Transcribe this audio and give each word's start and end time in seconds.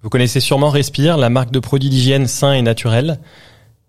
Vous 0.00 0.10
connaissez 0.10 0.38
sûrement 0.38 0.70
Respire, 0.70 1.16
la 1.16 1.28
marque 1.28 1.50
de 1.50 1.58
produits 1.58 1.88
d'hygiène 1.88 2.28
sains 2.28 2.52
et 2.52 2.62
naturels. 2.62 3.18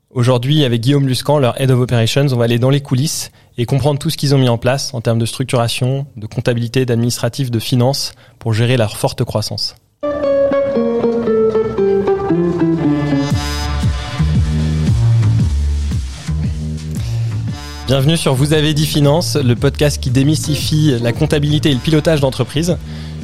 Aujourd'hui, 0.09 0.66
avec 0.66 0.82
Guillaume 0.82 1.08
Luscan, 1.08 1.37
leur 1.37 1.61
Head 1.61 1.69
of 1.69 1.79
Operations, 1.79 2.25
on 2.32 2.35
va 2.35 2.45
aller 2.45 2.58
dans 2.58 2.71
les 2.71 2.82
coulisses 2.82 3.29
et 3.59 3.67
comprendre 3.67 4.00
tout 4.00 4.09
ce 4.09 4.17
qu'ils 4.17 4.33
ont 4.33 4.40
mis 4.40 4.50
en 4.50 4.58
place 4.58 4.92
en 4.95 5.01
termes 5.01 5.19
de 5.19 5.27
structuration, 5.27 6.08
de 6.17 6.25
comptabilité, 6.25 6.83
d'administratif, 6.87 7.51
de 7.51 7.59
finance 7.59 8.14
pour 8.39 8.54
gérer 8.54 8.75
leur 8.75 8.98
forte 8.98 9.23
croissance. 9.23 9.75
Bienvenue 17.85 18.17
sur 18.17 18.33
Vous 18.33 18.53
avez 18.53 18.73
dit 18.73 18.87
finance, 18.87 19.35
le 19.35 19.55
podcast 19.55 20.01
qui 20.01 20.09
démystifie 20.09 20.97
la 21.01 21.11
comptabilité 21.11 21.69
et 21.69 21.73
le 21.73 21.79
pilotage 21.79 22.19
d'entreprise. 22.19 22.77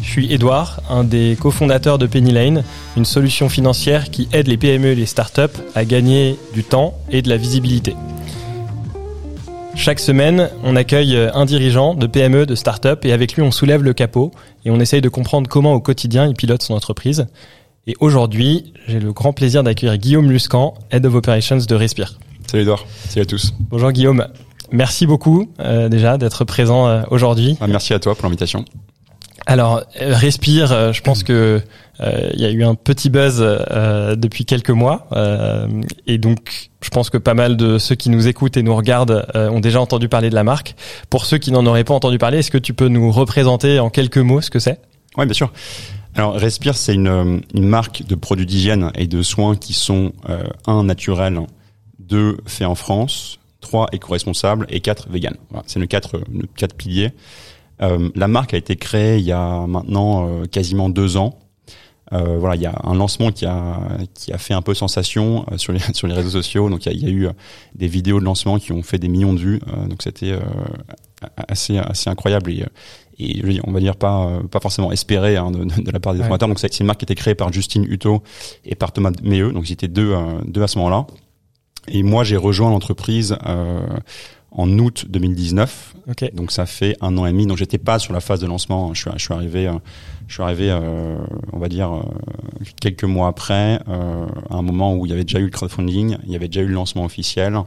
Je 0.06 0.12
suis 0.12 0.32
Edouard, 0.32 0.82
un 0.88 1.04
des 1.04 1.36
cofondateurs 1.38 1.98
de 1.98 2.06
Penny 2.06 2.32
Lane, 2.32 2.64
une 2.96 3.06
solution 3.06 3.50
financière 3.50 4.12
qui 4.12 4.30
aide 4.32 4.48
les 4.48 4.56
PME 4.56 4.90
et 4.90 4.96
les 4.96 5.08
startups 5.08 5.58
à 5.74 5.84
gagner 5.84 6.38
du 6.54 6.64
temps 6.64 6.94
et 7.10 7.22
de 7.24 7.28
la 7.28 7.38
visibilité. 7.38 7.96
Chaque 9.76 10.00
semaine, 10.00 10.50
on 10.64 10.76
accueille 10.76 11.18
un 11.34 11.44
dirigeant 11.46 11.96
de 11.96 12.08
PME, 12.08 12.46
de 12.46 12.56
start-up, 12.56 13.04
et 13.04 13.12
avec 13.12 13.34
lui, 13.34 13.42
on 13.42 13.52
soulève 13.52 13.84
le 13.84 13.94
capot 13.94 14.32
et 14.64 14.72
on 14.72 14.80
essaye 14.80 15.02
de 15.02 15.10
comprendre 15.10 15.50
comment 15.50 15.74
au 15.74 15.82
quotidien 15.82 16.28
il 16.28 16.36
pilote 16.36 16.62
son 16.62 16.76
entreprise. 16.76 17.26
Et 17.88 17.96
aujourd'hui, 18.00 18.74
j'ai 18.88 19.00
le 19.00 19.12
grand 19.12 19.34
plaisir 19.34 19.64
d'accueillir 19.64 19.98
Guillaume 19.98 20.32
Luscan, 20.32 20.76
Head 20.92 21.06
of 21.06 21.16
Operations 21.16 21.58
de 21.58 21.76
Respire. 21.76 22.20
Salut 22.50 22.64
Edouard, 22.64 22.86
salut 23.10 23.24
à 23.24 23.26
tous. 23.26 23.54
Bonjour 23.72 23.92
Guillaume, 23.92 24.28
merci 24.72 25.08
beaucoup 25.08 25.50
euh, 25.60 25.90
déjà 25.90 26.18
d'être 26.20 26.46
présent 26.46 26.88
euh, 26.88 27.02
aujourd'hui. 27.10 27.58
Ah, 27.60 27.68
merci 27.68 27.94
à 27.94 28.00
toi 28.00 28.14
pour 28.14 28.26
l'invitation. 28.26 28.64
Alors, 29.46 29.84
euh, 30.02 30.16
Respire, 30.16 30.72
euh, 30.72 30.94
je 30.94 31.02
pense 31.02 31.24
que 31.24 31.62
euh, 32.02 32.30
il 32.34 32.42
y 32.42 32.46
a 32.46 32.52
eu 32.52 32.64
un 32.64 32.76
petit 32.76 33.10
buzz 33.10 33.40
depuis 33.40 34.46
quelques 34.46 34.72
mois, 34.72 35.08
et 36.08 36.18
donc 36.18 36.70
je 36.82 36.90
pense 36.90 37.10
que 37.10 37.18
pas 37.18 37.34
mal 37.34 37.56
de 37.56 37.78
ceux 37.78 37.96
qui 37.96 38.10
nous 38.10 38.28
écoutent 38.28 38.58
et 38.58 38.64
nous 38.64 38.76
regardent 38.76 39.26
ont 39.34 39.62
déjà 39.62 39.80
entendu 39.80 40.10
parler 40.10 40.30
de 40.30 40.36
la 40.36 40.44
marque. 40.44 40.76
Pour 41.10 41.26
ceux 41.26 41.38
qui 41.38 41.52
n'en 41.52 41.66
auraient 41.66 41.86
pas 41.86 41.94
entendu 41.94 42.18
parler, 42.18 42.40
est-ce 42.40 42.52
que 42.52 42.58
tu 42.58 42.74
peux 42.74 42.90
nous 42.90 43.12
représenter 43.12 43.80
en 43.80 43.90
quelques 43.90 44.18
mots 44.18 44.42
ce 44.42 44.50
que 44.50 44.60
c'est? 44.60 44.82
Oui, 45.18 45.26
bien 45.26 45.34
sûr. 45.34 45.54
Alors, 46.16 46.34
Respire, 46.34 46.76
c'est 46.76 46.94
une, 46.94 47.42
une, 47.54 47.66
marque 47.66 48.04
de 48.06 48.16
produits 48.16 48.46
d'hygiène 48.46 48.92
et 48.96 49.08
de 49.08 49.22
soins 49.22 49.56
qui 49.56 49.72
sont 49.72 50.12
un 50.68 50.84
naturel, 50.84 51.40
deux 52.00 52.38
faits 52.46 52.68
en 52.68 52.76
France, 52.76 53.40
trois 53.62 53.88
éco-responsables 53.94 54.66
et 54.70 54.82
quatre 54.82 55.08
vegan. 55.10 55.36
Voilà, 55.50 55.64
c'est 55.66 55.80
nos 55.80 55.88
quatre, 55.88 56.22
nos 56.30 56.48
quatre 56.58 56.76
piliers. 56.76 57.14
Euh, 57.82 58.10
la 58.16 58.28
marque 58.28 58.54
a 58.54 58.58
été 58.58 58.76
créée 58.76 59.18
il 59.20 59.26
y 59.26 59.32
a 59.32 59.66
maintenant 59.68 60.28
euh, 60.28 60.46
quasiment 60.46 60.90
deux 60.90 61.18
ans. 61.18 61.40
Euh, 62.14 62.38
voilà, 62.38 62.56
il 62.56 62.62
y 62.62 62.68
a 62.68 62.76
un 62.84 62.94
lancement 62.94 63.32
qui 63.32 63.48
a 63.48 63.80
qui 64.14 64.32
a 64.32 64.38
fait 64.38 64.54
un 64.54 64.62
peu 64.62 64.76
sensation 64.76 65.46
sur 65.58 65.74
les 65.74 65.80
sur 65.94 66.08
les 66.08 66.14
réseaux 66.14 66.30
sociaux. 66.30 66.70
Donc 66.70 66.86
il 66.86 66.94
y 66.94 67.06
a, 67.06 67.08
y 67.08 67.12
a, 67.12 67.14
eu 67.14 67.30
des 67.74 67.88
vidéos 67.88 68.20
de 68.20 68.26
lancement 68.26 68.60
qui 68.60 68.72
ont 68.72 68.84
fait 68.84 69.00
des 69.00 69.08
millions 69.08 69.34
de 69.34 69.40
vues. 69.40 69.60
donc 69.90 70.04
c'était 70.04 70.38
assez 71.48 71.78
assez 71.78 72.10
incroyable 72.10 72.52
et 72.52 72.66
et 73.18 73.60
on 73.64 73.72
va 73.72 73.80
dire 73.80 73.96
pas 73.96 74.40
pas 74.52 74.60
forcément 74.60 74.92
espéré 74.92 75.38
hein, 75.38 75.50
de, 75.50 75.64
de, 75.64 75.92
la 75.92 76.00
part 76.00 76.14
des 76.14 76.22
fondateurs. 76.22 76.48
Donc 76.48 76.60
c'est 76.60 76.80
une 76.80 76.86
marque 76.86 77.00
qui 77.00 77.06
a 77.06 77.08
été 77.08 77.16
créée 77.16 77.36
par 77.36 77.52
Justine 77.52 77.86
Hutto 77.86 78.22
et 78.66 78.76
par 78.76 78.92
Thomas 78.92 79.12
Meilleux. 79.24 79.52
Donc 79.52 79.70
ils 79.70 79.74
étaient 79.74 79.88
deux 79.88 80.16
deux 80.46 80.62
à 80.62 80.68
ce 80.68 80.78
moment-là. 80.78 81.08
Et 81.88 82.04
moi 82.04 82.24
j'ai 82.24 82.38
rejoint 82.38 82.70
l'entreprise 82.70 83.36
en 84.56 84.70
août 84.80 85.06
2019. 85.10 85.96
Okay. 86.12 86.32
Donc 86.34 86.52
ça 86.52 86.66
fait 86.66 86.98
un 87.02 87.18
an 87.18 87.26
et 87.26 87.32
demi. 87.32 87.46
Donc 87.46 87.58
j'étais 87.58 87.78
pas 87.78 88.00
sur 88.00 88.14
la 88.14 88.22
phase 88.22 88.40
de 88.40 88.48
lancement. 88.48 88.94
Je 88.94 89.02
suis, 89.02 89.12
je 89.16 89.24
suis 89.24 89.34
arrivé, 89.34 89.70
je 90.28 90.34
suis 90.34 90.44
arrivé, 90.44 90.72
euh, 90.72 91.18
on 91.54 91.60
va 91.60 91.70
dire 91.70 91.94
euh, 91.94 92.02
quelques 92.80 93.04
mois 93.04 93.28
après, 93.28 93.80
euh, 93.88 94.26
à 94.50 94.56
un 94.56 94.62
moment 94.62 94.96
où 94.96 95.06
il 95.06 95.10
y 95.10 95.14
avait 95.14 95.24
déjà 95.24 95.40
eu 95.40 95.46
le 95.46 95.52
crowdfunding, 95.52 96.18
il 96.26 96.32
y 96.32 96.36
avait 96.36 96.48
déjà 96.48 96.62
eu 96.62 96.68
le 96.68 96.74
lancement 96.74 97.06
officiel. 97.06 97.58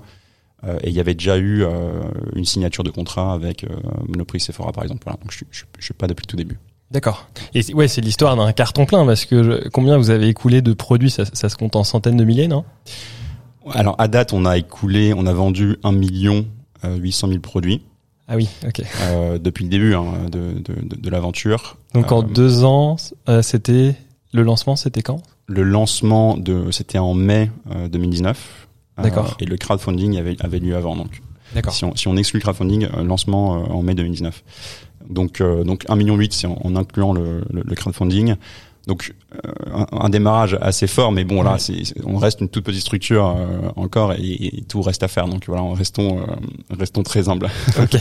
Euh, 0.64 0.76
et 0.82 0.88
il 0.88 0.94
y 0.94 0.98
avait 0.98 1.14
déjà 1.14 1.36
eu 1.36 1.62
euh, 1.62 2.02
une 2.34 2.44
signature 2.44 2.82
de 2.82 2.90
contrat 2.90 3.32
avec 3.32 3.64
Monoprix 4.08 4.40
Sephora 4.40 4.72
par 4.72 4.82
exemple. 4.82 5.02
Voilà. 5.04 5.18
Donc 5.20 5.30
je, 5.30 5.44
je, 5.50 5.64
je 5.78 5.84
suis 5.84 5.94
pas 5.94 6.06
depuis 6.06 6.24
le 6.24 6.30
tout 6.30 6.36
début. 6.36 6.58
D'accord. 6.90 7.28
Et 7.54 7.62
ouais, 7.74 7.86
c'est 7.86 8.00
l'histoire 8.00 8.34
d'un 8.34 8.50
carton 8.52 8.86
plein 8.86 9.04
parce 9.04 9.26
que 9.26 9.42
je, 9.42 9.68
combien 9.68 9.98
vous 9.98 10.08
avez 10.10 10.28
écoulé 10.28 10.62
de 10.62 10.72
produits? 10.72 11.10
Ça, 11.10 11.24
ça 11.32 11.50
se 11.50 11.56
compte 11.56 11.76
en 11.76 11.84
centaines 11.84 12.16
de 12.16 12.24
milliers, 12.24 12.48
non? 12.48 12.64
Alors 13.72 13.94
à 13.98 14.08
date, 14.08 14.32
on 14.32 14.46
a 14.46 14.56
écoulé, 14.56 15.12
on 15.14 15.26
a 15.26 15.32
vendu 15.32 15.76
un 15.84 15.92
million 15.92 16.46
800 16.84 17.28
000 17.28 17.40
produits. 17.40 17.82
Ah 18.28 18.36
oui, 18.36 18.48
ok. 18.66 18.82
Euh, 19.02 19.38
depuis 19.38 19.64
le 19.64 19.70
début 19.70 19.94
hein, 19.94 20.04
de, 20.30 20.52
de, 20.60 20.74
de, 20.82 20.96
de 20.96 21.10
l'aventure. 21.10 21.76
Donc 21.94 22.12
en 22.12 22.22
Euh, 22.22 22.26
deux 22.26 22.64
ans, 22.64 22.96
euh, 23.28 23.40
c'était 23.42 23.96
le 24.32 24.42
lancement, 24.42 24.76
c'était 24.76 25.00
quand? 25.02 25.22
Le 25.46 25.62
lancement 25.62 26.36
de, 26.36 26.70
c'était 26.70 26.98
en 26.98 27.14
mai 27.14 27.50
euh, 27.74 27.88
2019. 27.88 28.66
Euh, 28.98 29.02
D'accord. 29.02 29.36
et 29.40 29.46
le 29.46 29.56
crowdfunding 29.56 30.18
avait, 30.18 30.36
avait 30.40 30.58
lieu 30.58 30.76
avant. 30.76 30.94
Donc, 30.96 31.22
D'accord. 31.54 31.72
si 31.72 31.84
on, 31.86 31.96
si 31.96 32.06
on 32.08 32.16
exclut 32.16 32.38
le 32.38 32.42
crowdfunding, 32.42 32.88
euh, 32.94 33.02
lancement 33.02 33.56
euh, 33.56 33.66
en 33.72 33.82
mai 33.82 33.94
2019. 33.94 34.44
Donc, 35.08 35.40
euh, 35.40 35.64
donc 35.64 35.86
1 35.88 35.96
million 35.96 36.16
8, 36.16 36.32
c'est 36.34 36.46
en, 36.46 36.58
en 36.62 36.76
incluant 36.76 37.14
le, 37.14 37.42
le, 37.50 37.62
le 37.64 37.74
crowdfunding. 37.74 38.34
Donc 38.88 39.12
euh, 39.44 39.50
un, 39.72 39.86
un, 40.06 40.08
démarrage 40.08 40.56
assez 40.60 40.86
fort, 40.86 41.12
mais 41.12 41.22
bon 41.24 41.42
là, 41.42 41.52
Ouais. 41.52 41.58
c'est, 41.58 41.82
on 42.06 42.16
reste 42.16 42.40
une 42.40 42.48
toute 42.48 42.64
petite 42.64 42.80
structure 42.80 43.26
euh, 43.38 43.68
encore 43.76 44.14
et, 44.14 44.56
et 44.58 44.62
tout 44.62 44.80
reste 44.82 45.02
à 45.02 45.08
faire. 45.08 45.28
Donc 45.28 45.44
voilà, 45.46 45.62
restons, 45.76 46.18
euh, 46.18 46.22
restons 46.76 47.02
très 47.04 47.28
humbles. 47.28 47.48
Ok. 47.78 48.00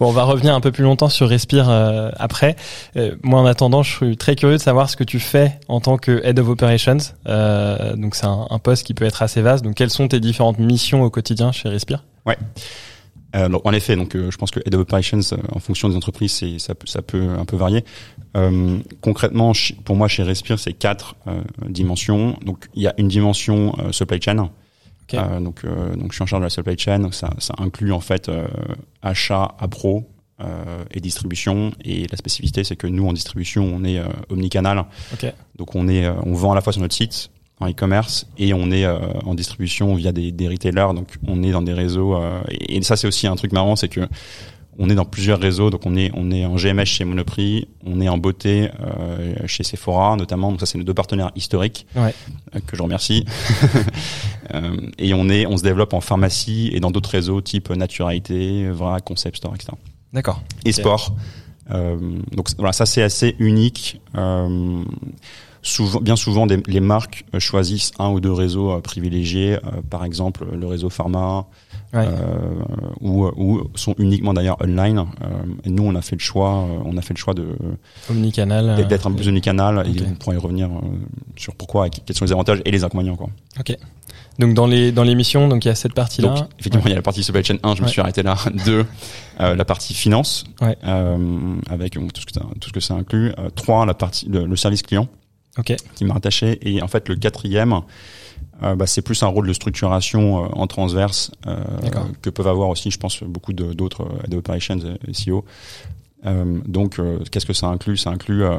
Bon, 0.00 0.08
on 0.08 0.12
va 0.12 0.24
revenir 0.24 0.54
un 0.54 0.60
peu 0.60 0.72
plus 0.72 0.84
longtemps 0.84 1.10
sur 1.10 1.28
Respire 1.28 1.68
euh, 1.68 2.10
après. 2.18 2.56
Euh, 2.96 3.14
moi, 3.22 3.40
en 3.40 3.46
attendant, 3.46 3.82
je 3.82 3.92
suis 3.94 4.16
très 4.16 4.36
curieux 4.36 4.56
de 4.56 4.62
savoir 4.62 4.88
ce 4.90 4.96
que 4.96 5.04
tu 5.04 5.20
fais 5.20 5.58
en 5.68 5.80
tant 5.80 5.98
que 5.98 6.20
Head 6.24 6.38
of 6.38 6.48
Operations. 6.48 6.96
Euh, 7.28 7.94
donc, 7.96 8.14
c'est 8.14 8.26
un, 8.26 8.46
un 8.50 8.58
poste 8.58 8.86
qui 8.86 8.94
peut 8.94 9.04
être 9.04 9.22
assez 9.22 9.42
vaste. 9.42 9.64
Donc, 9.64 9.74
quelles 9.74 9.90
sont 9.90 10.08
tes 10.08 10.20
différentes 10.20 10.58
missions 10.58 11.02
au 11.02 11.10
quotidien 11.10 11.52
chez 11.52 11.68
Respire? 11.68 12.04
Euh, 13.34 13.48
donc, 13.48 13.66
en 13.66 13.72
effet, 13.72 13.96
donc 13.96 14.14
euh, 14.14 14.30
je 14.30 14.36
pense 14.36 14.50
que 14.50 14.60
Head 14.60 14.74
of 14.74 14.82
Operations, 14.82 15.20
euh, 15.32 15.36
en 15.52 15.58
fonction 15.58 15.88
des 15.88 15.96
entreprises, 15.96 16.32
c'est, 16.32 16.58
ça, 16.58 16.74
peut, 16.74 16.86
ça 16.86 17.02
peut 17.02 17.28
un 17.38 17.44
peu 17.44 17.56
varier. 17.56 17.84
Concrètement, 19.00 19.52
pour 19.84 19.96
moi, 19.96 20.08
chez 20.08 20.22
Respire, 20.22 20.58
c'est 20.58 20.74
quatre 20.74 21.16
dimensions. 21.66 22.38
Donc, 22.44 22.66
il 22.74 22.82
y 22.82 22.86
a 22.86 22.92
une 22.98 23.08
dimension 23.08 23.74
supply 23.92 24.20
chain. 24.20 24.34
Donc, 24.34 25.64
donc, 25.96 26.10
je 26.10 26.14
suis 26.14 26.22
en 26.22 26.26
charge 26.26 26.42
de 26.42 26.44
la 26.44 26.50
supply 26.50 26.76
chain. 26.76 26.98
Donc, 26.98 27.14
ça, 27.14 27.30
ça 27.38 27.54
inclut 27.56 27.92
en 27.92 28.00
fait 28.00 28.30
achat, 29.00 29.54
appro 29.58 30.06
et 30.90 31.00
distribution. 31.00 31.72
Et 31.82 32.06
la 32.10 32.18
spécificité, 32.18 32.62
c'est 32.62 32.76
que 32.76 32.86
nous, 32.86 33.08
en 33.08 33.14
distribution, 33.14 33.64
on 33.64 33.84
est 33.84 34.02
omnicanal. 34.28 34.84
Donc, 35.56 35.74
on 35.74 35.88
est, 35.88 36.06
on 36.06 36.34
vend 36.34 36.52
à 36.52 36.56
la 36.56 36.60
fois 36.60 36.74
sur 36.74 36.82
notre 36.82 36.94
site 36.94 37.30
en 37.58 37.68
e-commerce 37.70 38.26
et 38.38 38.52
on 38.52 38.70
est 38.70 38.84
euh, 38.84 38.98
en 39.24 39.34
distribution 39.34 39.94
via 39.94 40.12
des, 40.12 40.30
des 40.32 40.48
retailers. 40.48 40.92
Donc, 40.94 41.08
on 41.26 41.42
est 41.42 41.52
dans 41.52 41.62
des 41.62 41.72
réseaux. 41.72 42.14
euh, 42.16 42.40
et, 42.50 42.76
et 42.76 42.82
ça, 42.82 42.96
c'est 42.96 43.06
aussi 43.06 43.26
un 43.26 43.36
truc 43.36 43.52
marrant, 43.52 43.76
c'est 43.76 43.88
que 43.88 44.00
on 44.78 44.90
est 44.90 44.94
dans 44.94 45.06
plusieurs 45.06 45.40
réseaux. 45.40 45.70
Donc, 45.70 45.86
on 45.86 45.96
est, 45.96 46.10
on 46.12 46.30
est 46.30 46.44
en 46.44 46.56
GMS 46.56 46.84
chez 46.84 47.06
Monoprix, 47.06 47.66
on 47.86 47.98
est 48.02 48.10
en 48.10 48.18
beauté 48.18 48.68
euh, 48.80 49.34
chez 49.46 49.62
Sephora, 49.62 50.16
notamment. 50.16 50.50
Donc, 50.50 50.60
ça, 50.60 50.66
c'est 50.66 50.76
nos 50.76 50.84
deux 50.84 50.92
partenaires 50.92 51.30
historiques 51.34 51.86
Ouais. 51.96 52.12
que 52.66 52.76
je 52.76 52.82
remercie. 52.82 53.24
Et 54.98 55.14
on 55.14 55.28
est, 55.30 55.46
on 55.46 55.56
se 55.56 55.62
développe 55.62 55.94
en 55.94 56.00
pharmacie 56.02 56.70
et 56.74 56.80
dans 56.80 56.90
d'autres 56.90 57.10
réseaux 57.10 57.40
type 57.40 57.70
Naturalité, 57.70 58.68
Vrac, 58.70 59.02
Concept 59.04 59.38
Store, 59.38 59.54
etc 59.54 59.72
D'accord. 60.12 60.42
et 60.64 60.72
sport. 60.72 61.14
Donc 61.70 62.48
voilà, 62.58 62.72
ça 62.72 62.86
c'est 62.86 63.02
assez 63.02 63.34
unique. 63.40 64.00
Souvent, 65.68 66.00
bien 66.00 66.14
souvent, 66.14 66.46
des- 66.46 66.62
les 66.68 66.78
marques 66.80 67.24
euh, 67.34 67.40
choisissent 67.40 67.90
un 67.98 68.10
ou 68.10 68.20
deux 68.20 68.32
réseaux 68.32 68.70
euh, 68.70 68.80
privilégiés, 68.80 69.54
euh, 69.56 69.82
par 69.90 70.04
exemple 70.04 70.46
le 70.54 70.66
réseau 70.66 70.90
pharma, 70.90 71.46
Ouais. 71.92 72.06
ou, 73.00 73.26
ou 73.36 73.62
sont 73.74 73.94
uniquement 73.98 74.34
d'ailleurs 74.34 74.58
online. 74.62 75.06
Et 75.64 75.70
nous, 75.70 75.84
on 75.84 75.94
a 75.94 76.02
fait 76.02 76.16
le 76.16 76.20
choix, 76.20 76.66
on 76.84 76.96
a 76.98 77.00
fait 77.00 77.14
le 77.14 77.18
choix 77.18 77.32
de 77.32 77.46
Omnicanal. 78.10 78.86
d'être 78.86 79.06
un 79.06 79.10
peu 79.10 79.16
plus 79.18 79.28
omnicanal. 79.28 79.78
ok. 79.78 79.86
Et 79.96 80.02
on 80.10 80.14
pourra 80.14 80.34
y 80.34 80.38
revenir 80.38 80.68
sur 81.36 81.54
pourquoi, 81.54 81.88
quels 81.88 82.16
sont 82.16 82.24
les 82.26 82.32
avantages 82.32 82.60
et 82.64 82.70
les 82.70 82.84
inconvénients. 82.84 83.16
Quoi. 83.16 83.28
Donc, 84.38 84.52
dans 84.54 84.66
les 84.66 84.92
dans 84.92 85.04
l'émission, 85.04 85.48
donc 85.48 85.64
il 85.64 85.68
y 85.68 85.70
a 85.70 85.74
cette 85.74 85.94
partie-là. 85.94 86.28
Donc, 86.34 86.48
effectivement, 86.58 86.86
il 86.86 86.90
y 86.90 86.92
a 86.92 86.96
la 86.96 87.02
partie 87.02 87.22
supply 87.22 87.42
chain 87.42 87.56
1, 87.62 87.74
je 87.76 87.82
me 87.82 87.88
suis 87.88 88.00
arrêté 88.00 88.22
là. 88.22 88.36
2, 88.66 88.84
euh, 89.40 89.54
la 89.54 89.64
partie 89.64 89.94
finance, 89.94 90.44
Ouais. 90.60 90.76
euh, 90.84 91.54
avec 91.70 91.92
tout, 91.94 92.08
ce 92.20 92.26
que 92.26 92.32
ça, 92.32 92.42
tout 92.60 92.68
ce 92.68 92.72
que 92.74 92.80
ça 92.80 92.94
inclut. 92.94 93.32
3, 93.54 93.86
la 93.86 93.94
partie, 93.94 94.26
le, 94.28 94.44
le 94.44 94.56
service 94.56 94.82
client, 94.82 95.08
Ok. 95.58 95.74
qui 95.94 96.04
m'a 96.04 96.14
rattaché. 96.14 96.58
Et 96.62 96.82
en 96.82 96.88
fait, 96.88 97.08
le 97.08 97.16
quatrième, 97.16 97.80
euh, 98.62 98.74
bah, 98.74 98.86
c'est 98.86 99.02
plus 99.02 99.22
un 99.22 99.26
rôle 99.26 99.46
de 99.46 99.52
structuration 99.52 100.44
euh, 100.44 100.48
en 100.52 100.66
transverse 100.66 101.30
euh, 101.46 101.56
que 102.22 102.30
peuvent 102.30 102.48
avoir 102.48 102.68
aussi, 102.68 102.90
je 102.90 102.98
pense, 102.98 103.22
beaucoup 103.22 103.52
d'autres 103.52 104.02
of 104.02 104.34
operations 104.34 104.78
et 105.06 105.14
SEO. 105.14 105.44
Donc, 106.24 106.98
qu'est-ce 107.30 107.46
que 107.46 107.52
ça 107.52 107.68
inclut? 107.68 107.96
Ça 107.96 108.10
inclut 108.10 108.42
euh, 108.42 108.58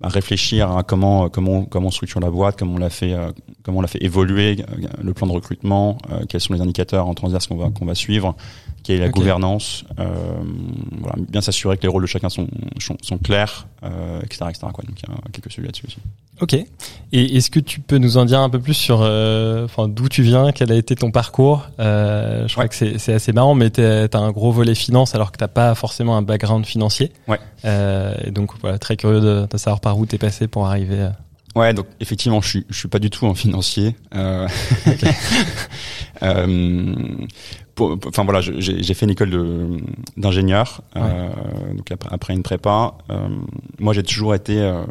bah, 0.00 0.08
réfléchir 0.08 0.76
à 0.76 0.82
comment 0.82 1.30
comment 1.30 1.64
comment 1.64 1.88
on 1.88 1.90
structure 1.90 2.20
la 2.20 2.30
boîte, 2.30 2.58
comment 2.58 2.74
on 2.74 2.78
l'a 2.78 2.90
fait 2.90 3.16
comment 3.62 3.78
on 3.78 3.80
l'a 3.80 3.88
fait 3.88 4.04
évoluer, 4.04 4.56
le 5.02 5.14
plan 5.14 5.26
de 5.26 5.32
recrutement, 5.32 5.96
quels 6.28 6.40
sont 6.40 6.52
les 6.52 6.60
indicateurs 6.60 7.08
en 7.08 7.14
transverse 7.14 7.46
qu'on 7.46 7.56
va 7.56 7.70
qu'on 7.70 7.86
va 7.86 7.94
suivre, 7.94 8.36
est 8.92 8.98
la 8.98 9.08
gouvernance, 9.08 9.84
euh, 9.98 10.06
voilà, 11.00 11.16
bien 11.28 11.40
s'assurer 11.40 11.76
que 11.76 11.82
les 11.82 11.88
rôles 11.88 12.02
de 12.02 12.08
chacun 12.08 12.28
sont 12.28 12.48
sont, 12.78 12.96
sont 13.02 13.18
clairs, 13.18 13.66
euh, 13.82 14.20
etc., 14.22 14.46
etc. 14.48 14.66
Quoi. 14.72 14.84
Donc 14.86 15.00
il 15.02 15.08
y 15.08 15.12
a 15.12 15.16
quelques 15.32 15.50
sujets 15.50 15.66
là-dessus 15.66 15.86
aussi. 15.86 15.98
Ok. 16.40 16.54
Et 16.54 17.36
est-ce 17.36 17.50
que 17.50 17.58
tu 17.58 17.80
peux 17.80 17.98
nous 17.98 18.16
en 18.16 18.24
dire 18.24 18.40
un 18.40 18.50
peu 18.50 18.60
plus 18.60 18.74
sur, 18.74 19.00
euh, 19.02 19.64
enfin, 19.64 19.88
d'où 19.88 20.08
tu 20.08 20.22
viens, 20.22 20.52
quel 20.52 20.70
a 20.70 20.76
été 20.76 20.94
ton 20.94 21.10
parcours 21.10 21.68
euh, 21.80 22.46
Je 22.46 22.52
crois 22.52 22.68
que 22.68 22.74
c'est 22.74 23.12
assez 23.12 23.32
marrant, 23.32 23.54
mais 23.54 23.70
tu 23.70 23.80
as 23.82 24.08
un 24.14 24.30
gros 24.30 24.52
volet 24.52 24.74
finance 24.74 25.14
alors 25.14 25.32
que 25.32 25.36
t'as 25.36 25.48
pas 25.48 25.74
forcément 25.74 26.16
un 26.16 26.22
background 26.22 26.64
financier. 26.64 27.12
Ouais. 27.26 27.40
Euh, 27.64 28.14
et 28.24 28.30
donc 28.30 28.52
voilà, 28.60 28.78
très 28.78 28.96
curieux 28.96 29.20
de, 29.20 29.46
de 29.50 29.56
savoir 29.58 29.80
par 29.80 29.98
où 29.98 30.06
t'es 30.06 30.18
passé 30.18 30.46
pour 30.46 30.66
arriver. 30.66 31.02
À... 31.02 31.16
Ouais, 31.58 31.74
donc 31.74 31.86
effectivement, 31.98 32.40
je 32.40 32.48
suis, 32.48 32.66
je 32.70 32.78
suis 32.78 32.88
pas 32.88 33.00
du 33.00 33.10
tout 33.10 33.26
un 33.26 33.34
financier. 33.34 33.96
Euh, 34.14 34.46
euh, 36.22 36.94
enfin 37.80 38.24
voilà, 38.24 38.40
j'ai 38.40 38.94
fait 38.94 39.06
une 39.06 39.12
école 39.12 39.80
d'ingénieur, 40.16 40.82
euh, 40.96 41.28
donc 41.74 41.92
après, 42.10 42.34
une 42.34 42.42
prépa. 42.42 42.94
Euh, 43.10 43.28
moi, 43.78 43.92
j'ai 43.92 44.02
toujours 44.02 44.34
été 44.34 44.60
euh, 44.60 44.84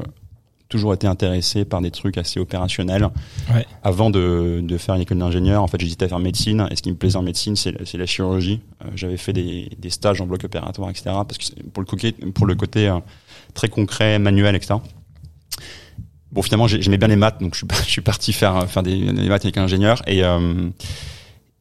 toujours 0.70 0.94
été 0.94 1.08
intéressé 1.08 1.66
par 1.66 1.82
des 1.82 1.92
trucs 1.92 2.18
assez 2.18 2.40
opérationnels. 2.40 3.10
Ouais. 3.54 3.66
Avant 3.84 4.10
de, 4.10 4.60
de, 4.62 4.78
faire 4.78 4.96
une 4.96 5.02
école 5.02 5.20
d'ingénieur, 5.20 5.64
en 5.64 5.68
fait, 5.68 5.80
j'hésitais 5.80 6.06
à 6.06 6.10
faire 6.10 6.20
médecine. 6.20 6.68
Et 6.72 6.76
ce 6.76 6.82
qui 6.82 6.92
me 6.92 6.98
plaisait 6.98 7.18
en 7.18 7.24
médecine, 7.24 7.56
c'est 7.56 7.94
la 7.94 8.06
chirurgie. 8.06 8.62
J'avais 8.96 9.18
fait 9.18 9.34
des, 9.34 9.70
des, 9.78 9.90
stages 9.90 10.20
en 10.22 10.26
bloc 10.26 10.44
opératoire, 10.44 10.90
etc. 10.90 11.04
Parce 11.06 11.38
que 11.38 11.64
pour 11.74 11.82
le 11.82 11.88
côté, 11.88 12.12
pour 12.12 12.46
le 12.46 12.56
côté 12.56 12.94
très 13.54 13.70
concret, 13.70 14.20
manuel, 14.20 14.56
etc. 14.56 14.76
Bon, 16.32 16.42
finalement, 16.42 16.68
j'aimais 16.68 16.98
bien 16.98 17.08
les 17.08 17.16
maths, 17.16 17.40
donc 17.40 17.54
je 17.54 17.60
suis, 17.60 17.68
je 17.86 17.90
suis 17.90 18.02
parti 18.02 18.34
faire 18.34 18.70
faire 18.70 18.84
des, 18.84 19.00
des 19.00 19.30
maths 19.30 19.46
avec 19.46 19.58
un 19.58 19.64
ingénieur. 19.64 20.02
Et 20.08 20.22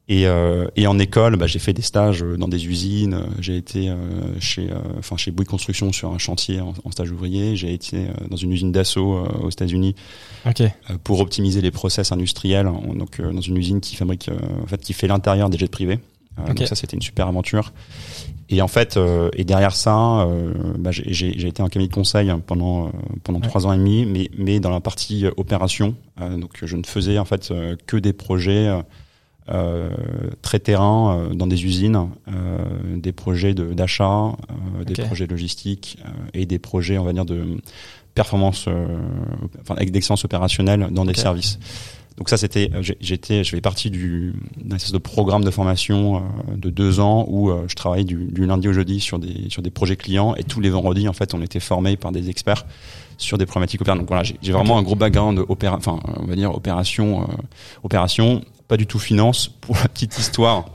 et, 0.08 0.28
euh, 0.28 0.68
et, 0.76 0.86
en 0.86 1.00
école, 1.00 1.34
bah, 1.36 1.48
j'ai 1.48 1.58
fait 1.58 1.72
des 1.72 1.82
stages 1.82 2.22
dans 2.22 2.46
des 2.46 2.68
usines. 2.68 3.22
J'ai 3.40 3.56
été 3.56 3.88
euh, 3.88 3.96
chez, 4.38 4.70
euh, 4.70 4.78
enfin 4.98 5.16
chez 5.16 5.32
Bouygues 5.32 5.48
Construction 5.48 5.92
sur 5.92 6.12
un 6.12 6.18
chantier 6.18 6.60
en, 6.60 6.74
en 6.84 6.90
stage 6.92 7.10
ouvrier. 7.10 7.56
J'ai 7.56 7.72
été 7.72 7.96
euh, 7.96 8.28
dans 8.30 8.36
une 8.36 8.52
usine 8.52 8.70
d'assaut 8.70 9.14
euh, 9.16 9.26
aux 9.42 9.50
États-Unis 9.50 9.96
okay. 10.48 10.68
pour 11.02 11.18
optimiser 11.18 11.60
les 11.60 11.72
process 11.72 12.12
industriels. 12.12 12.70
Donc 12.94 13.20
dans 13.20 13.40
une 13.40 13.56
usine 13.56 13.80
qui 13.80 13.96
fabrique, 13.96 14.30
en 14.62 14.66
fait, 14.68 14.80
qui 14.80 14.92
fait 14.92 15.08
l'intérieur 15.08 15.50
des 15.50 15.58
jets 15.58 15.66
privés. 15.66 15.98
Okay. 16.38 16.54
Donc 16.54 16.68
ça, 16.68 16.76
c'était 16.76 16.94
une 16.94 17.02
super 17.02 17.26
aventure. 17.26 17.72
Et 18.48 18.62
en 18.62 18.68
fait, 18.68 18.96
et 19.32 19.44
derrière 19.44 19.74
ça, 19.74 20.28
bah, 20.78 20.90
j'ai 20.92 21.48
été 21.48 21.62
en 21.62 21.68
cabinet 21.68 21.88
de 21.88 21.94
conseil 21.94 22.30
pendant 22.46 22.92
pendant 23.24 23.40
trois 23.40 23.66
ans 23.66 23.72
et 23.72 23.78
demi, 23.78 24.04
mais 24.06 24.30
mais 24.36 24.60
dans 24.60 24.70
la 24.70 24.80
partie 24.80 25.24
opération. 25.36 25.96
donc 26.20 26.58
je 26.62 26.76
ne 26.76 26.84
faisais 26.84 27.18
en 27.18 27.24
fait 27.24 27.52
que 27.86 27.96
des 27.96 28.12
projets. 28.12 28.70
Euh, 29.48 29.90
très 30.42 30.58
terrain 30.58 31.16
euh, 31.16 31.34
dans 31.34 31.46
des 31.46 31.64
usines, 31.64 32.08
euh, 32.26 32.58
des 32.96 33.12
projets 33.12 33.54
d'achat, 33.54 34.32
de, 34.80 34.84
des 34.84 35.00
projets 35.04 35.28
logistiques 35.28 35.98
et 36.34 36.46
des 36.46 36.58
projets, 36.58 36.98
on 36.98 37.04
va 37.04 37.12
dire, 37.12 37.24
de 37.24 37.44
performance, 38.14 38.68
enfin, 39.60 39.74
avec 39.76 39.92
d'excellence 39.92 40.24
opérationnelle 40.24 40.88
dans 40.90 41.04
des 41.04 41.14
services. 41.14 41.60
Donc 42.16 42.30
ça, 42.30 42.38
c'était, 42.38 42.70
j'étais, 42.98 43.44
je 43.44 43.50
fais 43.50 43.60
partie 43.60 43.90
du 43.90 44.34
d'un 44.56 44.76
espèce 44.76 44.92
de 44.92 44.98
programme 44.98 45.44
de 45.44 45.50
formation 45.50 46.22
de 46.56 46.70
deux 46.70 46.98
ans 46.98 47.26
où 47.28 47.52
je 47.68 47.74
travaillais 47.74 48.06
du, 48.06 48.24
du, 48.32 48.46
lundi 48.46 48.68
au 48.68 48.72
jeudi 48.72 49.00
sur 49.00 49.18
des 49.18 49.50
sur 49.50 49.60
des 49.60 49.70
projets 49.70 49.96
clients 49.96 50.34
et 50.34 50.42
tous 50.42 50.60
les 50.60 50.70
vendredis, 50.70 51.08
en 51.08 51.12
fait, 51.12 51.34
on 51.34 51.42
était 51.42 51.60
formés 51.60 51.98
par 51.98 52.12
des 52.12 52.30
experts 52.30 52.64
sur 53.18 53.38
des 53.38 53.46
problématiques 53.46 53.80
opérationnelles. 53.80 54.06
Donc 54.06 54.08
voilà, 54.08 54.22
j'ai 54.40 54.52
vraiment 54.52 54.78
un 54.78 54.82
gros 54.82 54.94
background 54.94 55.44
opéra, 55.48 55.76
enfin, 55.76 56.00
on 56.16 56.24
va 56.24 56.34
dire 56.34 56.54
opération, 56.54 57.22
euh, 57.22 57.26
opération, 57.82 58.42
pas 58.68 58.76
du 58.76 58.86
tout 58.86 58.98
finance. 58.98 59.48
Pour 59.48 59.76
la 59.76 59.88
petite 59.88 60.18
histoire, 60.18 60.66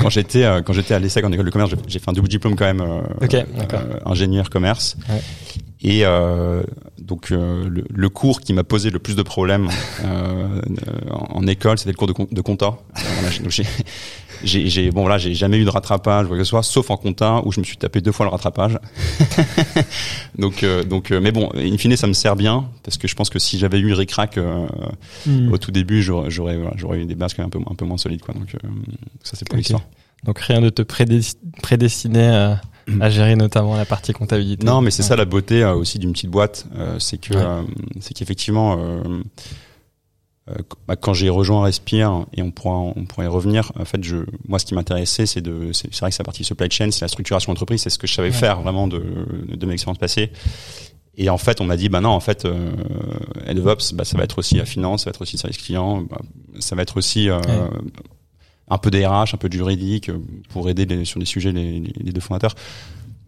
quand 0.00 0.10
j'étais 0.10 0.44
euh, 0.44 0.62
quand 0.62 0.72
j'étais 0.72 0.94
à 0.94 0.98
l'ESSEC 0.98 1.24
en 1.24 1.32
école 1.32 1.46
de 1.46 1.50
commerce, 1.50 1.72
j'ai 1.86 1.98
fait 1.98 2.08
un 2.08 2.12
double 2.12 2.28
diplôme 2.28 2.56
quand 2.56 2.64
même, 2.64 2.80
euh, 2.80 3.24
okay, 3.24 3.44
ingénieur 4.04 4.50
commerce. 4.50 4.96
Ouais. 5.08 5.20
Et 5.82 6.04
donc 6.98 7.30
le, 7.30 7.84
le, 7.92 8.08
cours 8.08 8.40
qui 8.40 8.52
m'a 8.52 8.62
posé 8.64 8.90
le 8.90 9.00
plus 9.00 9.16
de 9.16 9.22
problèmes 9.22 9.68
en, 10.04 11.38
en, 11.38 11.46
école, 11.46 11.78
c'était 11.78 11.90
le 11.90 11.96
cours 11.96 12.06
de, 12.06 12.14
de 12.34 12.40
compta. 12.40 12.78
j'ai 14.44 14.90
bon 14.90 15.02
voilà 15.02 15.18
j'ai 15.18 15.34
jamais 15.34 15.58
eu 15.58 15.64
de 15.64 15.70
rattrapage 15.70 16.26
quoi 16.26 16.36
que 16.36 16.44
ce 16.44 16.50
soit 16.50 16.62
sauf 16.62 16.90
en 16.90 16.96
compta 16.96 17.42
où 17.44 17.52
je 17.52 17.60
me 17.60 17.64
suis 17.64 17.76
tapé 17.76 18.00
deux 18.00 18.12
fois 18.12 18.26
le 18.26 18.30
rattrapage 18.30 18.78
donc 20.38 20.62
euh, 20.62 20.82
donc 20.84 21.10
euh, 21.10 21.20
mais 21.20 21.32
bon 21.32 21.50
in 21.54 21.76
fine 21.76 21.96
ça 21.96 22.06
me 22.06 22.12
sert 22.12 22.36
bien 22.36 22.68
parce 22.82 22.98
que 22.98 23.08
je 23.08 23.14
pense 23.14 23.30
que 23.30 23.38
si 23.38 23.58
j'avais 23.58 23.78
eu 23.78 23.92
ricrac 23.92 24.38
euh, 24.38 24.66
mm. 25.26 25.52
au 25.52 25.58
tout 25.58 25.70
début 25.70 26.02
j'aurais 26.02 26.30
j'aurais 26.30 26.56
voilà, 26.56 27.02
eu 27.02 27.06
des 27.06 27.14
bases 27.14 27.34
quand 27.34 27.42
même 27.42 27.48
un 27.48 27.50
peu 27.50 27.70
un 27.70 27.74
peu 27.74 27.84
moins 27.84 27.98
solides 27.98 28.22
quoi 28.22 28.34
donc 28.34 28.54
euh, 28.54 28.68
ça 29.22 29.36
c'est 29.36 29.46
pour 29.46 29.54
okay. 29.54 29.58
l'histoire 29.58 29.82
donc 30.24 30.38
rien 30.38 30.60
de 30.60 30.70
te 30.70 30.82
prédestiner 30.82 32.28
à 32.28 32.60
à 33.00 33.10
gérer 33.10 33.36
notamment 33.36 33.76
la 33.76 33.84
partie 33.84 34.12
comptabilité. 34.12 34.66
Non, 34.66 34.80
mais 34.80 34.90
c'est 34.90 35.02
ouais. 35.02 35.08
ça 35.08 35.16
la 35.16 35.24
beauté 35.24 35.62
euh, 35.62 35.74
aussi 35.74 35.98
d'une 35.98 36.12
petite 36.12 36.30
boîte, 36.30 36.66
euh, 36.76 36.98
c'est 36.98 37.18
que 37.18 37.34
ouais. 37.34 37.66
c'est 38.00 38.14
qu'effectivement 38.14 38.78
euh, 40.48 40.54
bah, 40.88 40.96
quand 40.96 41.14
j'ai 41.14 41.28
rejoint 41.28 41.62
Respire 41.62 42.26
et 42.32 42.42
on 42.42 42.50
pourra 42.50 42.74
on 42.76 43.04
pourrait 43.04 43.26
y 43.26 43.28
revenir 43.28 43.70
en 43.78 43.84
fait 43.84 44.02
je 44.02 44.16
moi 44.48 44.58
ce 44.58 44.64
qui 44.64 44.74
m'intéressait 44.74 45.24
c'est 45.24 45.40
de 45.40 45.70
c'est 45.72 45.94
vrai 46.00 46.10
que 46.10 46.16
sa 46.16 46.24
partie 46.24 46.42
supply 46.42 46.68
chain 46.68 46.90
c'est 46.90 47.02
la 47.02 47.08
structuration 47.08 47.52
d'entreprise 47.52 47.80
c'est 47.82 47.90
ce 47.90 47.98
que 47.98 48.08
je 48.08 48.14
savais 48.14 48.30
ouais. 48.30 48.34
faire 48.34 48.60
vraiment 48.60 48.88
de 48.88 49.00
de 49.46 49.66
mes 49.66 49.74
expériences 49.74 49.98
passées 49.98 50.32
et 51.16 51.30
en 51.30 51.38
fait 51.38 51.60
on 51.60 51.64
m'a 51.64 51.76
dit 51.76 51.88
bah 51.88 52.00
non 52.00 52.08
en 52.08 52.18
fait 52.18 52.44
euh, 52.44 52.72
Ops 53.64 53.92
bah 53.92 54.04
ça 54.04 54.18
va 54.18 54.24
être 54.24 54.36
aussi 54.36 54.56
la 54.56 54.64
finance 54.64 55.04
ça 55.04 55.10
va 55.10 55.14
être 55.14 55.22
aussi 55.22 55.36
le 55.36 55.42
service 55.42 55.58
client 55.58 56.02
bah, 56.02 56.18
ça 56.58 56.74
va 56.74 56.82
être 56.82 56.96
aussi 56.96 57.30
euh, 57.30 57.38
ouais. 57.38 57.68
Un 58.72 58.78
peu 58.78 58.90
des 58.90 59.06
RH 59.06 59.34
un 59.34 59.38
peu 59.38 59.48
de 59.48 59.54
juridique 59.54 60.10
pour 60.48 60.68
aider 60.68 60.86
les, 60.86 61.04
sur 61.04 61.20
des 61.20 61.26
sujets 61.26 61.52
les, 61.52 61.80
les 61.80 62.12
deux 62.12 62.20
fondateurs 62.20 62.54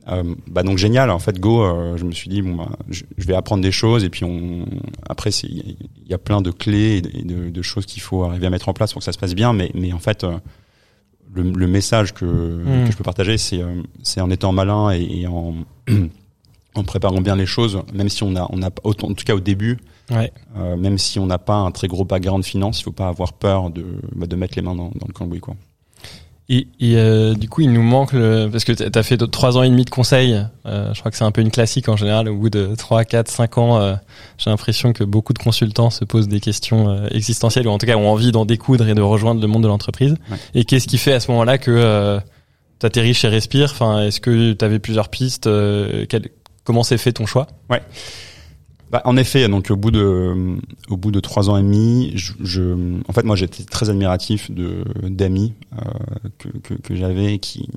euh, 0.08 0.35
bah 0.46 0.62
donc 0.62 0.76
génial 0.79 1.11
en 1.11 1.19
fait 1.19 1.38
Go 1.38 1.62
euh, 1.62 1.96
je 1.96 2.05
me 2.05 2.12
suis 2.12 2.29
dit 2.29 2.43
bon 2.43 2.56
bah, 2.56 2.69
je, 2.91 3.05
je, 3.17 3.26
vais 3.26 3.35
apprendre 3.35 3.62
des 3.62 3.73
choses 3.73 4.05
et 4.05 4.11
puis 4.11 4.25
on 4.25 4.67
après 5.08 5.31
il 5.31 5.76
y, 6.06 6.12
a 6.12 6.19
plein 6.19 6.43
de 6.43 6.50
clés 6.50 7.02
et 7.14 7.23
de, 7.23 7.49
de 7.49 7.62
choses 7.62 7.87
qu'il 7.87 8.02
faut 8.02 8.23
arriver 8.23 8.46
à 8.46 8.50
mettre 8.50 8.69
en 8.69 8.75
place 8.75 8.93
pour 8.93 9.00
que 9.00 9.05
ça 9.05 9.12
se 9.12 9.19
passe 9.19 9.35
bien 9.35 9.55
mais 9.55 9.70
mais 9.75 9.94
en 9.94 9.99
fait 9.99 10.25
euh, 10.25 10.37
le, 11.32 11.43
le, 11.43 11.67
message 11.67 12.12
que, 12.12 12.26
mmh. 12.26 12.85
que 12.85 12.93
je 12.93 12.96
peux 12.96 13.05
partager 13.05 13.38
c'est 13.38 13.62
c'est 14.02 14.20
en 14.20 14.31
étant 14.31 14.52
malin 14.52 14.91
et, 14.93 15.20
et 15.20 15.26
en 15.26 15.55
en 16.75 16.85
préparant 16.85 17.23
bien 17.23 17.37
les 17.37 17.46
choses 17.46 17.81
même 17.94 18.11
si 18.11 18.23
on 18.25 18.37
a 18.37 18.46
on 18.50 18.62
a 18.62 18.69
en 18.85 18.93
tout 18.93 19.25
cas 19.25 19.35
au 19.35 19.41
début 19.41 19.79
ouais. 20.10 20.32
même 20.76 20.98
si 20.98 21.18
on 21.18 21.26
n'a 21.26 21.38
pas 21.38 21.54
un 21.54 21.70
très 21.70 21.88
gros 21.88 22.04
background 22.04 22.44
finance 22.44 22.80
il 22.80 22.84
faut 22.84 22.92
pas 22.92 23.08
avoir 23.08 23.32
peur 23.32 23.70
de 23.70 23.84
bah, 24.14 24.26
de 24.26 24.36
mettre 24.36 24.54
les 24.56 24.62
mains 24.62 24.74
dans, 24.74 24.90
dans 24.94 25.06
le 25.06 25.12
cambouis 25.12 25.40
quoi 25.40 25.54
et, 26.50 26.68
et 26.78 26.96
euh, 26.96 27.32
du 27.34 27.48
coup, 27.48 27.62
il 27.62 27.72
nous 27.72 27.82
manque 27.82 28.12
le 28.12 28.48
parce 28.52 28.64
que 28.64 28.72
tu 28.72 28.98
as 28.98 29.02
fait 29.02 29.16
trois 29.30 29.56
ans 29.56 29.62
et 29.62 29.70
demi 29.70 29.86
de 29.86 29.90
conseil. 29.90 30.44
Euh, 30.66 30.92
je 30.92 30.98
crois 30.98 31.10
que 31.10 31.16
c'est 31.16 31.24
un 31.24 31.30
peu 31.30 31.40
une 31.40 31.50
classique 31.50 31.88
en 31.88 31.96
général. 31.96 32.28
Au 32.28 32.36
bout 32.36 32.50
de 32.50 32.74
trois, 32.76 33.04
quatre, 33.04 33.30
cinq 33.30 33.56
ans, 33.56 33.80
euh, 33.80 33.94
j'ai 34.36 34.50
l'impression 34.50 34.92
que 34.92 35.04
beaucoup 35.04 35.32
de 35.32 35.38
consultants 35.38 35.88
se 35.88 36.05
posent 36.05 36.29
des 36.29 36.40
questions 36.40 36.90
euh, 36.90 37.08
existentielles 37.12 37.67
ou 37.67 37.70
en 37.70 37.79
tout 37.79 37.86
cas 37.86 37.96
ont 37.96 38.10
envie 38.10 38.31
d'en 38.31 38.44
découdre 38.44 38.86
et 38.86 38.94
de 38.94 39.00
rejoindre 39.00 39.40
le 39.40 39.46
monde 39.46 39.62
de 39.62 39.69
l'entreprise. 39.69 40.17
Ouais. 40.31 40.36
Et 40.55 40.64
qu'est-ce 40.64 40.86
qui 40.86 40.98
fait 40.98 41.14
à 41.14 41.20
ce 41.20 41.31
moment-là 41.31 41.56
que 41.56 41.70
euh, 41.70 42.20
tu 42.79 42.84
atterris 42.84 43.14
chez 43.14 43.29
Respire? 43.29 43.70
Enfin, 43.70 44.02
est-ce 44.02 44.20
que 44.20 44.52
tu 44.52 44.64
avais 44.67 44.79
plusieurs 44.79 45.08
pistes 45.08 45.46
euh, 45.46 46.05
quel, 46.10 46.29
Comment 46.64 46.82
s'est 46.82 46.98
fait 46.98 47.12
ton 47.12 47.24
choix? 47.24 47.46
Ouais. 47.70 47.82
Bah, 48.94 49.03
en 49.06 49.17
effet, 49.17 49.48
donc 49.48 49.72
au 49.72 49.77
bout 49.77 49.91
de 49.91 50.56
au 50.89 50.96
bout 50.96 51.10
de 51.10 51.19
trois 51.19 51.51
ans 51.51 51.56
et 51.56 51.65
demi, 51.65 52.13
je, 52.15 52.32
je 52.39 53.01
en 53.08 53.13
fait 53.13 53.24
moi 53.24 53.34
j'étais 53.34 53.65
très 53.65 53.91
admiratif 53.91 54.53
de 54.53 54.84
d'amis 55.08 55.53
euh, 55.72 56.29
que, 56.39 56.48
que, 56.58 56.74
que 56.74 56.94
j'avais 56.94 57.41
qui 57.41 57.69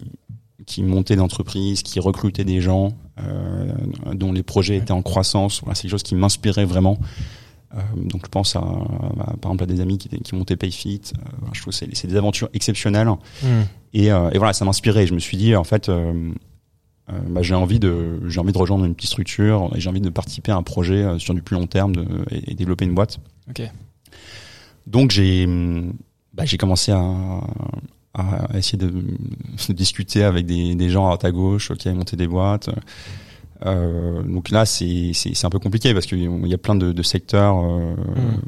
qui 0.67 0.83
montaient 0.83 1.15
d'entreprises, 1.15 1.81
qui 1.81 1.99
recrutaient 1.99 2.43
des 2.43 2.61
gens, 2.61 2.89
euh, 3.19 3.65
dont 4.13 4.31
les 4.31 4.43
projets 4.43 4.77
étaient 4.77 4.91
en 4.91 5.01
croissance. 5.01 5.61
Voilà, 5.61 5.73
c'est 5.73 5.81
quelque 5.83 5.91
chose 5.93 6.03
qui 6.03 6.13
m'inspirait 6.13 6.65
vraiment. 6.65 6.99
Euh, 7.73 7.79
donc 7.95 8.21
je 8.25 8.29
pense 8.29 8.55
à, 8.55 8.59
à, 8.59 9.35
par 9.41 9.53
exemple 9.53 9.63
à 9.63 9.65
des 9.65 9.81
amis 9.81 9.97
qui, 9.97 10.09
qui 10.09 10.35
montaient 10.35 10.55
PayFit. 10.55 11.01
Je 11.51 11.61
trouve 11.61 11.73
que 11.75 11.95
c'est 11.95 12.07
des 12.07 12.15
aventures 12.15 12.49
exceptionnelles. 12.53 13.09
Mmh. 13.41 13.47
Et, 13.95 14.05
et, 14.05 14.37
voilà, 14.37 14.53
ça 14.53 14.65
m'inspirait. 14.65 15.07
Je 15.07 15.15
me 15.15 15.19
suis 15.19 15.37
dit 15.37 15.55
en 15.55 15.63
fait 15.63 15.89
euh, 17.09 17.13
bah, 17.29 17.41
j'ai 17.41 17.55
envie 17.55 17.79
de 17.79 18.19
j'ai 18.27 18.39
envie 18.39 18.51
de 18.51 18.57
rejoindre 18.57 18.85
une 18.85 18.95
petite 18.95 19.11
structure 19.11 19.71
et 19.75 19.79
j'ai 19.79 19.89
envie 19.89 20.01
de 20.01 20.09
participer 20.09 20.51
à 20.51 20.57
un 20.57 20.63
projet 20.63 21.03
euh, 21.03 21.19
sur 21.19 21.33
du 21.33 21.41
plus 21.41 21.55
long 21.55 21.67
terme 21.67 21.95
de, 21.95 22.05
et, 22.31 22.51
et, 22.51 22.53
développer 22.53 22.85
une 22.85 22.93
boîte. 22.93 23.19
Okay. 23.49 23.69
Donc 24.85 25.11
j'ai 25.11 25.47
bah, 26.33 26.45
j'ai 26.45 26.57
commencé 26.57 26.91
à, 26.91 27.41
à 28.13 28.57
essayer 28.57 28.77
de, 28.77 28.89
de, 28.89 29.73
discuter 29.73 30.23
avec 30.23 30.45
des, 30.45 30.75
des 30.75 30.89
gens 30.89 31.05
à 31.05 31.07
droite 31.07 31.25
à 31.25 31.31
gauche 31.31 31.71
qui 31.73 31.87
avaient 31.87 31.97
monté 31.97 32.17
des 32.17 32.27
boîtes. 32.27 32.69
Euh, 33.65 34.21
donc 34.23 34.49
là 34.51 34.65
c'est 34.65 35.11
c'est 35.13 35.45
un 35.45 35.49
peu 35.49 35.59
compliqué 35.59 35.93
parce 35.93 36.05
qu'il 36.05 36.47
y 36.47 36.53
a 36.53 36.57
plein 36.59 36.75
de, 36.75 36.91
de 36.91 37.03
secteurs 37.03 37.57
euh, 37.57 37.95
mmh. 37.95 38.41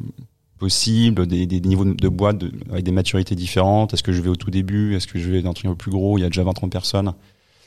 possibles, 0.60 1.26
des, 1.26 1.48
des, 1.48 1.62
niveaux 1.62 1.86
de 1.86 2.10
boîtes 2.10 2.44
avec 2.72 2.84
des 2.84 2.92
maturités 2.92 3.36
différentes. 3.36 3.94
Est-ce 3.94 4.04
que 4.04 4.12
je 4.12 4.22
vais 4.22 4.30
au 4.30 4.36
tout 4.36 4.52
début? 4.52 4.96
Est-ce 4.96 5.08
que 5.08 5.20
je 5.20 5.32
vais 5.32 5.42
dans 5.42 5.52
un 5.52 5.54
truc 5.54 5.66
un 5.68 5.70
peu 5.70 5.78
plus 5.78 5.92
gros? 5.92 6.18
Il 6.18 6.22
y 6.22 6.26
a 6.26 6.30
déjà 6.30 6.44
20-30 6.44 6.70
personnes. 6.70 7.14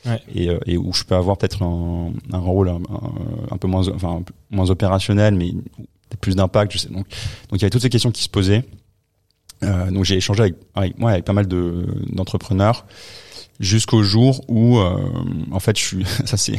Ouais. 0.05 0.21
Et, 0.33 0.49
euh, 0.49 0.59
et, 0.65 0.77
où 0.77 0.91
je 0.93 1.03
peux 1.03 1.15
avoir 1.15 1.37
peut-être 1.37 1.63
un, 1.63 2.11
un, 2.31 2.37
rôle 2.37 2.69
un, 2.69 2.81
un, 3.51 3.57
peu 3.57 3.67
moins, 3.67 3.87
enfin, 3.87 4.21
moins 4.51 4.69
opérationnel, 4.69 5.35
mais 5.35 5.53
plus 6.19 6.35
d'impact. 6.35 6.73
Je 6.73 6.77
sais. 6.77 6.89
Donc, 6.89 7.07
donc 7.49 7.53
il 7.53 7.61
y 7.61 7.63
avait 7.63 7.69
toutes 7.69 7.81
ces 7.81 7.89
questions 7.89 8.11
qui 8.11 8.23
se 8.23 8.29
posaient. 8.29 8.63
Euh, 9.63 9.91
donc 9.91 10.03
j'ai 10.03 10.15
échangé 10.15 10.41
avec, 10.41 10.55
avec 10.75 10.97
moi 10.99 11.11
avec 11.11 11.25
pas 11.25 11.33
mal 11.33 11.47
de 11.47 11.85
d'entrepreneurs 12.09 12.85
jusqu'au 13.59 14.01
jour 14.01 14.43
où 14.47 14.79
euh, 14.79 14.97
en 15.51 15.59
fait 15.59 15.77
je 15.77 15.83
suis 15.83 16.05
ça 16.25 16.37
c'est 16.37 16.57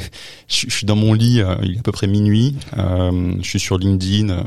je, 0.49 0.71
suis 0.71 0.87
dans 0.87 0.97
mon 0.97 1.13
lit 1.13 1.41
euh, 1.41 1.57
il 1.63 1.75
est 1.75 1.79
à 1.79 1.83
peu 1.83 1.93
près 1.93 2.07
minuit 2.07 2.57
euh, 2.79 3.35
je 3.43 3.49
suis 3.49 3.59
sur 3.61 3.79
LinkedIn 3.79 4.31
euh, 4.31 4.43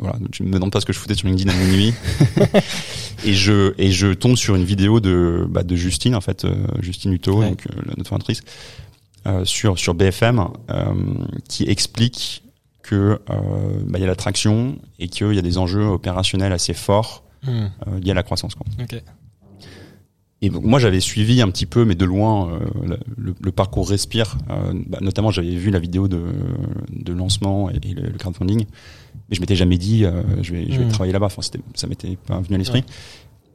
voilà 0.00 0.16
tu 0.30 0.44
me 0.44 0.52
demandes 0.52 0.70
pas 0.70 0.80
ce 0.80 0.86
que 0.86 0.92
je 0.92 0.98
foutais 0.98 1.14
sur 1.14 1.28
LinkedIn 1.28 1.50
à 1.50 1.56
minuit 1.56 1.92
et 3.24 3.34
je 3.34 3.74
et 3.76 3.90
je 3.90 4.12
tombe 4.12 4.36
sur 4.36 4.54
une 4.54 4.64
vidéo 4.64 5.00
de 5.00 5.46
bah, 5.48 5.62
de 5.64 5.74
Justine 5.76 6.14
en 6.14 6.20
fait 6.20 6.46
Justine 6.80 7.12
Hutto 7.12 7.40
Ouais. 7.40 7.50
donc 7.50 7.64
la 7.74 7.92
notre 7.96 8.08
fondatrice 8.08 8.42
sur 9.44 9.78
sur 9.78 9.94
BFM 9.94 10.46
qui 11.48 11.64
explique 11.64 12.42
que 12.82 13.20
bah, 13.26 13.98
il 13.98 14.00
y 14.00 14.04
a 14.04 14.06
l'attraction 14.06 14.78
et 14.98 15.08
qu'il 15.08 15.32
y 15.34 15.38
a 15.38 15.42
des 15.42 15.58
enjeux 15.58 15.84
opérationnels 15.84 16.52
assez 16.52 16.74
forts 16.74 17.24
Hmm. 17.42 17.68
liés 18.02 18.10
à 18.10 18.14
la 18.14 18.22
croissance 18.22 18.54
quoi. 18.54 18.66
Ok. 18.82 19.02
Et 20.42 20.48
donc, 20.48 20.64
moi, 20.64 20.78
j'avais 20.78 21.00
suivi 21.00 21.42
un 21.42 21.50
petit 21.50 21.66
peu, 21.66 21.84
mais 21.84 21.94
de 21.94 22.04
loin, 22.06 22.50
euh, 22.88 22.96
le, 23.18 23.52
parcours 23.52 23.88
Respire. 23.88 24.38
Euh, 24.48 24.72
bah, 24.86 24.98
notamment, 25.02 25.30
j'avais 25.30 25.54
vu 25.54 25.70
la 25.70 25.78
vidéo 25.78 26.08
de, 26.08 26.22
de 26.90 27.12
lancement 27.12 27.70
et, 27.70 27.76
et 27.82 27.92
le, 27.94 28.02
le 28.10 28.16
crowdfunding, 28.18 28.64
mais 29.28 29.36
je 29.36 29.40
m'étais 29.40 29.56
jamais 29.56 29.76
dit, 29.76 30.04
euh, 30.06 30.22
je 30.42 30.52
vais, 30.52 30.66
je 30.70 30.78
vais 30.78 30.86
Mm. 30.86 30.88
travailler 30.92 31.12
là-bas. 31.12 31.26
Enfin, 31.26 31.42
ça 31.74 31.86
m'était 31.86 32.16
pas 32.26 32.40
venu 32.40 32.54
à 32.54 32.58
l'esprit. 32.58 32.84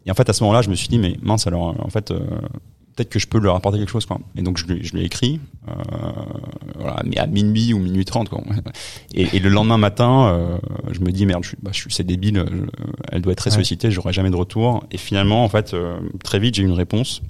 Et 0.06 0.12
en 0.12 0.14
fait, 0.14 0.30
à 0.30 0.34
ce 0.34 0.44
moment-là, 0.44 0.62
je 0.62 0.70
me 0.70 0.76
suis 0.76 0.88
dit, 0.88 1.00
mais 1.00 1.18
mince, 1.24 1.48
alors, 1.48 1.76
en 1.84 1.90
fait, 1.90 2.12
euh, 2.12 2.20
peut-être 2.96 3.10
que 3.10 3.20
je 3.20 3.28
peux 3.28 3.40
leur 3.40 3.56
apporter 3.56 3.78
quelque 3.78 3.90
chose, 3.92 4.06
quoi. 4.06 4.20
Et 4.38 4.42
donc, 4.42 4.58
je, 4.58 4.66
lui- 4.68 4.84
je 4.84 4.94
lui 4.94 5.02
ai 5.02 5.06
écrit, 5.06 5.40
euh, 5.68 5.72
voilà, 6.80 7.02
mais 7.06 7.18
à 7.18 7.28
minuit 7.28 7.74
ou 7.74 7.80
minuit 7.80 8.06
trente, 8.06 8.30
quoi. 8.30 8.42
Et, 9.14 9.36
et 9.36 9.40
le 9.40 9.50
lendemain 9.50 9.78
matin, 9.78 10.28
euh, 10.30 10.58
je 10.92 11.00
me 11.02 11.12
dis, 11.12 11.26
merde, 11.26 11.44
je 11.44 11.50
suis, 11.50 11.58
bah, 11.62 11.72
je 11.74 11.84
c'est 11.90 12.06
débile, 12.06 12.46
je- 12.50 12.56
elle 13.12 13.22
doit 13.22 13.34
être 13.34 13.40
très 13.40 13.50
sollicitée, 13.52 13.92
j'aurai 13.92 14.14
jamais 14.14 14.30
de 14.32 14.36
retour. 14.38 14.86
Et 14.92 14.98
finalement, 14.98 15.44
en 15.44 15.50
fait, 15.50 15.74
euh, 15.74 16.00
très 16.24 16.40
vite, 16.40 16.56
j'ai 16.56 16.64
eu 16.64 16.66
une 16.68 16.72
réponse. 16.72 17.22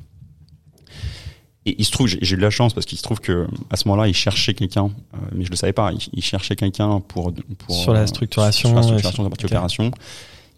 Et 1.67 1.75
il 1.79 1.85
se 1.85 1.91
trouve, 1.91 2.05
j'ai 2.07 2.19
eu 2.33 2.37
de 2.37 2.41
la 2.43 2.51
chance 2.51 2.73
parce 2.75 2.85
qu'il 2.85 2.97
se 2.99 3.01
trouve 3.03 3.19
que 3.19 3.47
à 3.71 3.75
ce 3.75 3.87
moment-là, 3.87 4.07
il 4.07 4.13
cherchait 4.13 4.53
quelqu'un, 4.53 4.85
euh, 5.15 5.17
mais 5.33 5.45
je 5.45 5.49
le 5.49 5.55
savais 5.55 5.73
pas. 5.73 5.91
Il, 5.93 5.99
il 6.13 6.23
cherchait 6.23 6.55
quelqu'un 6.55 6.99
pour, 6.99 7.33
pour 7.57 7.75
Sur 7.75 7.91
la 7.93 8.01
euh, 8.01 8.05
structuration, 8.05 8.69
sur 8.69 8.75
la 8.75 8.83
structuration 8.83 9.23
de 9.23 9.25
la 9.25 9.29
partie 9.31 9.45
opération. 9.47 9.89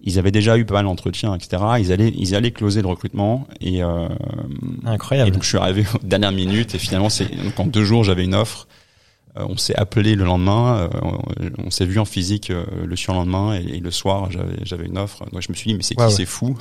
Ils 0.01 0.19
avaient 0.19 0.31
déjà 0.31 0.57
eu 0.57 0.65
pas 0.65 0.75
mal 0.75 0.85
d'entretiens, 0.85 1.35
etc. 1.35 1.61
Ils 1.79 1.91
allaient, 1.91 2.13
ils 2.15 2.35
allaient 2.35 2.51
closer 2.51 2.81
le 2.81 2.87
recrutement 2.87 3.47
et, 3.59 3.83
euh, 3.83 4.07
et 4.85 4.87
Incroyable. 4.87 5.31
donc 5.31 5.43
je 5.43 5.49
suis 5.49 5.57
arrivé 5.57 5.85
aux 5.95 6.05
dernières 6.05 6.31
minutes 6.31 6.75
et 6.75 6.79
finalement 6.79 7.09
c'est 7.09 7.25
donc 7.25 7.59
en 7.59 7.65
deux 7.65 7.83
jours 7.83 8.03
j'avais 8.03 8.23
une 8.23 8.35
offre. 8.35 8.67
Euh, 9.37 9.45
on 9.49 9.57
s'est 9.57 9.75
appelé 9.75 10.15
le 10.15 10.23
lendemain, 10.23 10.89
euh, 10.93 11.11
on, 11.63 11.69
s'est 11.69 11.85
vu 11.85 11.99
en 11.99 12.05
physique 12.05 12.49
euh, 12.49 12.65
le 12.85 12.95
surlendemain 12.95 13.55
et, 13.55 13.77
et 13.77 13.79
le 13.79 13.91
soir 13.91 14.31
j'avais 14.31 14.55
j'avais 14.63 14.85
une 14.85 14.97
offre. 14.97 15.25
Donc 15.31 15.41
je 15.41 15.51
me 15.51 15.55
suis 15.55 15.71
dit 15.71 15.75
mais 15.75 15.83
c'est 15.83 15.95
qui 15.95 16.11
c'est 16.11 16.25
fou. 16.25 16.57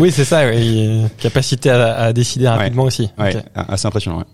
oui, 0.00 0.10
c'est 0.10 0.24
ça. 0.24 0.52
et 0.52 1.04
capacité 1.18 1.70
à, 1.70 1.94
à 1.96 2.12
décider 2.12 2.48
rapidement 2.48 2.84
aussi. 2.84 3.10
Ouais, 3.18 3.36
assez 3.54 3.86
impressionnant. 3.86 4.18
Ouais. 4.18 4.24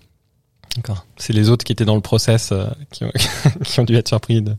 D'accord. 0.76 1.04
C'est 1.16 1.32
les 1.32 1.50
autres 1.50 1.64
qui 1.64 1.72
étaient 1.72 1.84
dans 1.84 1.96
le 1.96 2.00
process 2.00 2.50
euh, 2.52 2.66
qui, 2.92 3.04
ont, 3.04 3.10
qui 3.64 3.80
ont 3.80 3.84
dû 3.84 3.96
être 3.96 4.08
surpris. 4.08 4.40
De... 4.40 4.54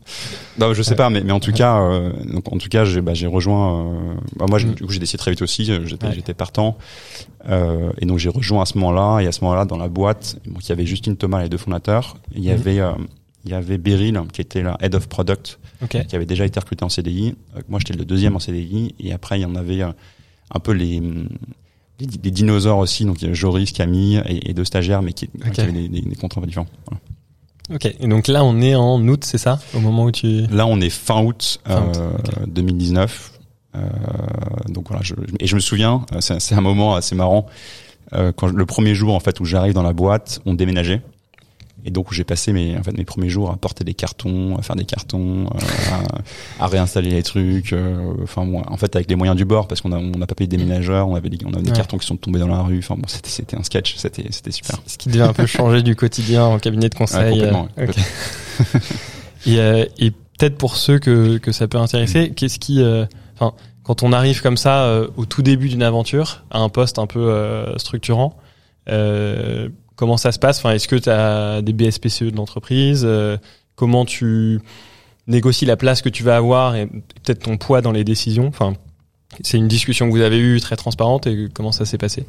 Non, 0.58 0.74
je 0.74 0.82
sais 0.82 0.94
pas, 0.94 1.08
mais, 1.10 1.22
mais 1.22 1.32
en 1.32 1.40
tout 1.40 1.52
cas, 1.52 1.80
euh, 1.80 2.12
donc 2.24 2.52
en 2.52 2.58
tout 2.58 2.68
cas, 2.68 2.84
j'ai 2.84 3.00
bah, 3.00 3.12
rejoint. 3.26 3.86
euh, 3.94 4.14
bah, 4.36 4.44
moi, 4.48 4.58
Mm. 4.58 4.74
du 4.74 4.84
coup, 4.84 4.92
j'ai 4.92 4.98
décidé 5.00 5.18
très 5.18 5.30
vite 5.30 5.42
aussi. 5.42 5.64
J'étais 5.64 6.06
Ouais. 6.06 6.34
partant, 6.34 6.76
et 7.48 8.06
donc 8.06 8.18
j'ai 8.18 8.28
rejoint 8.28 8.62
à 8.62 8.66
ce 8.66 8.76
moment-là. 8.78 9.20
Et 9.20 9.26
à 9.26 9.32
ce 9.32 9.42
moment-là, 9.44 9.64
dans 9.64 9.78
la 9.78 9.88
boîte, 9.88 10.36
donc 10.46 10.64
il 10.64 10.68
y 10.68 10.72
avait 10.72 10.86
Justine 10.86 11.16
Thomas, 11.16 11.42
les 11.42 11.48
deux 11.48 11.56
fondateurs. 11.58 12.16
Il 12.34 12.44
y 12.44 12.48
Mhm. 12.48 12.52
avait 12.54 12.80
il 13.44 13.50
y 13.50 13.54
avait 13.54 13.76
Beryl 13.78 14.20
qui 14.32 14.40
était 14.40 14.62
la 14.62 14.76
head 14.80 14.94
of 14.94 15.08
product, 15.08 15.58
qui 15.88 16.14
avait 16.14 16.26
déjà 16.26 16.44
été 16.46 16.60
recruté 16.60 16.84
en 16.84 16.88
CDI. 16.88 17.34
Moi, 17.68 17.80
j'étais 17.80 17.98
le 17.98 18.04
deuxième 18.04 18.36
en 18.36 18.38
CDI, 18.38 18.94
et 19.00 19.12
après, 19.12 19.38
il 19.40 19.42
y 19.42 19.46
en 19.46 19.56
avait 19.56 19.82
un 19.82 20.60
peu 20.62 20.72
les 20.72 21.00
les 22.00 22.30
dinosaures 22.30 22.78
aussi. 22.78 23.04
Donc 23.04 23.20
il 23.20 23.24
y 23.24 23.26
avait 23.26 23.34
Joris, 23.34 23.72
Camille 23.72 24.22
et, 24.26 24.50
et 24.50 24.54
deux 24.54 24.64
stagiaires, 24.64 25.02
mais 25.02 25.12
qui, 25.12 25.28
avaient 25.56 25.72
des, 25.72 25.88
des, 25.88 26.00
des 26.00 26.16
contrats 26.16 26.40
différents. 26.42 26.66
Voilà. 26.86 27.00
Ok. 27.74 27.86
Et 27.86 28.08
donc 28.08 28.28
là, 28.28 28.44
on 28.44 28.60
est 28.60 28.74
en 28.74 29.06
août, 29.06 29.24
c'est 29.24 29.38
ça, 29.38 29.60
au 29.74 29.80
moment 29.80 30.04
où 30.04 30.10
tu. 30.10 30.46
Là, 30.48 30.66
on 30.66 30.80
est 30.80 30.90
fin 30.90 31.22
août, 31.22 31.60
Fin 31.64 31.82
août, 31.82 31.96
euh, 31.96 32.10
ok. 32.18 32.48
2019. 32.48 33.32
Euh, 33.74 33.80
donc 34.68 34.88
voilà, 34.88 35.02
je, 35.02 35.14
et 35.40 35.46
je 35.46 35.54
me 35.54 35.60
souviens, 35.60 36.04
euh, 36.14 36.20
c'est 36.20 36.54
un 36.54 36.60
moment 36.60 36.94
assez 36.94 37.14
marrant. 37.14 37.46
Euh, 38.12 38.32
quand 38.32 38.48
le 38.48 38.66
premier 38.66 38.94
jour 38.94 39.14
en 39.14 39.20
fait 39.20 39.40
où 39.40 39.44
j'arrive 39.44 39.72
dans 39.72 39.82
la 39.82 39.94
boîte, 39.94 40.40
on 40.44 40.54
déménageait. 40.54 41.00
Et 41.84 41.90
donc 41.90 42.12
j'ai 42.12 42.22
passé 42.24 42.52
mes 42.52 42.76
en 42.78 42.82
fait 42.82 42.96
mes 42.96 43.04
premiers 43.04 43.28
jours 43.28 43.50
à 43.50 43.56
porter 43.56 43.82
des 43.82 43.94
cartons, 43.94 44.56
à 44.56 44.62
faire 44.62 44.76
des 44.76 44.84
cartons, 44.84 45.46
euh, 45.46 45.58
à, 46.60 46.64
à 46.64 46.68
réinstaller 46.68 47.10
les 47.10 47.22
trucs. 47.24 47.72
euh, 47.72 48.12
Enfin 48.22 48.44
bon, 48.46 48.62
en 48.66 48.76
fait 48.76 48.94
avec 48.94 49.08
les 49.10 49.16
moyens 49.16 49.36
du 49.36 49.44
bord 49.44 49.66
parce 49.66 49.80
qu'on 49.80 49.90
a 49.92 49.98
on 49.98 50.10
n'a 50.18 50.26
pas 50.28 50.34
payé 50.36 50.46
de 50.46 50.56
déménageurs, 50.56 51.08
on 51.08 51.14
avait 51.16 51.28
des, 51.28 51.38
on 51.44 51.52
avait 51.52 51.62
des 51.62 51.70
Ouais. 51.70 51.76
cartons 51.76 51.98
qui 51.98 52.06
sont 52.06 52.16
tombés 52.16 52.38
dans 52.38 52.46
la 52.48 52.60
rue. 52.62 52.78
Enfin 52.78 52.94
bon, 52.96 53.02
c'était 53.08 53.30
c'était 53.30 53.56
un 53.56 53.62
sketch, 53.64 53.96
c'était 53.96 54.26
c'était 54.30 54.52
super. 54.52 54.76
Ce 54.86 54.96
qui 54.96 55.08
devait 55.08 55.24
un 55.24 55.32
peu 55.32 55.46
changer 55.46 55.82
du 55.82 55.96
quotidien 55.96 56.44
en 56.44 56.58
cabinet 56.60 56.88
de 56.88 56.94
Ouais, 56.94 56.98
conseil. 56.98 57.30
complètement, 57.32 57.66
euh, 57.78 57.86
ouais. 57.86 57.90
ok. 57.90 58.82
Et, 59.46 59.58
euh, 59.58 59.84
et 59.98 60.10
peut-être 60.12 60.56
pour 60.56 60.76
ceux 60.76 60.98
que, 61.00 61.38
que 61.38 61.50
ça 61.50 61.66
peut 61.66 61.78
intéresser, 61.78 62.30
qu'est-ce 62.30 62.58
qui, 62.60 62.80
euh, 62.80 63.06
enfin, 63.34 63.54
quand 63.82 64.04
on 64.04 64.12
arrive 64.12 64.40
comme 64.40 64.56
ça 64.56 64.84
euh, 64.84 65.08
au 65.16 65.24
tout 65.26 65.42
début 65.42 65.68
d'une 65.68 65.82
aventure, 65.82 66.44
à 66.52 66.60
un 66.60 66.68
poste 66.68 67.00
un 67.00 67.06
peu 67.08 67.64
structurant, 67.78 68.36
comment 69.96 70.16
ça 70.16 70.32
se 70.32 70.38
passe? 70.38 70.58
Enfin, 70.58 70.72
est-ce 70.72 70.88
que 70.88 70.96
tu 70.96 71.08
as 71.10 71.62
des 71.62 71.72
BSPCE 71.72 72.24
de 72.24 72.36
l'entreprise? 72.36 73.02
Euh, 73.04 73.36
Comment 73.74 74.04
tu 74.04 74.60
négocies 75.26 75.64
la 75.64 75.76
place 75.78 76.02
que 76.02 76.10
tu 76.10 76.22
vas 76.22 76.36
avoir 76.36 76.76
et 76.76 76.86
peut-être 76.86 77.40
ton 77.44 77.56
poids 77.56 77.80
dans 77.80 77.90
les 77.92 78.04
décisions? 78.04 78.46
Enfin, 78.46 78.74
c'est 79.40 79.56
une 79.56 79.66
discussion 79.66 80.06
que 80.06 80.12
vous 80.12 80.20
avez 80.20 80.38
eue 80.38 80.60
très 80.60 80.76
transparente 80.76 81.26
et 81.26 81.48
comment 81.52 81.72
ça 81.72 81.86
s'est 81.86 81.96
passé? 81.98 82.26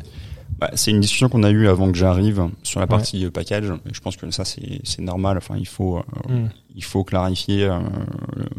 Bah, 0.59 0.69
c'est 0.75 0.91
une 0.91 1.01
discussion 1.01 1.27
qu'on 1.27 1.43
a 1.43 1.49
eue 1.51 1.67
avant 1.67 1.91
que 1.91 1.97
j'arrive 1.97 2.47
sur 2.63 2.79
la 2.79 2.85
Ouais. 2.85 2.89
partie 2.89 3.25
euh, 3.25 3.29
package. 3.29 3.65
Je 3.91 3.99
pense 3.99 4.15
que 4.15 4.29
ça 4.31 4.45
c'est 4.45 5.01
normal. 5.01 5.37
Enfin, 5.37 5.55
il 5.57 5.67
faut 5.67 5.97
euh, 5.97 6.01
Hmm. 6.29 6.47
il 6.75 6.83
faut 6.83 7.03
clarifier 7.03 7.65
euh, 7.65 7.79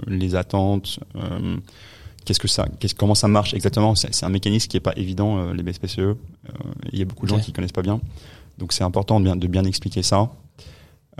les 0.06 0.34
attentes. 0.34 0.98
euh, 1.16 1.56
Qu'est-ce 2.26 2.40
que 2.40 2.48
ça, 2.48 2.66
qu'est-ce, 2.80 2.94
comment 2.94 3.14
ça 3.14 3.28
marche 3.28 3.52
exactement? 3.54 3.94
C'est 3.94 4.24
un 4.24 4.30
mécanisme 4.30 4.68
qui 4.68 4.76
est 4.78 4.80
pas 4.80 4.94
évident 4.96 5.52
les 5.52 5.62
BSPCE. 5.62 6.16
Il 6.92 6.98
y 6.98 7.02
a 7.02 7.04
beaucoup 7.04 7.26
de 7.26 7.30
gens 7.30 7.38
qui 7.38 7.52
connaissent 7.52 7.72
pas 7.72 7.82
bien, 7.82 8.00
donc 8.58 8.72
c'est 8.72 8.84
important 8.84 9.20
de 9.20 9.24
bien, 9.24 9.36
de 9.36 9.46
bien 9.46 9.64
expliquer 9.64 10.02
ça 10.02 10.30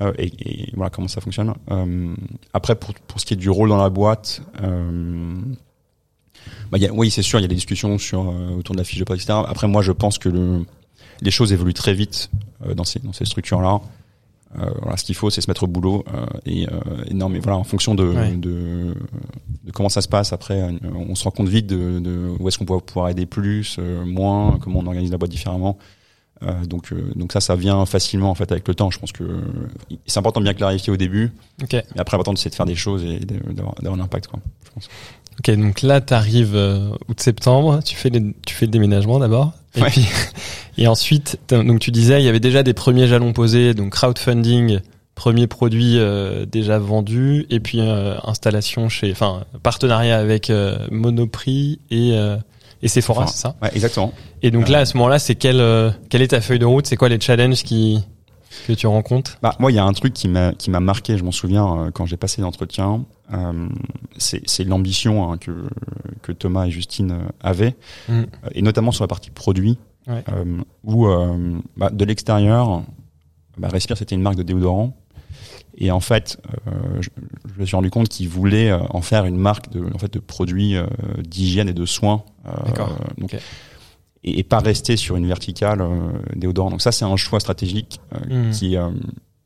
euh, 0.01 0.13
et, 0.19 0.33
et 0.67 0.71
voilà 0.75 0.91
comment 0.91 1.09
ça 1.09 1.21
fonctionne. 1.21 1.55
Euh, 1.71 2.15
après, 2.53 2.75
pour, 2.75 2.93
pour 3.07 3.21
ce 3.21 3.27
qui 3.27 3.35
est 3.35 3.37
du 3.37 3.49
rôle 3.51 3.69
dans 3.69 3.77
la 3.77 3.91
boîte, 3.91 4.43
euh, 4.63 5.35
bah, 6.71 6.79
y 6.79 6.87
a, 6.87 6.93
oui, 6.93 7.11
c'est 7.11 7.23
sûr, 7.23 7.39
il 7.39 7.43
y 7.43 7.45
a 7.45 7.49
des 7.49 7.55
discussions 7.55 7.97
sur 7.99 8.29
euh, 8.29 8.51
autour 8.59 8.75
de 8.75 8.81
la 8.81 8.85
fiche 8.85 8.99
de 8.99 9.05
poste, 9.05 9.23
etc. 9.23 9.39
Après, 9.47 9.69
moi, 9.69 9.83
je 9.83 9.93
pense 9.93 10.19
que 10.19 10.29
le, 10.29 10.65
les 11.21 11.31
choses 11.31 11.53
évoluent 11.53 11.75
très 11.75 11.95
vite 11.95 12.31
euh, 12.67 12.75
dans 12.75 12.85
ces 12.85 12.99
dans 13.01 13.13
ces 13.13 13.25
structures-là. 13.25 13.81
Euh, 14.59 14.71
voilà, 14.83 14.97
ce 14.97 15.05
qu'il 15.05 15.15
faut, 15.17 15.31
c'est 15.31 15.41
se 15.41 15.51
mettre 15.51 15.65
au 15.65 15.67
boulot. 15.69 16.05
euh, 16.15 16.27
et, 16.47 16.69
euh, 16.69 16.81
et 17.09 17.15
non, 17.15 17.29
mais 17.29 17.41
voilà, 17.41 17.57
en 17.59 17.65
fonction 17.65 17.95
de, 17.95 18.05
Ouais. 18.05 18.33
de, 18.37 18.95
de 19.65 19.73
comment 19.73 19.89
ça 19.89 20.01
se 20.01 20.09
passe, 20.09 20.33
après, 20.33 20.63
on 20.95 21.15
se 21.17 21.25
rend 21.25 21.31
compte 21.33 21.49
vite 21.49 21.67
de, 21.67 21.99
de 21.99 22.33
où 22.39 22.47
est-ce 22.49 22.59
qu'on 22.59 22.65
peut 22.65 22.79
pouvoir 22.79 23.09
aider 23.09 23.27
plus, 23.27 23.77
euh, 23.79 24.05
moins, 24.05 24.59
comment 24.61 24.81
on 24.81 24.87
organise 24.87 25.11
la 25.11 25.19
boîte 25.19 25.31
différemment. 25.33 25.77
Euh, 26.43 26.65
donc, 26.67 26.93
euh, 26.93 27.13
donc 27.15 27.33
ça, 27.33 27.41
ça 27.41 27.55
vient 27.57 27.87
facilement 27.87 28.31
en 28.31 28.35
fait 28.35 28.51
avec 28.53 28.67
le 28.69 28.75
temps. 28.75 28.91
Je 28.91 28.99
pense 28.99 29.13
que 29.13 29.23
euh, 29.23 29.41
c'est 30.07 30.19
important 30.19 30.41
de 30.41 30.45
bien 30.45 30.53
clarifier 30.55 30.93
au 30.93 30.97
début, 30.97 31.33
Ok. 31.63 31.73
mais 31.73 31.85
après, 32.01 32.17
important 32.17 32.35
c'est 32.37 32.51
de 32.51 32.55
faire 32.55 32.67
des 32.67 32.75
choses 32.75 33.05
et 33.05 33.21
d'avoir 33.21 33.75
un 33.85 34.01
impact. 34.01 34.27
Quoi, 34.27 34.41
je 34.67 34.71
pense. 34.73 34.89
Ok, 35.39 35.57
donc 35.57 35.83
là, 35.83 36.01
tu 36.01 36.13
arrives 36.15 36.55
août-septembre, 37.09 37.81
tu 37.85 37.97
fais 37.97 38.11
les, 38.11 38.35
tu 38.47 38.55
fais 38.55 38.67
le 38.67 38.73
déménagement 38.73 39.19
d'abord, 39.19 39.53
et 39.77 39.83
Ouais. 39.83 39.91
puis 39.91 40.07
et 40.79 40.87
ensuite, 40.87 41.39
donc 41.49 41.81
tu 41.81 41.91
disais, 41.91 42.21
il 42.21 42.25
y 42.25 42.29
avait 42.29 42.41
déjà 42.41 42.63
des 42.63 42.75
premiers 42.75 43.07
jalons 43.07 43.33
posés, 43.33 43.73
donc 43.75 43.93
crowdfunding, 43.93 44.81
premier 45.15 45.47
produit 45.47 45.99
déjà 46.51 46.79
vendu, 46.79 47.47
et 47.51 47.59
puis 47.61 47.81
installation 47.81 48.89
chez, 48.89 49.11
enfin 49.13 49.45
partenariat 49.63 50.19
avec 50.19 50.53
Monoprix 50.91 51.79
et 51.91 52.17
et 52.83 52.89
Sephora, 52.89 53.27
Sephora. 53.27 53.27
c'est 53.29 53.39
ça? 53.41 53.57
Ouais, 53.63 53.71
exactement. 53.75 54.13
Et 54.45 54.51
donc 54.51 54.69
là, 54.69 54.81
à 54.81 54.85
ce 54.85 54.97
moment-là, 54.99 55.19
c'est 55.19 55.35
quelle 55.37 55.59
euh, 55.61 55.91
quelle 56.11 56.21
est 56.23 56.29
ta 56.29 56.41
feuille 56.43 56.59
de 56.59 56.67
route? 56.67 56.87
C'est 56.87 56.97
quoi 56.97 57.09
les 57.09 57.19
challenges 57.19 57.63
qui 57.65 58.05
que 58.69 58.73
tu 58.75 58.87
rencontres? 58.87 59.39
Bah, 59.43 59.57
moi, 59.59 59.73
il 59.73 59.75
y 59.75 59.79
a 59.79 59.85
un 59.85 59.93
truc 59.95 60.13
qui 60.13 60.29
m'a 60.29 60.53
qui 60.53 60.71
m'a 60.71 60.81
marqué. 60.81 61.17
Je 61.17 61.25
m'en 61.25 61.33
souviens 61.33 61.67
euh, 61.87 61.91
quand 61.91 62.05
j'ai 62.05 62.19
passé 62.19 62.43
l'entretien. 62.43 63.05
Euh, 63.33 63.69
c'est 64.19 64.43
c'est 64.45 64.65
l'ambition 64.65 65.33
hein, 65.33 65.39
que 65.39 65.51
que 66.21 66.31
Thomas 66.31 66.67
et 66.67 66.71
Justine 66.71 67.13
euh, 67.13 67.29
avaient, 67.43 67.75
Mm. 68.09 68.23
et 68.53 68.61
notamment 68.63 68.93
sur 68.93 69.03
la 69.03 69.09
partie 69.09 69.31
produit, 69.31 69.79
Ouais. 70.07 70.23
euh, 70.31 70.61
où 70.85 71.07
bah, 71.79 71.89
de 71.91 72.05
l'extérieur, 72.05 72.83
bah, 73.57 73.69
Respire 73.69 73.97
c'était 73.97 74.15
une 74.15 74.21
marque 74.23 74.37
de 74.37 74.43
déodorant. 74.43 74.95
Et 75.79 75.91
en 75.91 76.01
fait, 76.01 76.39
euh, 76.69 77.01
je, 77.01 77.09
je 77.55 77.61
me 77.61 77.65
suis 77.67 77.75
rendu 77.75 77.91
compte 77.91 78.09
qu'ils 78.11 78.29
voulaient 78.29 78.71
en 78.91 79.01
faire 79.01 79.25
une 79.25 79.37
marque 79.39 79.71
de, 79.73 79.83
en 79.93 79.99
fait, 79.99 80.13
de 80.13 80.21
produits 80.21 80.77
euh, 80.77 80.87
d'hygiène 81.27 81.69
et 81.69 81.73
de 81.73 81.87
soins. 81.87 82.23
Euh, 82.47 82.51
donc. 83.19 83.35
Et, 84.25 84.39
et 84.41 84.43
pas 84.43 84.59
rester 84.59 84.97
sur 84.97 85.17
une 85.17 85.27
verticale 85.27 85.81
euh, 85.81 86.11
déodorant. 86.35 86.71
Donc 86.71 86.83
ça, 86.83 86.93
c'est 86.93 87.05
un 87.05 87.17
choix 87.17 87.41
stratégique 87.41 88.01
euh, 88.15 88.49
Mm. 88.49 88.51
qui, 88.51 88.77
euh, 88.77 88.89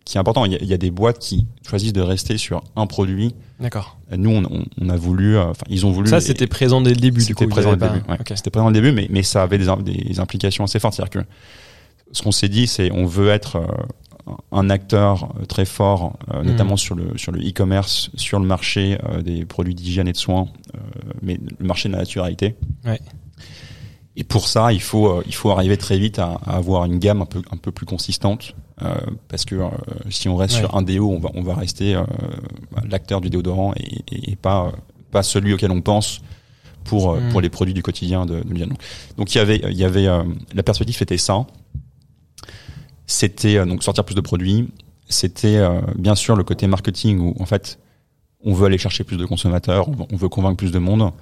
qui 0.04 0.16
est 0.16 0.20
important. 0.20 0.44
Il 0.46 0.52
y, 0.52 0.54
a, 0.54 0.58
il 0.62 0.66
y 0.68 0.72
a 0.72 0.78
des 0.78 0.90
boîtes 0.90 1.18
qui 1.18 1.46
choisissent 1.68 1.92
de 1.92 2.00
rester 2.00 2.38
sur 2.38 2.62
un 2.76 2.86
produit. 2.86 3.34
D'accord. 3.60 3.98
Nous, 4.16 4.30
on, 4.30 4.44
on, 4.44 4.64
on 4.80 4.88
a 4.88 4.96
voulu, 4.96 5.36
euh, 5.36 5.44
enfin, 5.50 5.64
ils 5.68 5.84
ont 5.84 5.90
voulu. 5.90 6.08
Ça, 6.08 6.20
c'était 6.20 6.46
présent 6.46 6.80
dès 6.80 6.90
le 6.90 6.96
début. 7.00 7.20
C'était 7.20 7.46
présent 7.46 7.76
dès 7.76 7.86
le 7.86 7.92
début. 7.94 8.10
ouais. 8.10 8.18
C'était 8.34 8.50
présent 8.50 8.68
au 8.68 8.72
début, 8.72 8.92
mais, 8.92 9.06
mais 9.10 9.22
ça 9.22 9.42
avait 9.42 9.58
des, 9.58 9.66
des 9.82 10.20
implications 10.20 10.64
assez 10.64 10.78
fortes. 10.78 10.94
C'est-à-dire 10.94 11.22
que 11.24 11.28
ce 12.12 12.22
qu'on 12.22 12.32
s'est 12.32 12.48
dit, 12.48 12.66
c'est 12.66 12.90
on 12.90 13.04
veut 13.04 13.28
être 13.28 13.56
euh, 13.56 14.32
un 14.52 14.70
acteur 14.70 15.34
euh, 15.40 15.44
très 15.44 15.66
fort, 15.66 16.16
euh, 16.32 16.42
notamment 16.42 16.76
sur 16.78 16.94
le 16.94 17.18
sur 17.18 17.32
le 17.32 17.40
e-commerce, 17.46 18.10
sur 18.14 18.38
le 18.40 18.46
marché 18.46 18.96
euh, 19.10 19.20
des 19.20 19.44
produits 19.44 19.74
d'hygiène 19.74 20.08
et 20.08 20.12
de 20.12 20.16
soins, 20.16 20.46
euh, 20.74 20.78
mais 21.20 21.38
le 21.58 21.66
marché 21.66 21.88
de 21.90 21.94
la 21.94 21.98
naturalité. 22.00 22.54
Ouais. 22.86 23.00
Et 24.20 24.24
pour 24.24 24.48
ça, 24.48 24.72
il 24.72 24.82
faut 24.82 25.06
euh, 25.08 25.22
il 25.26 25.34
faut 25.34 25.50
arriver 25.52 25.76
très 25.76 25.96
vite 25.96 26.18
à, 26.18 26.40
à 26.44 26.56
avoir 26.56 26.84
une 26.86 26.98
gamme 26.98 27.22
un 27.22 27.26
peu 27.26 27.40
un 27.52 27.56
peu 27.56 27.70
plus 27.70 27.86
consistante, 27.86 28.54
euh, 28.82 28.94
parce 29.28 29.44
que 29.44 29.54
euh, 29.54 29.68
si 30.10 30.28
on 30.28 30.34
reste 30.36 30.54
Ouais. 30.54 30.60
sur 30.60 30.74
un 30.76 30.82
déo, 30.82 31.08
on 31.10 31.20
va 31.20 31.30
on 31.34 31.42
va 31.42 31.54
rester 31.54 31.94
euh, 31.94 32.02
l'acteur 32.90 33.20
du 33.20 33.30
déodorant 33.30 33.72
et, 33.76 34.02
et, 34.10 34.32
et 34.32 34.36
pas 34.36 34.72
pas 35.12 35.22
celui 35.22 35.52
auquel 35.54 35.70
on 35.70 35.80
pense 35.82 36.20
pour 36.82 37.12
euh, 37.12 37.20
Mm. 37.20 37.28
pour 37.30 37.40
les 37.40 37.48
produits 37.48 37.74
du 37.74 37.82
quotidien 37.82 38.26
de, 38.26 38.40
de. 38.42 38.64
Donc, 38.64 38.78
donc 39.16 39.34
il 39.34 39.38
y 39.38 39.40
avait 39.40 39.60
il 39.70 39.76
y 39.78 39.84
avait 39.84 40.06
la 40.52 40.62
perspective 40.64 40.96
c'était 40.96 41.16
ça. 41.18 41.46
C'était 43.06 43.64
donc 43.66 43.82
sortir 43.82 44.04
plus 44.04 44.14
de 44.14 44.20
produits. 44.20 44.68
C'était 45.08 45.58
bien 45.96 46.14
sûr 46.14 46.36
le 46.36 46.44
côté 46.44 46.66
marketing 46.66 47.20
où 47.20 47.34
en 47.40 47.46
fait 47.46 47.78
on 48.44 48.52
veut 48.52 48.66
aller 48.66 48.78
chercher 48.78 49.04
plus 49.04 49.16
de 49.16 49.24
consommateurs, 49.26 49.88
on 50.12 50.16
veut 50.16 50.28
convaincre 50.28 50.56
plus 50.58 50.72
de 50.72 50.78
monde. 50.78 51.12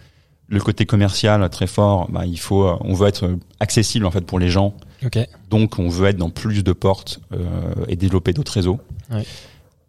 Le 0.48 0.60
côté 0.60 0.86
commercial 0.86 1.48
très 1.50 1.66
fort, 1.66 2.08
bah, 2.10 2.24
il 2.24 2.38
faut, 2.38 2.64
euh, 2.68 2.76
on 2.82 2.94
veut 2.94 3.08
être 3.08 3.36
accessible 3.58 4.06
en 4.06 4.10
fait 4.12 4.20
pour 4.20 4.38
les 4.38 4.48
gens. 4.48 4.74
Ok. 5.04 5.18
Donc 5.50 5.78
on 5.78 5.88
veut 5.88 6.08
être 6.08 6.16
dans 6.18 6.30
plus 6.30 6.62
de 6.62 6.72
portes 6.72 7.20
euh, 7.32 7.72
et 7.88 7.96
développer 7.96 8.32
d'autres 8.32 8.52
réseaux. 8.52 8.78
Ouais. 9.10 9.24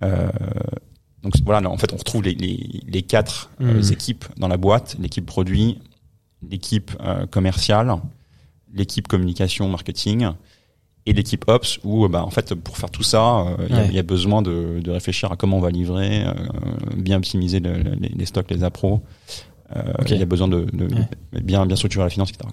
Euh, 0.04 0.30
donc 1.24 1.34
voilà, 1.46 1.62
là, 1.62 1.70
en 1.70 1.78
fait 1.78 1.94
on 1.94 1.98
retrouve 1.98 2.24
les, 2.24 2.34
les, 2.34 2.82
les 2.88 3.02
quatre 3.04 3.50
euh, 3.62 3.82
Mhm. 3.82 3.92
équipes 3.94 4.26
dans 4.38 4.48
la 4.48 4.58
boîte 4.58 4.96
l'équipe 5.00 5.26
produit, 5.26 5.80
l'équipe 6.48 6.92
euh, 7.02 7.26
commerciale, 7.28 7.94
l'équipe 8.74 9.08
communication 9.08 9.68
marketing 9.70 10.30
et 11.06 11.14
l'équipe 11.14 11.46
ops 11.48 11.80
où 11.84 12.08
bah, 12.10 12.24
en 12.24 12.30
fait 12.32 12.54
pour 12.56 12.78
faire 12.78 12.90
tout 12.92 13.04
ça 13.04 13.46
il 13.70 13.76
y 13.76 13.78
a- 13.78 13.82
Ouais. 13.82 13.88
il 13.90 13.96
y, 13.96 14.00
a 14.00 14.04
besoin 14.04 14.42
de, 14.42 14.80
de 14.84 14.92
réfléchir 14.92 15.32
à 15.32 15.36
comment 15.36 15.58
on 15.58 15.62
va 15.62 15.72
livrer, 15.72 16.26
euh, 16.26 16.34
bien 16.96 17.18
optimiser 17.18 17.60
le- 17.60 17.78
le- 17.82 17.96
les, 17.96 18.10
les 18.10 18.26
stocks, 18.26 18.50
les 18.52 18.64
appros. 18.64 19.02
Euh, 19.76 19.82
Ok. 20.00 20.12
Il 20.12 20.18
y 20.18 20.22
a 20.22 20.26
besoin 20.26 20.48
de, 20.48 20.66
de 20.72 20.86
Ouais. 20.94 21.42
bien 21.42 21.66
bien 21.66 21.76
structurer 21.76 22.04
la 22.06 22.10
finance, 22.10 22.30
etc. 22.30 22.50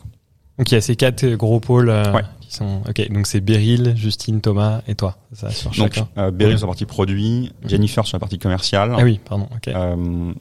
Donc 0.59 0.71
il 0.71 0.75
y 0.75 0.77
a 0.77 0.81
ces 0.81 0.95
quatre 0.97 1.27
gros 1.35 1.61
pôles 1.61 1.89
euh, 1.91 2.13
Ouais. 2.13 2.23
qui 2.41 2.53
sont. 2.53 2.83
Ok. 2.89 3.11
Donc 3.13 3.27
c'est 3.27 3.41
Beryl, 3.41 3.95
Justine, 3.97 4.41
Thomas 4.41 4.83
et 4.89 4.95
toi. 4.95 5.17
Ça 5.33 5.51
sur 5.51 5.71
Donc, 5.71 5.77
chacun. 5.95 6.09
euh, 6.19 6.31
Beryl 6.31 6.55
Ouais. 6.55 6.59
sur 6.59 6.67
la 6.67 6.73
partie 6.73 6.87
produit, 6.87 7.53
Jennifer 7.67 8.07
sur 8.07 8.17
la 8.17 8.21
partie 8.21 8.39
commerciale, 8.39 8.95
Ah 8.97 9.03
oui, 9.05 9.21
pardon. 9.25 9.49
Ok. 9.55 9.69
euh, 9.69 10.33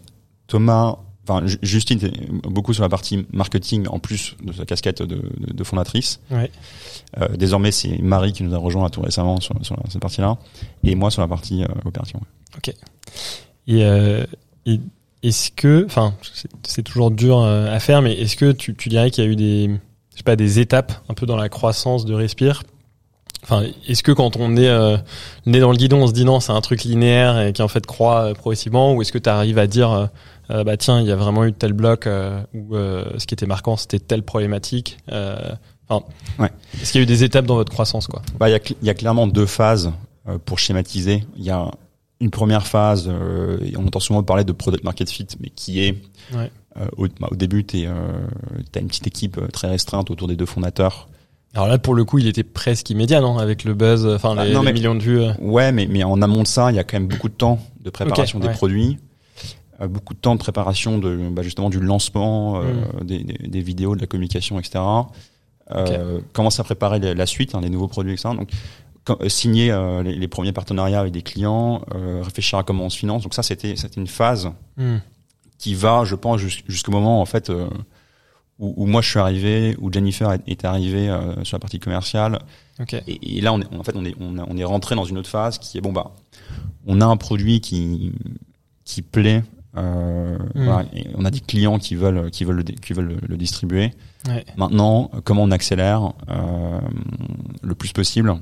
Thomas, 0.47 0.97
enfin 1.27 1.45
Ju- 1.47 1.57
Justine 1.63 1.99
beaucoup 2.43 2.73
sur 2.73 2.83
la 2.83 2.89
partie 2.89 3.25
marketing 3.33 3.87
en 3.87 3.97
plus 3.99 4.35
de 4.43 4.51
sa 4.51 4.65
casquette 4.65 5.01
de, 5.01 5.15
de- 5.15 5.53
de 5.53 5.63
fondatrice. 5.63 6.19
Ouais. 6.31 6.51
Désormais, 7.37 7.71
c'est 7.71 7.99
Marie 7.99 8.33
qui 8.33 8.43
nous 8.43 8.53
a 8.55 8.57
rejoint 8.57 8.89
tout 8.89 9.01
récemment 9.01 9.39
sur, 9.39 9.55
sur 9.63 9.77
cette 9.89 10.01
partie-là, 10.01 10.37
et 10.83 10.95
moi 10.95 11.11
sur 11.11 11.21
la 11.21 11.27
partie 11.27 11.63
opération. 11.85 12.19
Et, 13.67 13.83
euh, 13.85 14.25
et 14.65 14.79
est-ce 15.23 15.51
que, 15.51 15.85
enfin, 15.85 16.13
c'est- 16.65 16.83
toujours 16.83 17.11
dur 17.11 17.39
euh, 17.39 17.73
à 17.73 17.79
faire, 17.79 18.01
mais 18.01 18.13
est-ce 18.13 18.35
que 18.35 18.51
tu, 18.51 18.75
tu 18.75 18.89
dirais 18.89 19.09
qu'il 19.09 19.23
y 19.23 19.27
a 19.27 19.29
eu 19.29 19.35
des, 19.35 19.67
je 20.11 20.17
sais 20.17 20.23
pas, 20.23 20.35
des 20.35 20.59
étapes 20.59 20.93
un 21.09 21.13
peu 21.13 21.25
dans 21.25 21.37
la 21.37 21.49
croissance 21.49 22.05
de 22.05 22.13
Respire? 22.13 22.63
Enfin, 23.43 23.63
est-ce 23.87 24.03
que 24.03 24.11
quand 24.13 24.37
on 24.37 24.55
est 24.55 24.69
euh, 24.69 24.97
né 25.45 25.59
dans 25.59 25.71
le 25.71 25.77
guidon, 25.77 26.03
on 26.03 26.07
se 26.07 26.13
dit 26.13 26.23
non, 26.25 26.39
c'est 26.39 26.51
un 26.53 26.61
truc 26.61 26.83
linéaire 26.83 27.39
et 27.41 27.51
qui 27.53 27.61
en 27.61 27.67
fait 27.67 27.85
croît 27.85 28.25
euh, 28.29 28.33
progressivement, 28.33 28.93
ou 28.93 29.01
est-ce 29.01 29.11
que 29.11 29.17
tu 29.17 29.29
arrives 29.29 29.57
à 29.59 29.67
dire, 29.67 30.09
euh, 30.49 30.63
bah 30.63 30.77
tiens, 30.77 31.01
il 31.01 31.07
y 31.07 31.11
a 31.11 31.15
vraiment 31.17 31.43
eu 31.43 31.51
tel 31.53 31.73
bloc 31.73 32.07
euh, 32.07 32.41
où 32.53 32.75
euh, 32.75 33.03
ce 33.17 33.25
qui 33.27 33.33
était 33.33 33.45
marquant, 33.45 33.75
c'était 33.77 33.99
telle 33.99 34.23
problématique. 34.23 34.97
Euh, 35.11 35.35
Enfin, 35.89 36.05
Ouais. 36.39 36.49
est-ce 36.81 36.93
qu'il 36.93 36.99
y 36.99 37.01
a 37.01 37.03
eu 37.03 37.05
des 37.05 37.25
étapes 37.25 37.45
dans 37.45 37.55
votre 37.55 37.71
croissance, 37.73 38.07
quoi? 38.07 38.21
Bah, 38.39 38.49
il 38.49 38.57
y 38.81 38.85
y 38.85 38.89
a 38.89 38.93
clairement 38.93 39.27
deux 39.27 39.45
phases 39.45 39.91
euh, 40.29 40.37
pour 40.43 40.57
schématiser. 40.57 41.25
Il 41.35 41.43
y 41.43 41.49
a 41.51 41.69
une 42.23 42.31
première 42.31 42.65
phase, 42.67 43.07
euh, 43.07 43.57
et 43.63 43.77
on 43.77 43.85
entend 43.85 43.99
souvent 43.99 44.23
parler 44.23 44.43
de 44.43 44.51
product 44.51 44.83
market 44.83 45.09
fit, 45.09 45.27
mais 45.39 45.49
qui 45.49 45.81
est 45.83 45.95
Ouais. 46.35 46.49
euh, 46.77 46.87
au, 46.97 47.07
bah, 47.19 47.27
au 47.31 47.35
début, 47.35 47.63
tu 47.65 47.85
as 47.85 48.79
une 48.79 48.87
petite 48.87 49.07
équipe 49.07 49.37
euh, 49.37 49.47
très 49.47 49.67
restreinte 49.69 50.09
autour 50.11 50.27
des 50.27 50.35
deux 50.35 50.45
fondateurs. 50.45 51.07
Alors 51.55 51.67
là, 51.67 51.77
pour 51.77 51.93
le 51.93 52.03
coup, 52.03 52.17
il 52.17 52.27
était 52.27 52.43
presque 52.43 52.89
immédiat, 52.89 53.21
non 53.21 53.37
Avec 53.37 53.63
le 53.63 53.73
buzz, 53.75 54.07
enfin 54.07 54.35
Ah, 54.37 54.45
les, 54.45 54.73
millions 54.73 54.95
de 54.95 55.01
vues. 55.03 55.19
euh. 55.21 55.33
Ouais, 55.39 55.71
mais, 55.71 55.85
mais 55.87 56.03
en 56.03 56.19
amont 56.21 56.41
de 56.43 56.47
ça, 56.47 56.71
il 56.71 56.75
y 56.75 56.79
a 56.79 56.83
quand 56.83 56.97
même 56.97 57.07
beaucoup 57.07 57.29
de 57.29 57.35
temps 57.35 57.59
de 57.81 57.89
préparation 57.91 58.39
des 58.39 58.47
ouais. 58.47 58.53
produits, 58.53 58.97
euh, 59.81 59.87
beaucoup 59.87 60.15
de 60.15 60.19
temps 60.19 60.33
de 60.33 60.39
préparation 60.39 60.97
de 60.97 61.29
bah, 61.29 61.43
justement 61.43 61.69
du 61.69 61.79
lancement, 61.79 62.57
euh, 62.61 62.63
Mm. 63.01 63.05
des, 63.05 63.19
des, 63.23 63.47
des 63.47 63.61
vidéos, 63.61 63.95
de 63.95 64.01
la 64.01 64.07
communication, 64.07 64.57
etc. 64.59 64.79
Euh, 65.71 66.19
Commencer 66.33 66.59
à 66.61 66.63
préparer 66.63 66.99
la, 66.99 67.13
la 67.13 67.25
suite, 67.25 67.53
hein, 67.55 67.61
les 67.61 67.69
nouveaux 67.69 67.87
produits, 67.87 68.13
etc. 68.13 68.29
Donc 68.37 68.49
euh, 68.51 68.55
signer 69.27 69.71
euh, 69.71 70.01
les, 70.03 70.15
les 70.15 70.27
premiers 70.27 70.53
partenariats 70.53 70.99
avec 70.99 71.11
des 71.13 71.21
clients, 71.21 71.81
euh, 71.95 72.21
réfléchir 72.23 72.57
à 72.59 72.63
comment 72.63 72.85
on 72.85 72.89
se 72.89 72.97
finance. 72.97 73.23
Donc 73.23 73.33
ça, 73.33 73.43
c'était 73.43 73.75
une 73.97 74.07
phase 74.07 74.49
Hmm. 74.77 74.97
qui 75.59 75.75
va, 75.75 76.03
je 76.05 76.15
pense, 76.15 76.39
jus- 76.39 76.63
jusqu'au 76.67 76.91
moment 76.91 77.21
en 77.21 77.25
fait 77.25 77.49
euh, 77.49 77.67
où, 78.59 78.73
où 78.77 78.85
moi 78.85 79.01
je 79.01 79.09
suis 79.09 79.19
arrivé, 79.19 79.75
où 79.79 79.91
Jennifer 79.91 80.31
est, 80.31 80.41
est 80.47 80.65
arrivée 80.65 81.09
euh, 81.09 81.43
sur 81.43 81.55
la 81.55 81.59
partie 81.59 81.79
commerciale. 81.79 82.39
Et, 83.07 83.37
et 83.37 83.41
là, 83.41 83.53
on 83.53 83.61
est, 83.61 83.75
en 83.75 83.83
fait, 83.83 83.95
on 83.95 84.03
est, 84.05 84.15
on, 84.19 84.37
a- 84.39 84.45
on 84.49 84.57
est 84.57 84.63
rentré 84.63 84.95
dans 84.95 85.05
une 85.05 85.17
autre 85.17 85.29
phase 85.29 85.57
qui 85.59 85.77
est 85.77 85.81
bon 85.81 85.91
bah, 85.93 86.11
on 86.87 87.01
a 87.01 87.05
un 87.05 87.17
produit 87.17 87.61
qui 87.61 88.11
qui 88.85 89.01
plaît. 89.01 89.43
Euh, 89.75 90.37
Mm. 90.55 90.65
voilà, 90.65 90.85
et 90.93 91.07
on 91.15 91.25
a 91.25 91.31
des 91.31 91.39
clients 91.39 91.79
qui 91.79 91.95
veulent 91.95 92.29
qui 92.31 92.43
veulent 92.45 92.57
le, 92.57 92.63
dé- 92.63 92.75
qui 92.75 92.93
veulent 92.93 93.07
le, 93.07 93.17
le 93.27 93.37
distribuer. 93.37 93.91
Ouais. 94.27 94.45
Maintenant, 94.55 95.09
euh, 95.15 95.21
comment 95.23 95.41
on 95.43 95.49
accélère 95.51 96.13
euh, 96.29 96.79
le 97.63 97.73
plus 97.75 97.91
possible? 97.91 98.29
euh, 98.29 98.35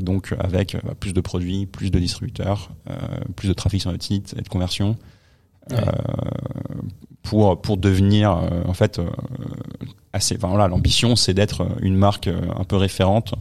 Donc 0.00 0.34
avec 0.38 0.74
euh, 0.74 0.80
plus 0.98 1.12
de 1.12 1.20
produits, 1.20 1.66
plus 1.66 1.90
de 1.90 1.98
distributeurs, 1.98 2.70
euh, 2.90 2.94
plus 3.36 3.48
de 3.48 3.52
trafic 3.54 3.80
sur 3.80 3.90
notre 3.92 4.04
site 4.04 4.34
et 4.38 4.42
de 4.42 4.48
conversion. 4.48 4.96
Ouais. 5.70 5.76
Euh, 5.78 5.82
pour 7.22 7.60
pour 7.60 7.76
devenir 7.76 8.32
euh, 8.32 8.62
en 8.66 8.72
fait 8.74 8.98
euh, 8.98 9.06
assez 10.12 10.36
enfin 10.36 10.48
voilà 10.48 10.66
l'ambition 10.68 11.14
c'est 11.16 11.34
d'être 11.34 11.66
une 11.82 11.96
marque 11.96 12.28
euh, 12.28 12.40
un 12.58 12.64
peu 12.64 12.76
référente 12.76 13.34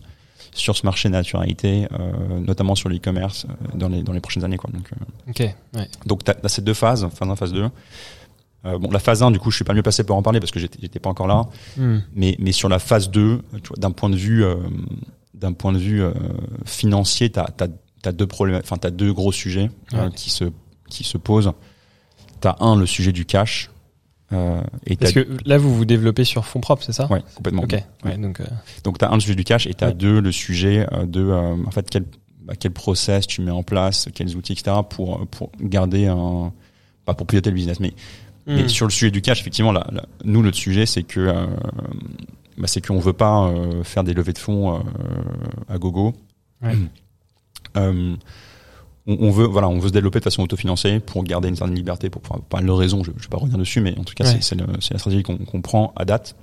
sur 0.51 0.75
ce 0.75 0.85
marché 0.85 1.07
de 1.07 1.13
naturalité 1.13 1.87
euh, 1.93 2.39
notamment 2.39 2.75
sur 2.75 2.89
l'e-commerce 2.89 3.45
euh, 3.49 3.77
dans 3.77 3.87
les 3.87 4.03
dans 4.03 4.11
les 4.11 4.19
prochaines 4.19 4.43
années 4.43 4.57
quoi 4.57 4.69
donc 4.73 4.91
euh. 4.91 5.43
Ouais. 5.75 5.87
donc 6.05 6.23
t'as 6.25 6.33
as 6.43 6.49
ces 6.49 6.61
deux 6.61 6.73
phases 6.73 7.07
phase 7.13 7.29
1 7.29 7.35
phase 7.37 7.53
2 7.53 7.69
euh, 8.65 8.77
bon 8.77 8.91
la 8.91 8.99
phase 8.99 9.23
1 9.23 9.31
du 9.31 9.39
coup 9.39 9.51
je 9.51 9.55
suis 9.57 9.65
pas 9.65 9.73
mieux 9.73 9.83
passé 9.83 10.03
pour 10.03 10.17
en 10.17 10.23
parler 10.23 10.41
parce 10.41 10.51
que 10.51 10.59
j'étais 10.59 10.99
pas 10.99 11.09
encore 11.09 11.27
là 11.27 11.45
Hmm. 11.77 11.99
mais 12.13 12.35
mais 12.39 12.51
sur 12.51 12.67
la 12.67 12.79
phase 12.79 13.09
2 13.09 13.41
tu 13.63 13.67
vois, 13.69 13.77
d'un 13.77 13.91
point 13.91 14.09
de 14.09 14.17
vue 14.17 14.43
euh, 14.43 14.55
d'un 15.39 15.53
point 15.53 15.71
de 15.73 15.77
vue 15.77 16.01
euh, 16.01 16.11
financier 16.65 17.29
t'as 17.29 17.45
t'as 17.45 17.67
t'as 18.01 18.11
deux 18.11 18.27
problèmes 18.27 18.59
enfin 18.63 18.77
t'as 18.77 18.89
deux 18.91 19.13
gros 19.13 19.31
sujets 19.31 19.69
euh, 19.93 20.05
Ouais. 20.05 20.11
qui 20.15 20.29
se 20.29 20.45
qui 20.89 21.03
se 21.03 21.17
posent 21.17 21.51
t'as 22.41 22.55
un 22.59 22.75
le 22.75 22.85
sujet 22.85 23.11
du 23.11 23.25
cash 23.25 23.69
euh, 24.33 24.59
et 24.85 24.97
Parce 24.97 25.13
que 25.13 25.25
là, 25.45 25.57
vous 25.57 25.73
vous 25.73 25.85
développez 25.85 26.25
sur 26.25 26.43
fonds 26.43 26.59
propres, 26.59 26.83
c'est 26.83 26.91
ça 26.91 27.07
ouais 27.09 27.23
complètement 27.35 27.63
Ok. 27.63 27.81
Ouais. 28.03 28.17
Donc. 28.17 28.41
euh, 28.41 28.45
donc 28.83 28.97
t'as 28.97 29.09
un 29.09 29.13
le 29.15 29.21
sujet 29.21 29.35
du 29.35 29.45
cash 29.45 29.67
et 29.67 29.73
t'as 29.73 29.87
Ouais. 29.87 29.93
deux 29.93 30.19
le 30.19 30.31
sujet 30.33 30.85
de 31.05 31.21
euh, 31.21 31.55
en 31.65 31.71
fait 31.71 31.89
quel 31.89 32.03
bah, 32.43 32.53
quel 32.59 32.71
process 32.71 33.25
tu 33.27 33.41
mets 33.41 33.51
en 33.51 33.63
place 33.63 34.09
quels 34.13 34.35
outils 34.35 34.53
etc 34.53 34.77
pour 34.89 35.25
pour 35.27 35.51
garder 35.61 36.07
un 36.07 36.51
pas 37.05 37.13
pour 37.13 37.25
piloter 37.27 37.51
le 37.51 37.55
business 37.55 37.79
mais 37.79 37.93
hmm. 38.47 38.67
Sur 38.69 38.85
le 38.85 38.91
sujet 38.91 39.11
du 39.11 39.21
cash, 39.21 39.41
effectivement, 39.41 39.73
là, 39.73 39.85
là, 39.91 40.05
nous, 40.23 40.41
notre 40.41 40.55
sujet, 40.55 40.85
c'est 40.85 41.03
que 41.03 41.19
bah, 42.57 42.67
c'est 42.67 42.85
qu'on 42.85 42.99
veut 42.99 43.13
pas 43.13 43.47
euh, 43.47 43.83
faire 43.83 44.03
des 44.03 44.13
levées 44.13 44.33
de 44.33 44.37
fonds 44.37 44.75
euh, 44.75 44.79
à 45.69 45.77
gogo. 45.77 46.13
Ouais. 46.61 46.75
Euh, 47.75 48.15
on, 49.05 49.17
on 49.19 49.29
veut, 49.31 49.45
voilà, 49.45 49.67
on 49.67 49.77
veut 49.77 49.89
se 49.89 49.93
développer 49.93 50.19
de 50.19 50.23
façon 50.23 50.41
autofinancée 50.41 50.99
pour 50.99 51.23
garder 51.23 51.49
une 51.49 51.55
certaine 51.55 51.75
liberté, 51.75 52.09
pour 52.09 52.21
pouvoir, 52.21 52.41
pas 52.41 52.61
de 52.61 52.71
raison, 52.71 53.03
je, 53.03 53.11
je 53.17 53.23
vais 53.23 53.29
pas 53.29 53.37
revenir 53.37 53.57
dessus, 53.59 53.81
mais 53.81 53.95
en 53.99 54.03
tout 54.03 54.13
cas, 54.15 54.23
Ouais. 54.25 54.37
c'est- 54.41 54.55
la 54.55 54.97
stratégie 54.99 55.21
qu'on 55.21 55.61
prend 55.61 55.93
à 55.95 56.05
date. 56.05 56.35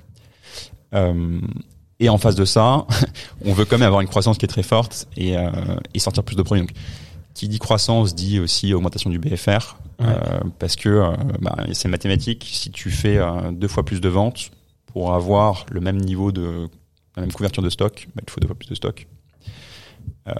Et 2.01 2.09
en 2.09 2.19
face 2.19 2.35
de 2.35 2.45
ça, 2.45 2.87
on 3.45 3.53
veut 3.53 3.65
quand 3.65 3.79
même 3.79 3.87
avoir 3.87 4.01
une 4.01 4.09
croissance 4.09 4.39
qui 4.39 4.45
est 4.45 4.49
très 4.49 4.63
forte 4.63 5.07
et, 5.17 5.37
euh, 5.37 5.51
et 5.95 5.99
sortir 5.99 6.23
plus 6.25 6.37
de 6.37 6.43
produits. 6.43 6.63
Donc, 6.67 6.75
qui 7.35 7.49
dit 7.49 7.59
croissance 7.59 8.15
dit 8.15 8.39
aussi 8.39 8.73
augmentation 8.75 9.11
du 9.11 9.19
BFR, 9.19 9.77
Ouais. 10.01 10.07
euh, 10.09 10.41
parce 10.59 10.75
que 10.77 10.89
euh, 10.89 11.13
bah, 11.41 11.57
c'est 11.73 11.89
mathématique. 11.89 12.49
Si 12.53 12.71
tu 12.71 12.91
fais 12.91 13.19
deux 13.53 13.69
fois 13.69 13.85
plus 13.85 14.01
de 14.01 14.09
ventes 14.09 14.51
pour 14.95 15.13
avoir 15.13 15.67
le 15.71 15.81
même 15.81 15.99
niveau 15.99 16.33
de 16.33 16.69
la 17.17 17.23
même 17.23 17.33
couverture 17.33 17.63
de 17.63 17.69
stock, 17.69 18.09
bah, 18.17 18.23
il 18.27 18.31
faut 18.31 18.41
deux 18.41 18.47
fois 18.47 18.57
plus 18.57 18.69
de 18.71 18.75
stock. 18.75 19.07
Euh, 20.27 20.33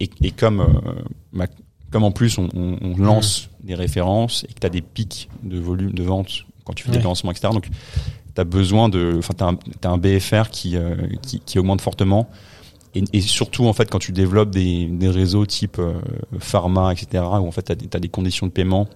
et, 0.00 0.10
et 0.22 0.30
comme 0.32 0.60
euh, 0.60 1.02
bah, 1.32 1.46
comme 1.90 2.02
en 2.04 2.10
plus 2.10 2.38
on, 2.38 2.48
on- 2.54 2.78
on 2.80 2.96
lance 2.96 3.48
des 3.62 3.74
références 3.76 4.44
et 4.48 4.52
que 4.54 4.60
tu 4.60 4.66
as 4.66 4.70
des 4.70 4.80
pics 4.82 5.28
de 5.44 5.58
volume 5.60 5.92
de 5.92 6.02
vente 6.02 6.44
quand 6.64 6.72
tu 6.72 6.84
fais 6.84 6.90
Ouais. 6.90 6.96
des 6.98 7.02
lancements 7.04 7.30
etc. 7.30 7.52
Donc 7.52 7.68
tu 8.34 8.40
as 8.40 8.44
besoin 8.44 8.88
de 8.88 9.14
enfin 9.18 9.34
tu 9.34 9.86
as, 9.86 9.90
un 9.90 9.98
BFR 9.98 10.50
qui, 10.50 10.76
euh, 10.76 10.96
qui 11.22 11.38
qui 11.40 11.58
augmente 11.58 11.80
fortement 11.80 12.28
et, 12.94 13.04
et 13.12 13.20
surtout 13.20 13.66
en 13.66 13.72
fait 13.72 13.90
quand 13.90 13.98
tu 14.00 14.12
développes 14.12 14.50
des, 14.50 14.86
des 14.86 15.08
réseaux 15.10 15.46
type 15.46 15.80
pharma 16.38 16.92
etc 16.92 17.24
où 17.24 17.46
en 17.46 17.52
fait 17.52 17.62
tu 17.62 17.96
as, 17.96 18.00
des- 18.00 18.08
conditions 18.08 18.46
de 18.46 18.52
paiement 18.52 18.88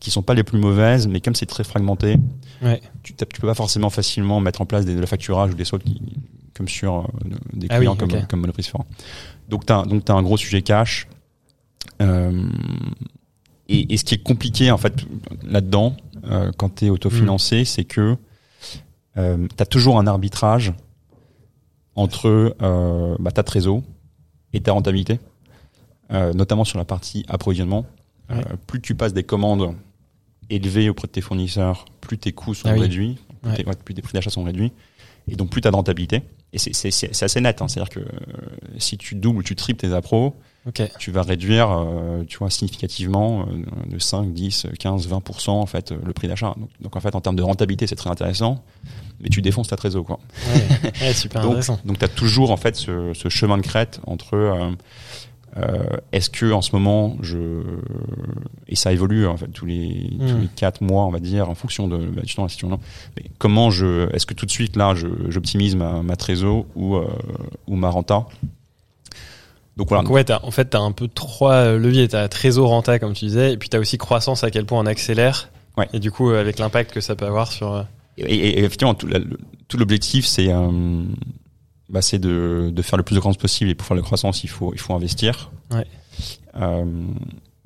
qui 0.00 0.10
sont 0.10 0.22
pas 0.22 0.34
les 0.34 0.42
plus 0.42 0.58
mauvaises 0.58 1.06
mais 1.06 1.20
comme 1.20 1.34
c'est 1.34 1.46
très 1.46 1.64
fragmenté 1.64 2.16
Ouais. 2.62 2.80
tu, 3.02 3.14
tu 3.14 3.40
peux 3.40 3.46
pas 3.48 3.54
forcément 3.54 3.90
facilement 3.90 4.38
mettre 4.40 4.60
en 4.62 4.66
place 4.66 4.84
des, 4.84 4.94
de 4.94 5.00
la 5.00 5.06
facturage 5.06 5.50
ou 5.50 5.54
des 5.54 5.64
soldes 5.64 5.82
qui, 5.82 6.00
comme 6.54 6.68
sur 6.68 6.98
euh, 7.00 7.28
des 7.52 7.66
Ah 7.70 7.78
clients 7.78 7.96
comme, 7.96 8.26
comme 8.26 8.40
Monoprix 8.40 8.62
Sephora. 8.62 8.84
Donc 9.48 9.66
t'as 9.66 9.84
donc 9.84 10.04
t'as 10.04 10.14
un 10.14 10.22
gros 10.22 10.36
sujet 10.36 10.62
cash. 10.62 11.08
Euh, 12.00 12.48
et, 13.68 13.92
et 13.92 13.96
ce 13.96 14.04
qui 14.04 14.14
est 14.14 14.22
compliqué 14.22 14.70
en 14.70 14.78
fait 14.78 14.94
là-dedans, 15.42 15.96
euh, 16.24 16.52
quand 16.56 16.68
t'es 16.76 16.88
autofinancé, 16.88 17.64
c'est 17.64 17.84
que 17.84 18.16
euh, 19.16 19.46
t'as 19.56 19.66
toujours 19.66 19.98
un 19.98 20.06
arbitrage 20.06 20.72
entre 21.96 22.54
euh, 22.62 23.16
bah, 23.18 23.30
ta 23.32 23.42
trésor 23.42 23.82
et 24.52 24.60
ta 24.60 24.72
rentabilité, 24.72 25.18
euh, 26.12 26.32
notamment 26.32 26.64
sur 26.64 26.78
la 26.78 26.84
partie 26.84 27.24
approvisionnement. 27.28 27.84
Euh, 28.30 28.40
plus 28.66 28.80
tu 28.80 28.94
passes 28.94 29.12
des 29.12 29.24
commandes 29.24 29.74
élevées 30.50 30.88
auprès 30.88 31.06
de 31.06 31.12
tes 31.12 31.20
fournisseurs, 31.20 31.84
plus 32.00 32.18
tes 32.18 32.32
coûts 32.32 32.54
sont 32.54 32.68
Ah 32.68 32.74
oui. 32.74 32.80
réduits, 32.80 33.18
plus, 33.42 33.50
Ouais. 33.50 33.56
tes, 33.56 33.64
ouais, 33.66 33.74
plus 33.84 33.94
tes 33.94 34.02
prix 34.02 34.12
d'achat 34.14 34.30
sont 34.30 34.44
réduits, 34.44 34.72
et 35.28 35.36
donc 35.36 35.50
plus 35.50 35.60
de 35.60 35.68
rentabilité. 35.68 36.22
Et 36.54 36.58
c'est- 36.58 37.22
assez 37.22 37.40
net, 37.40 37.62
hein. 37.62 37.68
c'est-à-dire 37.68 37.88
que 37.88 38.00
euh, 38.00 38.06
si 38.76 38.98
tu 38.98 39.14
doubles 39.14 39.38
ou 39.38 39.42
tu 39.42 39.56
triples 39.56 39.80
tes 39.80 39.94
appros, 39.94 40.36
tu 40.98 41.10
vas 41.10 41.22
réduire, 41.22 41.70
euh, 41.70 42.24
tu 42.28 42.36
vois, 42.38 42.50
significativement 42.50 43.46
de 43.88 43.98
5, 43.98 44.32
10, 44.34 44.66
15, 44.78 45.08
20% 45.08 45.50
en 45.60 45.64
fait 45.66 45.92
le 45.92 46.12
prix 46.12 46.28
d'achat. 46.28 46.54
Donc, 46.58 46.68
donc 46.80 46.94
en 46.96 47.00
fait 47.00 47.14
en 47.14 47.20
termes 47.22 47.36
de 47.36 47.42
rentabilité 47.42 47.86
c'est 47.86 47.96
très 47.96 48.10
intéressant, 48.10 48.62
mais 49.20 49.28
tu 49.30 49.40
défonces 49.40 49.68
ta 49.68 49.76
trésor 49.76 50.04
quoi. 50.04 50.20
Super 51.14 51.40
Donc, 51.42 51.50
intéressant. 51.52 51.80
donc 51.86 51.98
tu 51.98 52.04
as 52.04 52.08
toujours 52.08 52.50
en 52.50 52.56
fait 52.58 52.76
ce, 52.76 53.12
ce 53.14 53.28
chemin 53.30 53.56
de 53.56 53.62
crête 53.62 54.00
entre 54.06 54.36
euh, 55.58 55.82
est-ce 56.12 56.30
que 56.30 56.50
en 56.52 56.62
ce 56.62 56.70
moment 56.74 57.16
je 57.20 57.38
et 58.68 58.74
ça 58.76 58.92
évolue 58.92 59.26
en 59.26 59.36
fait 59.36 59.48
tous 59.48 59.66
les 59.66 60.10
Mm. 60.18 60.26
tous 60.28 60.38
les 60.38 60.48
quatre 60.48 60.80
mois 60.82 61.04
on 61.04 61.10
va 61.10 61.18
dire 61.20 61.50
en 61.50 61.54
fonction 61.54 61.88
de 61.88 61.98
bah, 61.98 62.22
justement 62.24 62.44
la 62.46 62.48
situation 62.48 62.80
mais 63.16 63.24
comment 63.38 63.70
je 63.70 64.08
est-ce 64.14 64.24
que 64.26 64.34
tout 64.34 64.46
de 64.46 64.50
suite 64.50 64.76
là 64.76 64.94
je 64.94 65.06
j'optimise 65.28 65.76
ma 65.76 66.02
ma 66.02 66.16
trésor 66.16 66.64
ou 66.74 66.96
euh, 66.96 67.06
ou 67.66 67.76
ma 67.76 67.90
renta? 67.90 68.26
Donc 69.76 69.88
voilà 69.88 70.02
Donc 70.04 70.12
ouais, 70.12 70.24
en 70.42 70.50
fait, 70.50 70.68
tu 70.70 70.76
as 70.76 70.80
un 70.80 70.92
peu 70.92 71.08
trois 71.08 71.54
euh, 71.54 71.78
leviers. 71.78 72.06
Tu 72.06 72.14
as 72.14 72.28
trésor 72.28 72.68
renta, 72.68 72.98
comme 72.98 73.14
tu 73.14 73.24
disais, 73.24 73.54
et 73.54 73.56
puis 73.56 73.70
tu 73.70 73.76
as 73.78 73.80
aussi 73.80 73.96
croissance, 73.96 74.44
à 74.44 74.50
quel 74.50 74.66
point 74.66 74.78
on 74.78 74.84
accélère. 74.84 75.48
Ouais. 75.78 75.88
Et 75.94 75.98
du 75.98 76.10
coup, 76.10 76.28
avec 76.28 76.58
l'impact 76.58 76.92
que 76.92 77.00
ça 77.00 77.16
peut 77.16 77.24
avoir 77.24 77.50
sur... 77.50 77.86
Et, 78.18 78.22
et- 78.34 78.58
et 78.58 78.64
effectivement, 78.64 78.92
tout, 78.92 79.08
l'objectif, 79.78 80.26
c'est 80.26 80.52
euh, 80.52 81.02
bah, 81.92 82.02
c'est 82.02 82.18
de, 82.18 82.72
de 82.74 82.82
faire 82.82 82.96
le 82.96 83.02
plus 83.04 83.14
de 83.14 83.20
croissance 83.20 83.40
possible. 83.40 83.70
Et 83.70 83.74
pour 83.74 83.86
faire 83.86 83.96
la 83.96 84.02
croissance, 84.02 84.42
il 84.42 84.48
faut, 84.48 84.72
il 84.74 84.80
faut 84.80 84.94
investir. 84.94 85.52
Ouais. 85.70 85.86
Euh, 86.56 86.84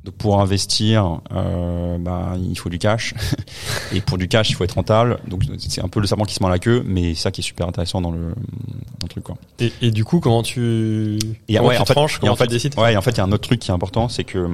donc 0.04 0.14
pour 0.14 0.40
investir, 0.40 1.20
euh, 1.32 1.98
bah, 1.98 2.34
il 2.38 2.56
faut 2.58 2.68
du 2.68 2.78
cash. 2.78 3.14
et 3.92 4.00
pour 4.00 4.18
du 4.18 4.28
cash, 4.28 4.50
il 4.50 4.54
faut 4.54 4.64
être 4.64 4.74
rentable. 4.74 5.18
Donc 5.26 5.44
c'est 5.58 5.82
un 5.82 5.88
peu 5.88 6.00
le 6.00 6.06
serpent 6.06 6.24
qui 6.24 6.34
se 6.34 6.40
mord 6.42 6.50
la 6.50 6.58
queue, 6.58 6.82
mais 6.86 7.14
c'est 7.14 7.22
ça 7.22 7.30
qui 7.30 7.40
est 7.40 7.44
super 7.44 7.66
intéressant 7.66 8.00
dans 8.00 8.12
le, 8.12 8.28
dans 8.28 9.04
le 9.04 9.08
truc. 9.08 9.24
Quoi. 9.24 9.36
Et, 9.58 9.72
et 9.80 9.90
du 9.90 10.04
coup, 10.04 10.20
comment 10.20 10.42
tu, 10.42 11.18
Et 11.48 11.56
comment 11.56 11.68
ouais, 11.68 11.76
tu 11.76 11.82
en 11.82 11.84
tranches, 11.84 12.18
comment 12.20 12.32
en 12.32 12.36
fait, 12.36 12.46
tu 12.46 12.52
décides 12.52 12.78
Ouais, 12.78 12.92
et 12.92 12.96
en 12.96 13.02
fait, 13.02 13.12
il 13.12 13.18
y 13.18 13.20
a 13.20 13.24
un 13.24 13.32
autre 13.32 13.48
truc 13.48 13.58
qui 13.60 13.70
est 13.70 13.74
important, 13.74 14.08
c'est 14.08 14.24
que 14.24 14.48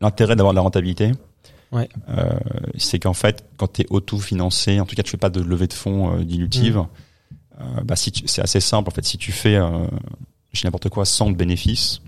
l'intérêt 0.00 0.36
d'avoir 0.36 0.52
de 0.52 0.56
la 0.56 0.62
rentabilité, 0.62 1.12
Ouais. 1.70 1.88
euh, 2.10 2.32
c'est 2.76 2.98
qu'en 2.98 3.14
fait, 3.14 3.46
quand 3.56 3.72
tu 3.72 3.82
es 3.82 3.86
auto-financé, 3.88 4.78
en 4.78 4.84
tout 4.84 4.94
cas, 4.94 5.02
tu 5.02 5.10
fais 5.10 5.16
pas 5.16 5.30
de 5.30 5.40
levée 5.40 5.68
de 5.68 5.72
fonds 5.72 6.18
euh, 6.18 6.22
dilutive. 6.24 6.76
Mm. 6.76 6.86
Euh, 7.62 7.80
bah, 7.84 7.96
si 7.96 8.12
c'est 8.26 8.42
assez 8.42 8.60
simple. 8.60 8.88
En 8.88 8.92
fait, 8.92 9.04
si 9.04 9.18
tu 9.18 9.32
fais, 9.32 9.58
je 10.52 10.66
n'importe 10.66 10.88
quoi, 10.88 11.04
100 11.04 11.30
de 11.30 11.36
bénéfices, 11.36 12.00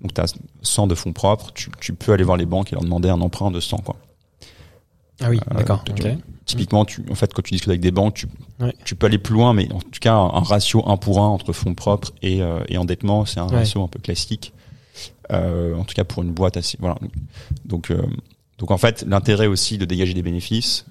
donc 0.00 0.14
tu 0.14 0.20
as 0.20 0.34
100 0.62 0.86
de 0.86 0.94
fonds 0.94 1.12
propres, 1.12 1.52
tu, 1.54 1.70
tu 1.80 1.92
peux 1.94 2.12
aller 2.12 2.24
voir 2.24 2.36
les 2.36 2.46
banques 2.46 2.72
et 2.72 2.74
leur 2.76 2.82
demander 2.84 3.08
un 3.08 3.20
emprunt 3.20 3.50
de 3.50 3.60
100. 3.60 3.78
Quoi. 3.78 3.96
Ah 5.20 5.30
oui, 5.30 5.38
Euh, 5.50 5.54
d'accord. 5.58 5.84
Typiquement, 6.46 6.84
tu, 6.84 7.02
en 7.10 7.14
fait, 7.14 7.32
quand 7.32 7.40
tu 7.42 7.52
discutes 7.54 7.70
avec 7.70 7.80
des 7.80 7.90
banques, 7.90 8.14
tu, 8.14 8.26
Ouais. 8.60 8.74
tu 8.84 8.94
peux 8.96 9.06
aller 9.06 9.16
plus 9.18 9.32
loin, 9.34 9.54
mais 9.54 9.72
en 9.72 9.78
tout 9.80 9.98
cas, 10.00 10.14
un, 10.14 10.40
ratio 10.40 10.82
1 10.86 10.96
pour 10.98 11.20
1 11.20 11.26
entre 11.26 11.52
fonds 11.54 11.74
propres 11.74 12.12
et, 12.20 12.42
euh, 12.42 12.60
et 12.68 12.76
endettement, 12.76 13.24
c'est 13.24 13.40
un 13.40 13.48
Ouais. 13.48 13.56
ratio 13.56 13.82
un 13.82 13.88
peu 13.88 13.98
classique. 13.98 14.52
Euh, 15.32 15.74
en 15.74 15.84
tout 15.84 15.94
cas, 15.94 16.04
pour 16.04 16.22
une 16.22 16.32
boîte 16.32 16.56
assez. 16.58 16.76
Voilà. 16.80 16.96
Donc, 17.64 17.90
donc 18.58 18.70
en 18.70 18.76
fait, 18.76 19.04
l'intérêt 19.08 19.46
aussi 19.46 19.78
de 19.78 19.84
dégager 19.86 20.12
des 20.12 20.22
bénéfices, 20.22 20.84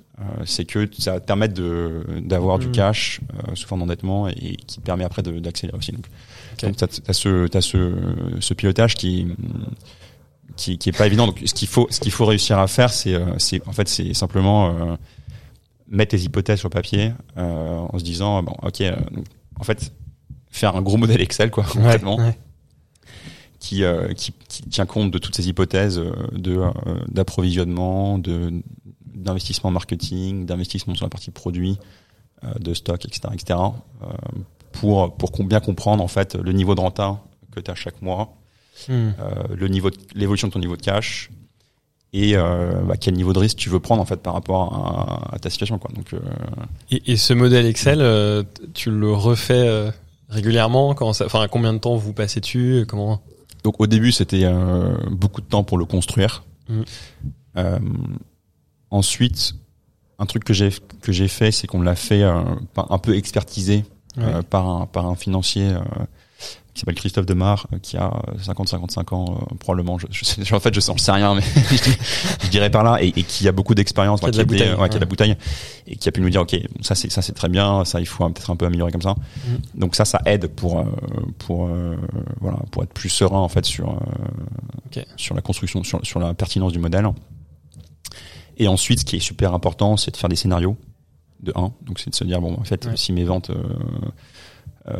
c'est 0.46 0.66
que 0.66 0.88
ça 1.00 1.20
te 1.20 1.26
permettre 1.26 1.54
de 1.56 2.04
d'avoir 2.22 2.60
du 2.60 2.68
Mm. 2.68 2.72
cash 2.72 3.20
euh, 3.50 3.56
sous 3.56 3.68
forme 3.68 3.82
d'endettement 3.82 4.28
et, 4.30 4.34
et 4.34 4.56
qui 4.56 4.78
te 4.78 4.82
permet 4.82 5.04
après 5.04 5.22
d'accélérer 5.24 5.78
aussi. 5.78 5.92
Donc, 5.92 6.06
Ok. 6.54 6.66
donc 6.66 6.76
t'as, 6.78 6.88
t'as 6.88 7.14
ce 7.14 7.48
t'as 7.48 7.62
ce 7.62 7.94
ce 8.40 8.54
pilotage 8.54 8.94
qui 8.96 9.28
qui, 10.56 10.78
qui 10.78 10.90
est 10.90 10.98
pas 10.98 11.08
évident. 11.08 11.26
Donc, 11.26 11.42
ce 11.46 11.54
qu'il 11.54 11.68
faut, 11.68 11.88
ce 11.90 12.00
qu'il 12.00 12.12
faut 12.12 12.26
réussir 12.26 12.60
à 12.60 12.68
faire, 12.68 12.92
c'est, 12.92 13.16
euh, 13.16 13.26
c'est, 13.40 13.66
en 13.68 13.72
fait, 13.72 13.88
c'est 13.88 14.14
simplement 14.14 14.70
euh, 14.70 14.96
mettre 15.88 16.14
les 16.16 16.26
hypothèses 16.26 16.60
sur 16.60 16.70
papier 16.70 17.12
euh, 17.38 17.78
en 17.80 17.98
se 17.98 18.04
disant, 18.04 18.44
bon, 18.44 18.54
ok, 18.62 18.82
euh, 18.82 18.96
donc, 19.12 19.26
en 19.60 19.64
fait, 19.64 19.92
faire 20.52 20.76
un 20.76 20.82
gros 20.84 20.98
modèle 20.98 21.22
Excel, 21.22 21.50
quoi, 21.50 21.66
Ouais, 21.76 22.04
ouais. 22.04 22.38
qui, 23.60 23.84
euh, 23.84 24.14
qui, 24.14 24.32
qui 24.48 24.62
tient 24.64 24.86
compte 24.86 25.10
de 25.10 25.18
toutes 25.18 25.36
ces 25.36 25.48
hypothèses 25.48 25.98
euh, 25.98 26.12
de 26.34 26.56
euh, 26.58 26.72
d'approvisionnement, 27.08 28.20
de 28.20 28.52
d'investissement 29.16 29.72
marketing, 29.72 30.46
d'investissement 30.46 30.96
sur 30.96 31.06
la 31.06 31.10
partie 31.10 31.32
produit, 31.32 31.78
euh, 32.44 32.54
de 32.60 32.74
stock, 32.74 33.06
etc., 33.06 33.30
etc. 33.34 33.60
euh, 34.04 34.08
pour 34.72 35.16
pour 35.16 35.32
bien 35.44 35.60
comprendre 35.60 36.04
en 36.04 36.08
fait 36.08 36.36
le 36.36 36.52
niveau 36.52 36.76
de 36.76 36.82
renta 36.82 37.20
que 37.52 37.60
tu 37.60 37.70
as 37.72 37.76
chaque 37.76 38.02
mois 38.02 38.36
Hmm. 38.90 39.12
euh, 39.20 39.44
le 39.56 39.68
niveau, 39.68 39.92
l'évolution 40.16 40.48
de 40.48 40.54
ton 40.54 40.60
niveau 40.60 40.76
de 40.76 40.82
cash 40.82 41.30
et 42.12 42.36
euh, 42.36 42.82
bah, 42.82 42.98
quel 42.98 43.14
niveau 43.14 43.32
de 43.32 43.38
risque 43.38 43.58
tu 43.58 43.70
veux 43.70 43.80
prendre 43.80 44.02
en 44.02 44.06
fait 44.06 44.18
par 44.18 44.34
rapport 44.34 44.74
à, 44.74 45.36
à 45.36 45.40
ta 45.40 45.52
situation 45.52 45.78
quoi. 45.78 45.92
Donc 45.96 46.12
euh, 46.14 46.20
Et, 46.90 47.12
et 47.12 47.18
ce 47.18 47.34
modèle 47.34 47.68
Excel, 47.68 48.00
euh, 48.02 48.42
tu 48.74 48.90
le 48.90 49.14
refais 49.14 49.92
régulièrement? 50.28 50.96
Comment 50.96 51.14
ça, 51.14 51.28
enfin, 51.28 51.48
combien 51.48 51.72
de 51.72 51.78
temps 51.78 51.96
vous 51.96 52.14
passez 52.14 52.40
dessus 52.40 52.86
Comment? 52.88 53.22
Donc 53.64 53.80
au 53.80 53.86
début 53.86 54.12
c'était 54.12 54.52
beaucoup 55.12 55.42
de 55.42 55.46
temps 55.48 55.64
pour 55.64 55.78
le 55.78 55.86
construire. 55.86 56.44
Mm. 56.68 56.82
Ensuite 58.94 59.56
un 60.20 60.26
truc 60.28 60.44
que 60.44 60.54
j'ai 60.54 60.70
que 61.02 61.12
j'ai 61.12 61.28
fait 61.28 61.52
c'est 61.52 61.68
qu'on 61.68 61.82
l'a 61.82 61.96
fait 61.96 62.22
euh, 62.22 62.42
un 62.78 62.98
peu 63.00 63.16
expertisé 63.16 63.84
euh, 64.20 64.44
par 64.44 64.68
un 64.68 64.86
par 64.86 65.08
un 65.08 65.16
financier 65.16 65.70
euh, 65.70 65.80
qui 66.76 66.82
s'appelle 66.82 66.94
Christophe 66.94 67.26
Demar 67.26 67.66
euh, 67.74 67.80
qui 67.82 67.98
a 67.98 68.14
50 68.40 68.70
55 68.70 69.12
ans 69.14 69.48
probablement. 69.60 69.98
Je, 69.98 70.06
je 70.12 70.24
sais, 70.24 70.54
en 70.54 70.60
fait 70.60 70.72
je 70.72 70.80
sais, 70.80 70.94
sais 70.98 71.12
rien 71.12 71.34
mais 71.34 71.42
je, 72.44 72.50
dirais 72.50 72.70
par 72.70 72.84
là 72.84 73.02
et, 73.02 73.08
et 73.08 73.24
qui 73.24 73.48
a 73.48 73.52
beaucoup 73.52 73.74
d'expérience 73.74 74.20
Qui 74.20 74.28
a 74.28 74.32
de 74.32 74.38
la 74.38 74.46
bouteille, 74.46 74.74
ouais, 74.74 74.76
qui 74.76 74.84
a 74.84 74.88
de 74.88 74.94
ouais. 74.94 75.00
la 75.00 75.06
bouteille 75.08 75.36
et 75.88 75.96
qui 75.96 76.08
a 76.08 76.12
pu 76.12 76.22
nous 76.22 76.30
dire 76.30 76.42
ok 76.42 76.56
ça 76.82 76.94
c'est 76.94 77.12
ça 77.12 77.24
c'est 77.24 77.34
très 77.34 77.50
bien 77.50 77.84
ça 77.86 78.00
il 78.00 78.06
faut 78.06 78.24
peut-être 78.30 78.52
un 78.52 78.56
peu 78.56 78.68
améliorer 78.68 78.92
comme 78.92 79.02
ça. 79.02 79.16
Mm. 79.48 79.80
donc 79.80 79.96
ça 79.96 80.06
ça 80.06 80.22
aide 80.28 80.46
pour 80.48 80.86
pour 81.40 81.70
voilà 82.40 82.60
pour 82.70 82.84
être 82.84 82.94
plus 82.94 83.10
serein 83.10 83.40
en 83.40 83.50
fait 83.50 83.66
sur 83.66 84.00
sur 85.18 85.34
la 85.34 85.42
construction 85.42 85.84
sur 85.84 86.06
sur 86.06 86.20
la 86.20 86.36
pertinence 86.36 86.72
du 86.72 86.80
modèle 86.80 87.08
et 88.58 88.68
ensuite 88.68 89.00
ce 89.00 89.06
qui 89.06 89.16
est 89.18 89.20
super 89.20 89.54
important 89.54 89.98
c'est 89.98 90.12
de 90.12 90.18
faire 90.18 90.30
des 90.30 90.36
scénarios 90.36 90.76
de 91.42 91.52
1 91.56 91.72
donc 91.82 92.00
c'est 92.00 92.10
de 92.10 92.16
se 92.16 92.24
dire 92.24 92.40
bon 92.42 92.54
en 92.60 92.64
fait 92.64 92.86
Ouais. 92.86 92.96
si 92.96 93.12
mes 93.14 93.24
ventes 93.24 93.50
euh, 93.50 93.64
euh, 94.90 94.98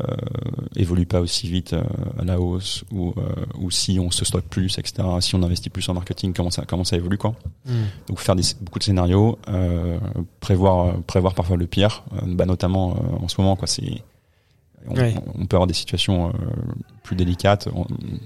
évoluent 0.78 1.06
pas 1.06 1.20
aussi 1.20 1.50
vite 1.50 1.74
euh, 1.74 1.84
à 2.18 2.24
la 2.24 2.40
hausse 2.40 2.86
ou 2.92 3.14
euh, 3.18 3.46
ou 3.60 3.70
si 3.70 4.00
on 4.00 4.12
se 4.12 4.24
stocke 4.24 4.46
plus 4.46 4.78
etc 4.78 5.04
si 5.20 5.36
on 5.36 5.44
investit 5.44 5.70
plus 5.70 5.88
en 5.90 5.94
marketing 5.94 6.34
comment 6.34 6.52
ça 6.52 6.64
comment 6.66 6.86
ça 6.86 6.96
évolue 6.96 7.18
quoi 7.18 7.36
Hmm. 7.66 7.84
donc 8.08 8.20
faire 8.20 8.36
des, 8.36 8.44
beaucoup 8.62 8.80
de 8.80 8.84
scénarios 8.84 9.40
euh, 9.48 9.98
prévoir 10.42 10.98
prévoir 11.04 11.34
parfois 11.34 11.56
le 11.58 11.66
pire 11.68 12.04
bah 12.26 12.46
notamment 12.46 12.92
euh, 12.98 13.24
en 13.24 13.28
ce 13.30 13.40
moment 13.40 13.56
quoi 13.56 13.68
c'est 13.68 14.02
on, 14.90 14.96
Ouais. 14.96 15.16
on 15.40 15.46
peut 15.46 15.56
avoir 15.56 15.68
des 15.68 15.74
situations 15.74 16.30
euh, 16.30 16.32
plus 17.04 17.16
délicates 17.16 17.68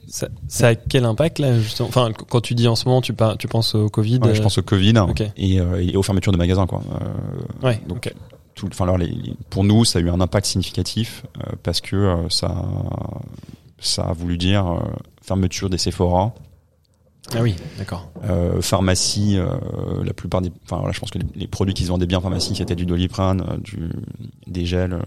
Ça, 0.08 0.28
ça 0.48 0.68
a 0.70 0.76
quel 0.76 1.06
impact 1.06 1.40
là 1.40 1.60
justement? 1.60 1.90
Enfin, 1.90 2.12
qu- 2.12 2.24
quand 2.30 2.42
tu 2.42 2.56
dis 2.56 2.68
en 2.68 2.76
ce 2.76 2.86
moment, 2.88 3.02
tu, 3.02 3.14
par- 3.14 3.38
tu 3.38 3.48
penses 3.48 3.76
au 3.76 3.90
Covid 3.90 4.20
ouais, 4.20 4.34
je 4.36 4.40
euh, 4.40 4.44
pense 4.44 4.58
au 4.58 4.64
Covid 4.64 4.94
et, 5.38 5.60
euh, 5.60 5.84
et 5.86 5.96
aux 5.96 6.04
fermetures 6.04 6.32
de 6.32 6.38
magasins 6.38 6.68
quoi 6.68 6.82
Euh, 7.62 7.66
Ouais. 7.68 7.82
donc 7.88 8.08
ok. 8.08 8.14
tout, 8.56 8.68
enfin 8.72 8.86
alors 8.86 8.98
les, 8.98 9.08
les- 9.08 9.36
pour 9.50 9.64
nous 9.64 9.86
ça 9.86 10.00
a 10.00 10.02
eu 10.02 10.10
un 10.10 10.20
impact 10.22 10.46
significatif 10.48 11.24
euh, 11.40 11.52
parce 11.64 11.82
que 11.82 11.96
euh, 11.96 12.30
ça 12.30 12.64
ça 13.80 14.04
a 14.06 14.14
voulu 14.14 14.38
dire 14.38 14.66
euh, 14.68 14.80
fermeture 15.22 15.70
des 15.70 15.78
Sephora 15.78 16.34
Ah 17.36 17.42
oui, 17.42 17.56
d'accord. 17.78 18.10
Euh, 18.24 18.62
pharmacie, 18.62 19.38
euh, 19.38 19.48
la 20.06 20.14
plupart 20.14 20.42
des, 20.42 20.50
enfin 20.64 20.78
voilà, 20.78 20.94
je 20.94 21.00
pense 21.02 21.12
que 21.12 21.18
les, 21.20 21.26
les 21.36 21.48
produits 21.48 21.74
qui 21.74 21.84
se 21.84 21.90
vendaient 21.90 22.06
bien 22.06 22.20
en 22.20 22.22
pharmacie, 22.22 22.56
c'était 22.56 22.76
du 22.76 22.86
doliprane, 22.86 23.42
euh, 23.42 23.58
du, 23.58 23.90
des 24.48 24.66
gels, 24.66 24.94
euh, 24.94 25.00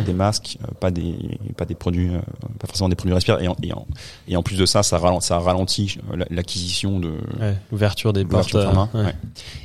Mm. 0.00 0.04
des 0.04 0.12
masques, 0.12 0.58
pas 0.80 0.90
des, 0.90 1.14
pas 1.56 1.64
des 1.64 1.74
produits, 1.74 2.10
pas 2.58 2.66
forcément 2.66 2.88
des 2.90 2.96
produits 2.96 3.14
respiratoires. 3.14 3.42
Et 3.44 3.48
en, 3.48 3.56
et 3.62 3.72
en, 3.72 3.86
et 4.28 4.36
en 4.36 4.42
plus 4.42 4.56
de 4.58 4.66
ça, 4.66 4.82
ça 4.82 4.98
ralentit, 4.98 5.26
ça 5.26 5.38
ralentit 5.38 5.98
la- 6.14 6.26
l'acquisition 6.30 7.00
de 7.00 7.12
Ouais, 7.40 7.56
L'ouverture 7.72 8.12
des 8.12 8.24
portes. 8.26 8.52
l'ouverture 8.52 8.58
de 8.60 8.64
pharma. 8.64 8.88
ouais. 8.94 9.04
ouais. 9.06 9.14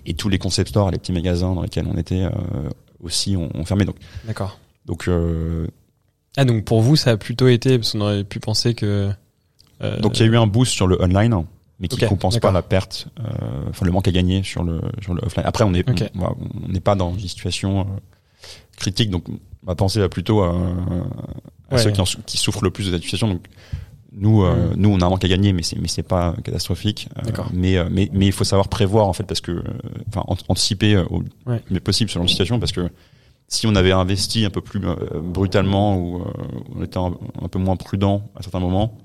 Et 0.05 0.13
tous 0.13 0.29
les 0.29 0.37
concept 0.37 0.69
stores, 0.69 0.91
les 0.91 0.97
petits 0.99 1.11
magasins 1.13 1.53
dans 1.53 1.61
lesquels 1.63 1.85
on 1.93 1.97
était 1.97 2.25
aussi 3.03 3.35
ont, 3.35 3.65
fermé. 3.65 3.83
Donc, 3.85 3.95
D'accord. 4.25 4.57
donc, 4.85 5.09
Ah 6.37 6.45
donc 6.45 6.63
pour 6.63 6.81
vous, 6.81 6.95
ça 6.95 7.11
a 7.11 7.17
plutôt 7.17 7.47
été 7.49 7.77
parce 7.77 7.91
qu'on 7.91 8.01
aurait 8.01 8.23
pu 8.23 8.39
penser 8.39 8.73
que. 8.73 9.09
donc 10.01 10.17
il 10.19 10.25
y 10.25 10.29
a 10.29 10.31
eu 10.31 10.37
un 10.37 10.47
boost 10.47 10.71
sur 10.71 10.87
le 10.87 11.01
online 11.01 11.33
mais 11.79 11.87
qui 11.87 12.03
Ok, 12.03 12.09
compense 12.09 12.33
d'accord. 12.35 12.49
pas 12.49 12.53
la 12.53 12.61
perte, 12.61 13.07
euh, 13.19 13.23
enfin 13.69 13.85
le 13.85 13.91
manque 13.91 14.07
à 14.07 14.11
gagner 14.11 14.43
sur 14.43 14.63
le 14.63 14.81
sur 15.01 15.13
le 15.13 15.21
offline. 15.23 15.45
Après, 15.45 15.63
on 15.63 15.73
est 15.73 15.89
Ok. 15.89 16.03
on- 16.15 16.35
on 16.65 16.67
n'est 16.67 16.79
pas 16.81 16.95
dans 16.95 17.13
une 17.13 17.27
situation 17.27 17.81
euh, 17.81 17.83
critique. 18.77 19.09
Donc 19.09 19.25
ma 19.63 19.75
pensée 19.75 19.99
va 19.99 20.09
plutôt 20.09 20.41
à, 20.41 20.49
à 20.49 21.75
Ouais, 21.75 21.81
ceux 21.83 21.91
qui, 21.91 22.01
en 22.01 22.05
sou- 22.05 22.19
qui 22.25 22.37
souffrent 22.37 22.63
le 22.63 22.71
plus 22.71 22.87
de 22.87 22.91
cette 22.93 23.03
situation. 23.03 23.27
Donc 23.27 23.45
nous, 24.11 24.43
euh, 24.43 24.71
Mm. 24.71 24.73
nous, 24.77 24.89
on 24.89 24.99
a 25.01 25.05
un 25.05 25.09
manque 25.09 25.23
à 25.23 25.27
gagner, 25.27 25.53
mais 25.53 25.61
c'est 25.63 25.77
mais 25.79 25.87
c'est 25.87 26.03
pas 26.03 26.35
catastrophique. 26.43 27.09
Euh, 27.17 27.31
mais 27.53 27.77
mais 27.91 28.09
mais 28.11 28.25
il 28.25 28.31
faut 28.31 28.43
savoir 28.43 28.67
prévoir 28.67 29.07
en 29.07 29.13
fait 29.13 29.23
parce 29.23 29.41
que 29.41 29.63
enfin 30.07 30.23
an- 30.27 30.35
anticiper 30.47 30.97
au 30.97 31.23
Ouais. 31.45 31.61
mieux 31.69 31.79
possible 31.79 32.09
selon 32.09 32.23
la 32.25 32.29
situation 32.29 32.59
parce 32.59 32.71
que 32.71 32.89
si 33.47 33.67
on 33.67 33.75
avait 33.75 33.91
investi 33.91 34.45
un 34.45 34.49
peu 34.49 34.61
plus 34.61 34.79
brutalement 35.21 35.97
ou 35.97 36.21
euh, 36.21 36.25
on 36.75 36.83
était 36.83 36.97
un, 36.97 37.13
un 37.41 37.47
peu 37.47 37.59
moins 37.59 37.75
prudent 37.77 38.29
à 38.35 38.41
certains 38.43 38.59
moments, 38.59 38.97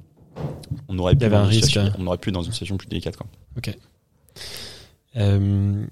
on 0.88 0.98
aurait 0.98 1.14
pu 1.14 1.24
un 1.26 1.28
une 1.44 1.48
risque, 1.48 1.64
situation- 1.66 1.92
hein. 1.92 1.96
on 1.98 2.06
aurait 2.06 2.18
pu 2.18 2.32
dans 2.32 2.42
une 2.42 2.52
situation 2.52 2.76
plus 2.76 2.88
délicate. 2.88 3.16
Quoi. 3.16 3.26
Euh, 5.16 5.84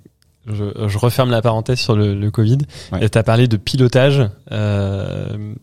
je, 0.46 0.88
je 0.88 0.98
referme 0.98 1.30
la 1.30 1.42
parenthèse 1.42 1.78
sur 1.78 1.94
le, 1.96 2.14
le 2.14 2.30
Covid. 2.30 2.58
Ouais. 2.92 3.08
Tu 3.08 3.18
as 3.18 3.22
parlé 3.22 3.46
de 3.48 3.56
pilotage. 3.56 4.22
euh, 4.50 5.54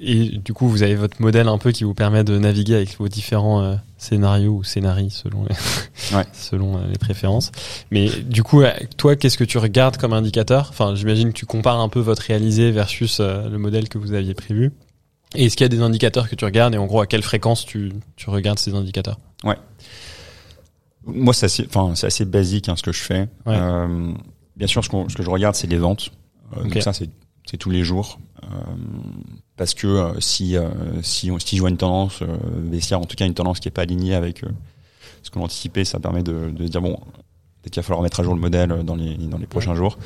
et 0.00 0.38
du 0.38 0.54
coup, 0.54 0.68
vous 0.68 0.82
avez 0.82 0.94
votre 0.94 1.20
modèle 1.20 1.48
un 1.48 1.58
peu 1.58 1.70
qui 1.70 1.84
vous 1.84 1.92
permet 1.92 2.24
de 2.24 2.38
naviguer 2.38 2.76
avec 2.76 2.96
vos 2.98 3.08
différents 3.08 3.62
euh, 3.62 3.74
scénarios 3.98 4.52
ou 4.52 4.64
scénarii 4.64 5.10
selon 5.10 5.42
les, 5.44 5.54
Ouais. 6.16 6.24
selon 6.32 6.80
les 6.90 6.96
préférences. 6.98 7.52
Mais 7.90 8.08
du 8.08 8.42
coup, 8.42 8.62
toi, 8.96 9.16
qu'est-ce 9.16 9.36
que 9.36 9.44
tu 9.44 9.58
regardes 9.58 9.98
comme 9.98 10.14
indicateur? 10.14 10.68
Enfin, 10.70 10.94
j'imagine 10.94 11.28
que 11.34 11.38
tu 11.38 11.44
compares 11.44 11.78
un 11.78 11.90
peu 11.90 12.00
votre 12.00 12.22
réalisé 12.22 12.70
versus 12.70 13.18
euh, 13.20 13.50
le 13.50 13.58
modèle 13.58 13.90
que 13.90 13.98
vous 13.98 14.14
aviez 14.14 14.32
prévu. 14.32 14.72
Et 15.34 15.46
est-ce 15.46 15.56
qu'il 15.56 15.64
y 15.64 15.66
a 15.66 15.68
des 15.68 15.80
indicateurs 15.80 16.28
que 16.28 16.34
tu 16.34 16.44
regardes 16.44 16.74
et 16.74 16.78
en 16.78 16.86
gros 16.86 17.00
à 17.00 17.06
quelle 17.06 17.22
fréquence 17.22 17.64
tu, 17.64 17.92
tu 18.16 18.30
regardes 18.30 18.58
ces 18.58 18.74
indicateurs? 18.74 19.18
Moi, 21.04 21.34
c'est 21.34 21.46
assez, 21.46 21.66
enfin, 21.66 21.94
c'est 21.94 22.06
assez 22.06 22.24
basique 22.24 22.68
hein, 22.68 22.76
ce 22.76 22.82
que 22.82 22.92
je 22.92 23.02
fais. 23.02 23.28
Ouais. 23.46 23.56
Euh, 23.56 24.12
bien 24.56 24.66
sûr, 24.66 24.84
ce, 24.84 24.88
que 24.88 25.22
je 25.22 25.30
regarde, 25.30 25.54
c'est 25.54 25.66
les 25.66 25.78
ventes. 25.78 26.12
Euh. 26.56 26.62
Donc 26.62 26.80
ça, 26.82 26.92
c'est 26.92 27.08
tous 27.58 27.70
les 27.70 27.82
jours. 27.82 28.20
Euh, 28.44 28.46
parce 29.56 29.74
que 29.74 30.14
si 30.18 30.56
si 31.02 31.30
on 31.30 31.38
si 31.38 31.56
je 31.56 31.60
vois 31.60 31.70
une 31.70 31.76
tendance 31.76 32.22
baissière, 32.56 33.00
en 33.00 33.04
tout 33.04 33.14
cas 33.16 33.26
une 33.26 33.34
tendance 33.34 33.60
qui 33.60 33.68
est 33.68 33.72
pas 33.72 33.82
alignée 33.82 34.14
avec 34.14 34.42
ce 35.22 35.30
qu'on 35.30 35.42
anticipait, 35.42 35.84
ça 35.84 36.00
permet 36.00 36.22
de, 36.22 36.50
de 36.50 36.66
se 36.66 36.70
dire 36.70 36.80
bon, 36.80 36.96
peut-être 36.96 37.72
qu'il 37.72 37.82
va 37.82 37.86
falloir 37.86 38.02
mettre 38.02 38.20
à 38.20 38.22
jour 38.24 38.34
le 38.34 38.40
modèle 38.40 38.82
dans 38.84 38.96
les 38.96 39.16
dans 39.16 39.38
les 39.38 39.46
prochains 39.46 39.74
jours. 39.74 39.98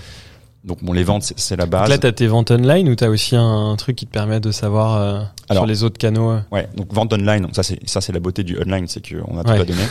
Donc 0.66 0.82
bon, 0.82 0.92
les 0.92 1.04
ventes, 1.04 1.22
c'est- 1.36 1.56
la 1.56 1.64
Donc 1.64 1.72
base. 1.72 1.88
Là, 1.88 1.96
tu 1.96 2.06
as 2.08 2.12
tes 2.12 2.26
ventes 2.26 2.50
online 2.50 2.88
ou 2.88 2.96
tu 2.96 3.04
as 3.04 3.08
aussi 3.10 3.36
un, 3.36 3.74
truc 3.76 3.94
qui 3.96 4.06
te 4.06 4.10
permet 4.10 4.40
de 4.40 4.50
savoir 4.50 4.96
euh, 5.00 5.22
Alors- 5.48 5.62
sur 5.62 5.66
les 5.66 5.84
autres 5.84 5.96
canaux 5.96 6.32
euh, 6.32 6.40
Ouais, 6.50 6.68
donc 6.76 6.92
vente 6.92 7.12
online, 7.12 7.42
donc 7.42 7.54
ça 7.54 7.62
c'est 7.62 7.78
ça 7.88 8.00
c'est 8.00 8.12
la 8.12 8.18
beauté 8.20 8.42
du 8.42 8.58
online, 8.58 8.86
c'est 8.88 9.00
qu'on 9.08 9.38
a 9.38 9.44
tout 9.44 9.50
Ouais. 9.52 9.60
à 9.60 9.64
donner. 9.64 9.84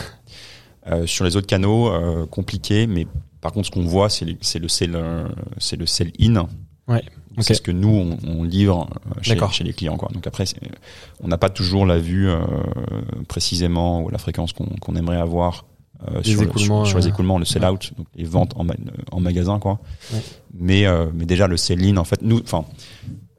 Euh, 0.88 1.06
sur 1.06 1.24
les 1.24 1.34
autres 1.34 1.46
canaux, 1.46 1.88
euh, 1.90 2.26
compliqué, 2.26 2.86
mais 2.86 3.06
par 3.40 3.52
contre 3.52 3.66
ce 3.66 3.70
qu'on 3.72 3.86
voit 3.86 4.08
c'est 4.10 4.26
le 4.26 4.68
sell 4.68 4.92
euh, 4.94 5.26
c'est 5.58 5.76
le 5.76 5.86
sell 5.86 6.12
in. 6.20 6.46
Ouais, 6.88 7.02
ok. 7.36 7.42
C'est 7.42 7.54
ce 7.54 7.62
que 7.62 7.72
nous 7.72 7.88
on, 7.88 8.18
on 8.30 8.44
livre 8.44 8.86
euh, 9.06 9.20
chez, 9.22 9.36
chez 9.52 9.64
les 9.64 9.72
clients 9.72 9.96
quoi. 9.96 10.10
Donc 10.12 10.26
après 10.26 10.44
on 11.24 11.28
n'a 11.28 11.38
pas 11.38 11.48
toujours 11.50 11.86
la 11.86 11.98
vue 11.98 12.28
euh, 12.28 12.38
précisément 13.28 14.02
ou 14.02 14.10
la 14.10 14.18
fréquence 14.18 14.52
qu'on 14.52 14.66
qu'on 14.66 14.94
aimerait 14.94 15.16
avoir 15.20 15.64
euh, 16.08 16.22
sur, 16.22 16.42
écoulements, 16.42 16.84
sur, 16.84 16.88
sur 16.90 16.98
les 16.98 17.06
euh, 17.06 17.08
écoulements, 17.08 17.38
le 17.38 17.44
sell 17.44 17.64
out, 17.64 17.92
donc 17.96 18.06
les 18.14 18.24
ventes 18.24 18.52
en, 18.56 18.64
ma- 18.64 18.74
en 19.12 19.20
magasin 19.20 19.58
quoi. 19.58 19.78
Ouais. 20.12 20.20
Mais 20.54 20.86
euh, 20.86 21.06
mais 21.14 21.26
déjà 21.26 21.46
le 21.46 21.56
sell 21.56 21.82
in 21.84 21.96
en 21.96 22.04
fait 22.04 22.22
nous 22.22 22.40
enfin 22.40 22.64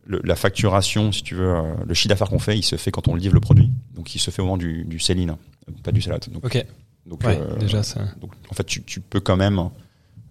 la 0.10 0.38
facturation, 0.38 1.12
si 1.12 1.22
tu 1.22 1.36
veux, 1.36 1.54
euh, 1.54 1.74
le 1.86 1.93
chiffre 1.93 2.08
d'affaires 2.08 2.30
qu'on 2.30 2.39
fait, 2.39 2.58
il 2.58 2.63
se 2.63 2.78
fait 2.78 2.91
quand 2.91 3.10
on 3.10 3.15
livre 3.15 3.34
le 3.34 3.41
produit. 3.41 3.70
Donc, 3.93 4.15
il 4.15 4.20
se 4.20 4.32
fait 4.32 4.41
au 4.41 4.46
moment 4.46 4.56
du, 4.58 4.86
du 4.86 5.00
sell-in, 5.00 5.28
euh, 5.32 5.72
pas 5.84 5.91
du 5.91 6.02
sell-out. 6.02 6.30
Donc, 6.30 6.46
Ok, 6.46 6.65
donc, 7.06 7.24
ouais, 7.26 7.38
déjà 7.60 7.84
ça. 7.84 8.00
donc, 8.22 8.32
en 8.50 8.54
fait, 8.54 8.63
tu, 8.63 8.84
tu 8.84 9.02
peux 9.02 9.20
quand 9.20 9.36
même, 9.36 9.60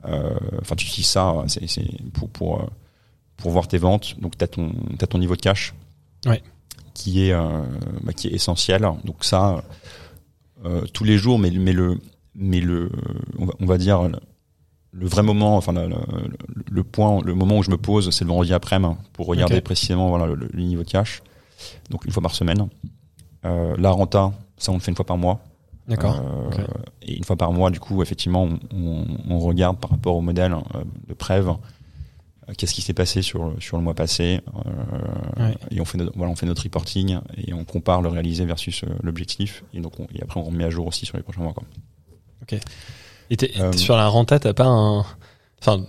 enfin, 0.03 0.77
tu 0.79 0.87
utilises 0.87 1.09
ça, 1.09 1.35
c'est, 1.49 1.67
c'est 1.69 1.85
pour, 2.15 2.31
pour, 2.31 2.71
pour 3.37 3.51
voir 3.51 3.69
tes 3.69 3.77
ventes. 3.77 4.19
Donc, 4.19 4.39
t'as 4.39 4.47
ton, 4.47 4.73
t'as 4.99 5.07
ton 5.07 5.19
niveau 5.19 5.37
de 5.37 5.43
cash, 5.43 5.75
Ouais. 6.25 6.43
qui 6.95 7.29
est, 7.29 7.35
bah, 8.03 8.15
qui 8.15 8.29
est 8.29 8.33
essentiel. 8.33 8.81
Donc, 9.05 9.25
ça, 9.27 9.63
tous 10.95 11.05
les 11.05 11.19
jours, 11.19 11.39
mais, 11.39 11.51
mais 11.51 11.73
le, 11.75 11.99
mais 12.37 12.61
le, 12.61 12.91
on 13.39 13.47
va, 13.47 13.53
on 13.61 13.67
va 13.67 13.79
dire, 13.79 14.09
le 14.93 15.07
vrai 15.07 15.23
moment, 15.23 15.57
enfin 15.57 15.73
le, 15.73 15.89
le- 15.89 15.95
le 16.71 16.85
point, 16.85 17.21
le 17.25 17.35
moment 17.35 17.59
où 17.59 17.63
je 17.63 17.71
me 17.71 17.77
pose, 17.79 18.11
c'est 18.11 18.25
le 18.25 18.29
vendredi 18.29 18.53
après-midi 18.55 18.95
pour 19.13 19.27
regarder 19.27 19.61
précisément, 19.61 20.09
voilà 20.09 20.27
le, 20.27 20.35
le 20.53 20.63
niveau 20.63 20.83
de 20.85 20.89
cash. 20.91 21.23
Donc 21.91 22.05
une 22.05 22.13
fois 22.13 22.23
par 22.23 22.35
semaine. 22.35 22.69
Euh, 23.45 23.75
la 23.79 23.91
renta, 23.91 24.33
ça 24.59 24.73
on 24.73 24.75
le 24.75 24.81
fait 24.81 24.91
une 24.91 24.97
fois 24.97 25.07
par 25.07 25.17
mois. 25.19 25.41
D'accord. 25.89 26.21
Euh. 26.21 26.65
Et 27.03 27.17
une 27.17 27.23
fois 27.25 27.37
par 27.37 27.53
mois, 27.53 27.71
du 27.71 27.79
coup, 27.79 28.03
effectivement, 28.03 28.43
on, 28.45 28.59
on- 28.75 29.07
on 29.31 29.39
regarde 29.39 29.79
par 29.79 29.91
rapport 29.91 30.17
au 30.17 30.21
modèle 30.21 30.53
euh, 30.53 30.83
de 31.09 31.15
Prève, 31.15 31.51
qu'est-ce 32.59 32.75
qui 32.75 32.83
s'est 32.83 32.93
passé 32.95 33.23
sur 33.23 33.45
le- 33.51 33.61
sur 33.61 33.77
le 33.77 33.83
mois 33.85 33.95
passé, 33.95 34.41
Ouais. 35.39 35.55
et 35.71 35.81
on 35.81 35.85
fait 35.85 35.99
notre, 35.99 36.13
voilà, 36.17 36.33
on 36.33 36.37
fait 36.37 36.47
notre 36.47 36.63
reporting 36.65 37.19
et 37.37 37.53
on 37.53 37.65
compare 37.65 38.03
le 38.03 38.09
réalisé 38.09 38.45
versus 38.47 38.85
l'objectif. 39.03 39.63
Et 39.75 39.81
donc 39.81 40.01
on- 40.01 40.07
et 40.15 40.23
après 40.23 40.41
on 40.41 40.45
remet 40.45 40.65
à 40.65 40.71
jour 40.71 40.87
aussi 40.87 41.07
sur 41.07 41.17
les 41.17 41.23
prochains 41.23 41.43
mois. 41.43 41.53
Quoi. 41.53 41.65
Et 43.31 43.37
t'es- 43.37 43.53
euh, 43.61 43.73
sur 43.73 43.97
la 43.97 44.07
renta, 44.09 44.39
t'as 44.39 44.53
pas 44.55 44.67
un. 44.67 45.05
Enfin, 45.61 45.85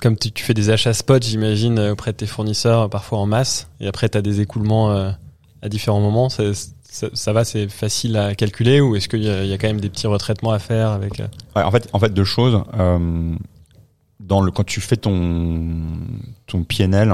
comme 0.00 0.16
tu, 0.16 0.30
tu 0.32 0.42
fais 0.44 0.54
des 0.54 0.70
achats 0.70 0.94
spot, 0.94 1.22
j'imagine, 1.22 1.78
euh, 1.78 1.92
auprès 1.92 2.12
de 2.12 2.16
tes 2.16 2.26
fournisseurs, 2.26 2.82
euh, 2.82 2.88
parfois 2.88 3.18
en 3.18 3.26
masse, 3.26 3.68
et 3.80 3.88
après 3.88 4.08
t'as 4.08 4.22
des 4.22 4.40
écoulements 4.40 4.90
euh, 4.92 5.10
à 5.60 5.68
différents 5.68 6.00
moments. 6.00 6.28
Ça, 6.28 6.44
ça, 6.82 7.08
ça 7.12 7.32
va, 7.34 7.44
c'est 7.44 7.68
facile 7.68 8.16
à 8.16 8.34
calculer, 8.34 8.80
ou 8.80 8.96
est-ce 8.96 9.08
qu'il 9.08 9.22
y, 9.22 9.26
y 9.26 9.52
a 9.52 9.58
quand 9.58 9.66
même 9.66 9.80
des 9.80 9.90
petits 9.90 10.06
retraitements 10.06 10.52
à 10.52 10.58
faire 10.58 10.90
avec. 10.92 11.18
Ouais, 11.18 11.62
en 11.62 11.70
fait, 11.70 11.88
en 11.92 11.98
fait, 11.98 12.14
deux 12.14 12.24
choses. 12.24 12.62
Dans 14.20 14.40
le 14.40 14.50
quand 14.50 14.64
tu 14.64 14.80
fais 14.80 14.96
ton 14.96 15.82
ton 16.46 16.64
PNL, 16.64 17.12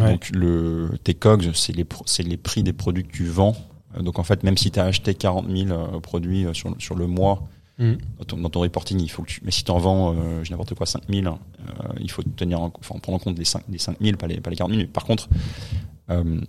Ouais. 0.00 0.12
donc 0.12 0.28
le 0.34 0.90
tes 1.02 1.14
COGS, 1.14 1.52
c'est 1.54 1.74
les 1.74 1.86
c'est 2.06 2.22
les 2.22 2.36
prix 2.36 2.62
des 2.62 2.72
produits 2.74 3.04
que 3.04 3.12
tu 3.12 3.24
vends. 3.26 3.56
Donc 3.98 4.18
en 4.18 4.22
fait, 4.22 4.42
même 4.44 4.56
si 4.58 4.70
tu 4.70 4.78
as 4.78 4.84
acheté 4.84 5.14
40 5.14 5.46
000 5.50 5.70
euh, 5.70 6.00
produits 6.00 6.46
sur 6.52 6.74
sur 6.78 6.94
le 6.94 7.06
mois, 7.06 7.42
Mhm. 7.78 7.98
dans, 8.18 8.24
ton, 8.24 8.36
dans 8.38 8.50
ton 8.50 8.60
reporting, 8.60 9.00
il 9.00 9.08
faut 9.08 9.22
que 9.22 9.28
tu. 9.28 9.40
Mais 9.44 9.50
si 9.52 9.62
tu 9.64 9.70
en 9.70 9.78
vends, 9.78 10.12
euh, 10.14 10.42
j'ai 10.42 10.50
n'importe 10.50 10.74
quoi, 10.74 10.84
5 10.86 11.02
000, 11.08 11.26
euh, 11.26 11.32
il 12.00 12.10
faut 12.10 12.22
tenir, 12.22 12.60
en, 12.60 12.72
enfin, 12.78 12.98
prendre 12.98 13.16
en 13.16 13.18
compte 13.20 13.38
les 13.38 13.44
5 13.44 13.62
les 13.70 13.78
5 13.78 13.96
000, 14.00 14.16
pas 14.16 14.26
les 14.26 14.40
pas 14.40 14.50
les 14.50 14.56
40 14.56 14.72
000. 14.74 14.88
Par 14.88 15.04
contre. 15.04 15.28
Euh, 16.10 16.40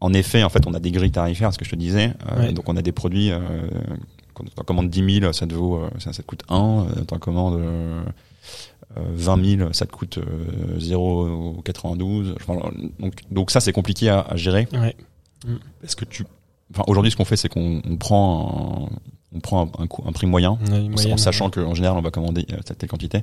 en 0.00 0.12
effet, 0.12 0.42
en 0.42 0.50
fait, 0.50 0.66
on 0.66 0.74
a 0.74 0.78
des 0.80 0.90
grilles 0.90 1.10
tarifaires, 1.10 1.52
ce 1.54 1.58
que 1.58 1.64
je 1.64 1.70
te 1.70 1.76
disais. 1.76 2.12
Euh, 2.30 2.38
Ouais. 2.46 2.52
Donc, 2.52 2.68
on 2.68 2.76
a 2.76 2.82
des 2.82 2.92
produits. 2.92 3.30
Euh, 3.30 3.40
quand 4.34 4.44
tu 4.44 4.50
en 4.58 4.62
commandes 4.64 4.90
10 4.90 5.20
000, 5.20 5.32
ça 5.32 5.46
te 5.46 5.54
vaut, 5.54 5.76
euh, 5.76 5.88
ça, 5.98 6.12
ça 6.12 6.22
te 6.22 6.26
coûte 6.26 6.42
1. 6.50 6.86
Tu 7.08 7.14
en 7.14 7.18
commandes 7.18 7.54
euh, 7.60 8.04
euh, 8.98 9.00
20 9.14 9.56
000, 9.58 9.72
ça 9.72 9.86
te 9.86 9.92
coûte 9.92 10.18
euh, 10.18 10.78
0,92. 10.78 12.34
Enfin, 12.36 12.70
donc, 12.98 13.14
donc 13.30 13.50
ça, 13.50 13.60
c'est 13.60 13.72
compliqué 13.72 14.08
à, 14.10 14.20
à 14.20 14.36
gérer 14.36 14.68
Ouais. 14.72 14.94
parce 15.80 15.94
que 15.94 16.04
tu. 16.04 16.24
Enfin, 16.72 16.82
aujourd'hui, 16.88 17.10
ce 17.10 17.16
qu'on 17.16 17.24
fait, 17.24 17.36
c'est 17.36 17.48
qu'on 17.48 17.80
on 17.88 17.96
prend 17.96 18.90
un, 18.92 18.96
on 19.36 19.40
prend 19.40 19.62
un, 19.78 19.82
un, 19.82 19.86
coût- 19.86 20.02
un 20.06 20.12
prix 20.12 20.26
moyen, 20.26 20.50
en- 20.50 20.88
moyenne, 20.88 21.12
en 21.12 21.16
sachant 21.16 21.50
qu'en 21.50 21.74
général, 21.74 21.96
on 21.98 22.02
va 22.02 22.10
commander 22.10 22.46
euh, 22.52 22.56
telle, 22.64 22.76
telle 22.76 22.88
quantité. 22.88 23.20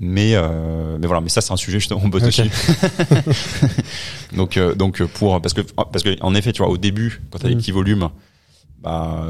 Mais 0.00 0.34
euh, 0.34 0.96
mais 1.00 1.06
voilà, 1.06 1.20
mais 1.20 1.28
ça 1.28 1.40
c'est 1.40 1.52
un 1.52 1.56
sujet 1.56 1.80
justement 1.80 2.00
on 2.04 2.08
bosse 2.08 2.22
dessus. 2.22 2.42
donc 4.36 4.56
euh, 4.56 4.74
donc 4.74 5.02
pour 5.04 5.40
parce 5.40 5.54
que 5.54 5.60
parce 5.62 6.02
que 6.02 6.16
en 6.22 6.34
effet, 6.34 6.52
tu 6.52 6.58
vois, 6.62 6.70
au 6.70 6.76
début, 6.76 7.20
quand 7.30 7.38
tu 7.38 7.46
as 7.46 7.48
des 7.48 7.54
Mhm. 7.54 7.60
petits 7.60 7.70
volumes, 7.72 8.08
bah 8.80 9.24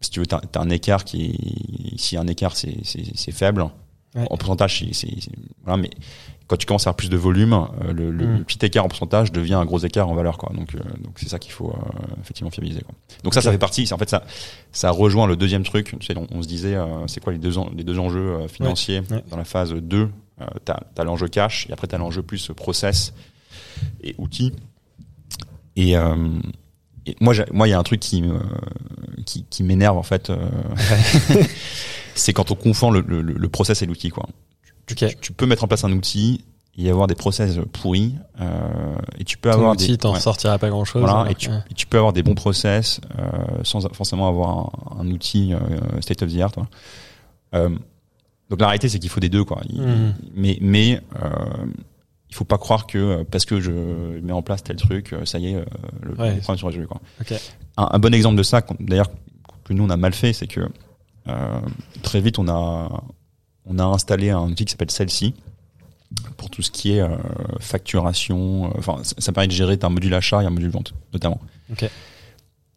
si 0.00 0.10
tu 0.10 0.20
veux, 0.20 0.26
t'as 0.26 0.40
as 0.54 0.60
un 0.60 0.70
écart 0.70 1.04
qui 1.04 1.94
si 1.96 2.16
un 2.16 2.26
écart 2.26 2.56
c'est 2.56 2.76
c'est 2.84 3.32
faible 3.32 3.66
Ouais. 4.14 4.26
en 4.30 4.36
pourcentage, 4.38 4.84
c'est- 4.92 5.08
voilà, 5.64 5.76
mais 5.82 5.90
quand 6.48 6.56
tu 6.56 6.66
commences 6.66 6.86
à 6.86 6.90
avoir 6.90 6.96
plus 6.96 7.10
de 7.10 7.16
volume, 7.16 7.52
euh, 7.54 7.92
le, 7.92 8.10
le- 8.12 8.36
le 8.38 8.44
petit 8.44 8.64
écart 8.64 8.84
en 8.84 8.88
pourcentage 8.88 9.32
devient 9.32 9.54
un 9.54 9.64
gros 9.64 9.78
écart 9.80 10.08
en 10.08 10.14
valeur, 10.14 10.38
quoi. 10.38 10.52
Donc 10.54 10.74
euh, 10.74 10.78
donc 11.02 11.14
c'est 11.16 11.28
ça 11.28 11.38
qu'il 11.40 11.52
faut 11.52 11.70
euh, 11.70 12.04
effectivement 12.20 12.50
fiabiliser, 12.50 12.82
quoi. 12.82 12.94
Donc 13.24 13.34
ça, 13.34 13.40
ça 13.42 13.50
fait 13.50 13.58
partie. 13.58 13.88
En 13.92 13.98
fait, 13.98 14.08
ça 14.08 14.22
ça 14.72 14.90
rejoint 14.90 15.26
le 15.26 15.36
deuxième 15.36 15.64
truc. 15.64 15.96
Tu 15.98 16.06
sais, 16.06 16.16
on, 16.16 16.26
on 16.30 16.42
se 16.42 16.48
disait, 16.48 16.74
euh, 16.76 17.06
c'est 17.08 17.20
quoi 17.20 17.32
les 17.32 17.38
deux 17.40 17.58
en- 17.58 17.70
les 17.76 17.82
deux 17.84 17.98
enjeux 17.98 18.34
euh, 18.42 18.48
financiers 18.48 19.00
ouais. 19.10 19.24
dans 19.30 19.36
la 19.36 19.44
phase 19.44 19.72
2 19.74 20.08
euh, 20.40 20.44
T'as 20.64 20.78
as, 20.96 21.04
l'enjeu 21.04 21.28
cash 21.28 21.66
et 21.68 21.72
après 21.72 21.86
t'as 21.88 21.98
l'enjeu 21.98 22.22
plus 22.22 22.50
process 22.54 23.12
et 24.02 24.14
outils. 24.18 24.52
Et, 25.74 25.96
euh, 25.96 26.14
et 27.06 27.16
moi, 27.20 27.34
moi, 27.52 27.66
il 27.68 27.70
y 27.72 27.74
a 27.74 27.78
un 27.78 27.82
truc 27.82 28.00
qui 28.00 28.22
me 28.22 28.38
qui, 29.24 29.44
qui 29.50 29.64
m'énerve 29.64 29.96
en 29.98 30.02
fait. 30.04 30.30
c'est 32.14 32.32
quand 32.32 32.50
on 32.50 32.54
confond 32.54 32.90
le, 32.90 33.00
le, 33.06 33.20
le 33.22 33.48
process 33.48 33.82
et 33.82 33.86
l'outil, 33.86 34.10
quoi. 34.10 34.26
Tu, 34.86 34.94
tu 34.94 35.32
peux 35.32 35.46
mettre 35.46 35.64
en 35.64 35.68
place 35.68 35.84
un 35.84 35.92
outil 35.92 36.44
et 36.78 36.82
y 36.82 36.90
avoir 36.90 37.06
des 37.06 37.14
process 37.14 37.56
pourris 37.72 38.14
euh, 38.40 38.94
et 39.18 39.24
tu 39.24 39.36
peux 39.38 39.50
Ton 39.50 39.56
avoir 39.56 39.72
outil, 39.72 39.88
des 39.92 39.98
t'en 39.98 40.12
ouais. 40.14 40.20
sortira 40.20 40.58
pas 40.58 40.68
grand 40.68 40.84
chose. 40.84 41.02
Voilà, 41.02 41.30
et 41.30 41.34
tu, 41.34 41.48
et 41.50 41.74
tu 41.74 41.86
peux 41.86 41.96
avoir 41.96 42.12
des 42.12 42.22
bons 42.22 42.34
process 42.34 43.00
euh, 43.18 43.22
sans 43.64 43.80
forcément 43.94 44.28
avoir 44.28 44.70
un, 44.96 45.00
un 45.00 45.10
outil 45.10 45.54
euh, 45.54 45.58
state 46.00 46.22
of 46.22 46.32
the 46.32 46.38
art. 46.40 46.52
quoi. 46.52 46.68
Euh, 47.54 47.70
donc 48.50 48.60
la 48.60 48.66
réalité, 48.68 48.88
c'est 48.88 48.98
qu'il 49.00 49.10
faut 49.10 49.18
des 49.20 49.28
deux, 49.28 49.44
quoi. 49.44 49.60
Il- 49.68 49.80
Mhm. 49.82 50.14
Mais 50.34 50.58
mais 50.60 51.00
euh, 51.22 51.30
il 52.28 52.34
faut 52.36 52.44
pas 52.44 52.58
croire 52.58 52.86
que 52.86 52.98
euh, 52.98 53.24
parce 53.28 53.44
que 53.44 53.60
je 53.60 53.70
mets 54.20 54.32
en 54.32 54.42
place 54.42 54.62
tel 54.62 54.76
truc, 54.76 55.14
ça 55.24 55.38
y 55.38 55.46
est, 55.48 55.64
le, 56.02 56.10
Ouais. 56.18 56.34
le 56.34 56.40
problème 56.40 56.58
sera 56.58 56.68
résolu. 56.68 56.86
Quoi. 56.86 57.00
Un, 57.76 57.88
un 57.92 57.98
bon 57.98 58.12
exemple 58.14 58.36
de 58.36 58.42
ça, 58.44 58.62
d'ailleurs 58.78 59.10
que 59.64 59.72
nous 59.72 59.82
on 59.84 59.90
a 59.90 59.96
mal 59.96 60.12
fait, 60.12 60.32
c'est 60.32 60.46
que 60.46 60.60
euh, 61.28 61.60
très 62.02 62.20
vite 62.20 62.38
on 62.38 62.46
a 62.48 63.02
on 63.66 63.78
a 63.78 63.84
installé 63.84 64.30
un 64.30 64.42
outil 64.48 64.64
qui 64.64 64.70
s'appelle 64.72 64.90
Celsi 64.90 65.34
pour, 66.36 66.50
tout 66.50 66.62
ce 66.62 66.70
qui 66.70 66.92
est 66.92 67.00
euh, 67.00 67.08
facturation. 67.60 68.66
euh, 68.66 68.78
Enfin, 68.78 68.98
ça, 69.02 69.14
ça 69.18 69.32
permet 69.32 69.48
de 69.48 69.52
gérer 69.52 69.78
un 69.82 69.88
module 69.88 70.14
achat 70.14 70.42
et 70.42 70.46
un 70.46 70.50
module 70.50 70.70
vente, 70.70 70.94
notamment. 71.12 71.40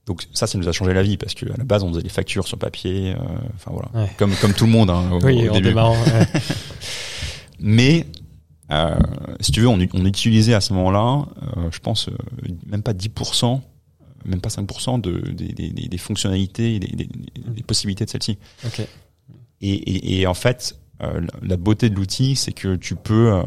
Donc 0.05 0.25
ça, 0.33 0.47
ça 0.47 0.57
nous 0.57 0.67
a 0.67 0.71
changé 0.71 0.93
la 0.93 1.03
vie 1.03 1.17
parce 1.17 1.35
que 1.35 1.45
à 1.45 1.55
la 1.57 1.63
base, 1.63 1.83
on 1.83 1.89
faisait 1.89 2.01
les 2.01 2.09
factures 2.09 2.47
sur 2.47 2.57
papier. 2.57 3.13
euh, 3.13 3.17
Enfin 3.55 3.71
voilà, 3.71 3.89
Ouais. 3.93 4.11
comme 4.17 4.33
comme 4.37 4.53
tout 4.53 4.65
le 4.65 4.71
monde 4.71 4.89
hein, 4.89 5.09
au, 5.11 5.21
Oui, 5.23 5.47
au 5.47 5.53
début. 5.53 5.67
démarrant. 5.69 5.93
ouais. 6.05 6.27
Mais 7.59 8.07
euh, 8.71 8.95
si 9.39 9.51
tu 9.51 9.61
veux, 9.61 9.67
on, 9.67 9.77
on 9.93 10.05
utilisait 10.05 10.53
à 10.53 10.61
ce 10.61 10.73
moment-là, 10.73 11.25
euh, 11.57 11.69
je 11.71 11.79
pense, 11.79 12.07
euh, 12.09 12.13
même 12.65 12.81
pas 12.81 12.93
10%, 12.93 13.61
même 14.25 14.41
pas 14.41 14.49
5% 14.49 15.01
de, 15.01 15.19
des, 15.31 15.49
des, 15.53 15.69
des- 15.69 15.87
des 15.87 15.97
fonctionnalités 15.97 16.79
des, 16.79 16.87
des, 16.87 17.09
des 17.47 17.63
possibilités 17.63 18.05
de 18.05 18.09
celle-ci. 18.09 18.37
Et, 19.61 19.69
et, 19.73 20.21
et 20.21 20.27
en 20.27 20.33
fait, 20.33 20.78
la- 20.99 21.19
la 21.41 21.57
beauté 21.57 21.89
de 21.89 21.95
l'outil, 21.95 22.35
c'est 22.35 22.51
que 22.51 22.75
tu 22.75 22.95
peux, 22.95 23.33
euh, 23.33 23.43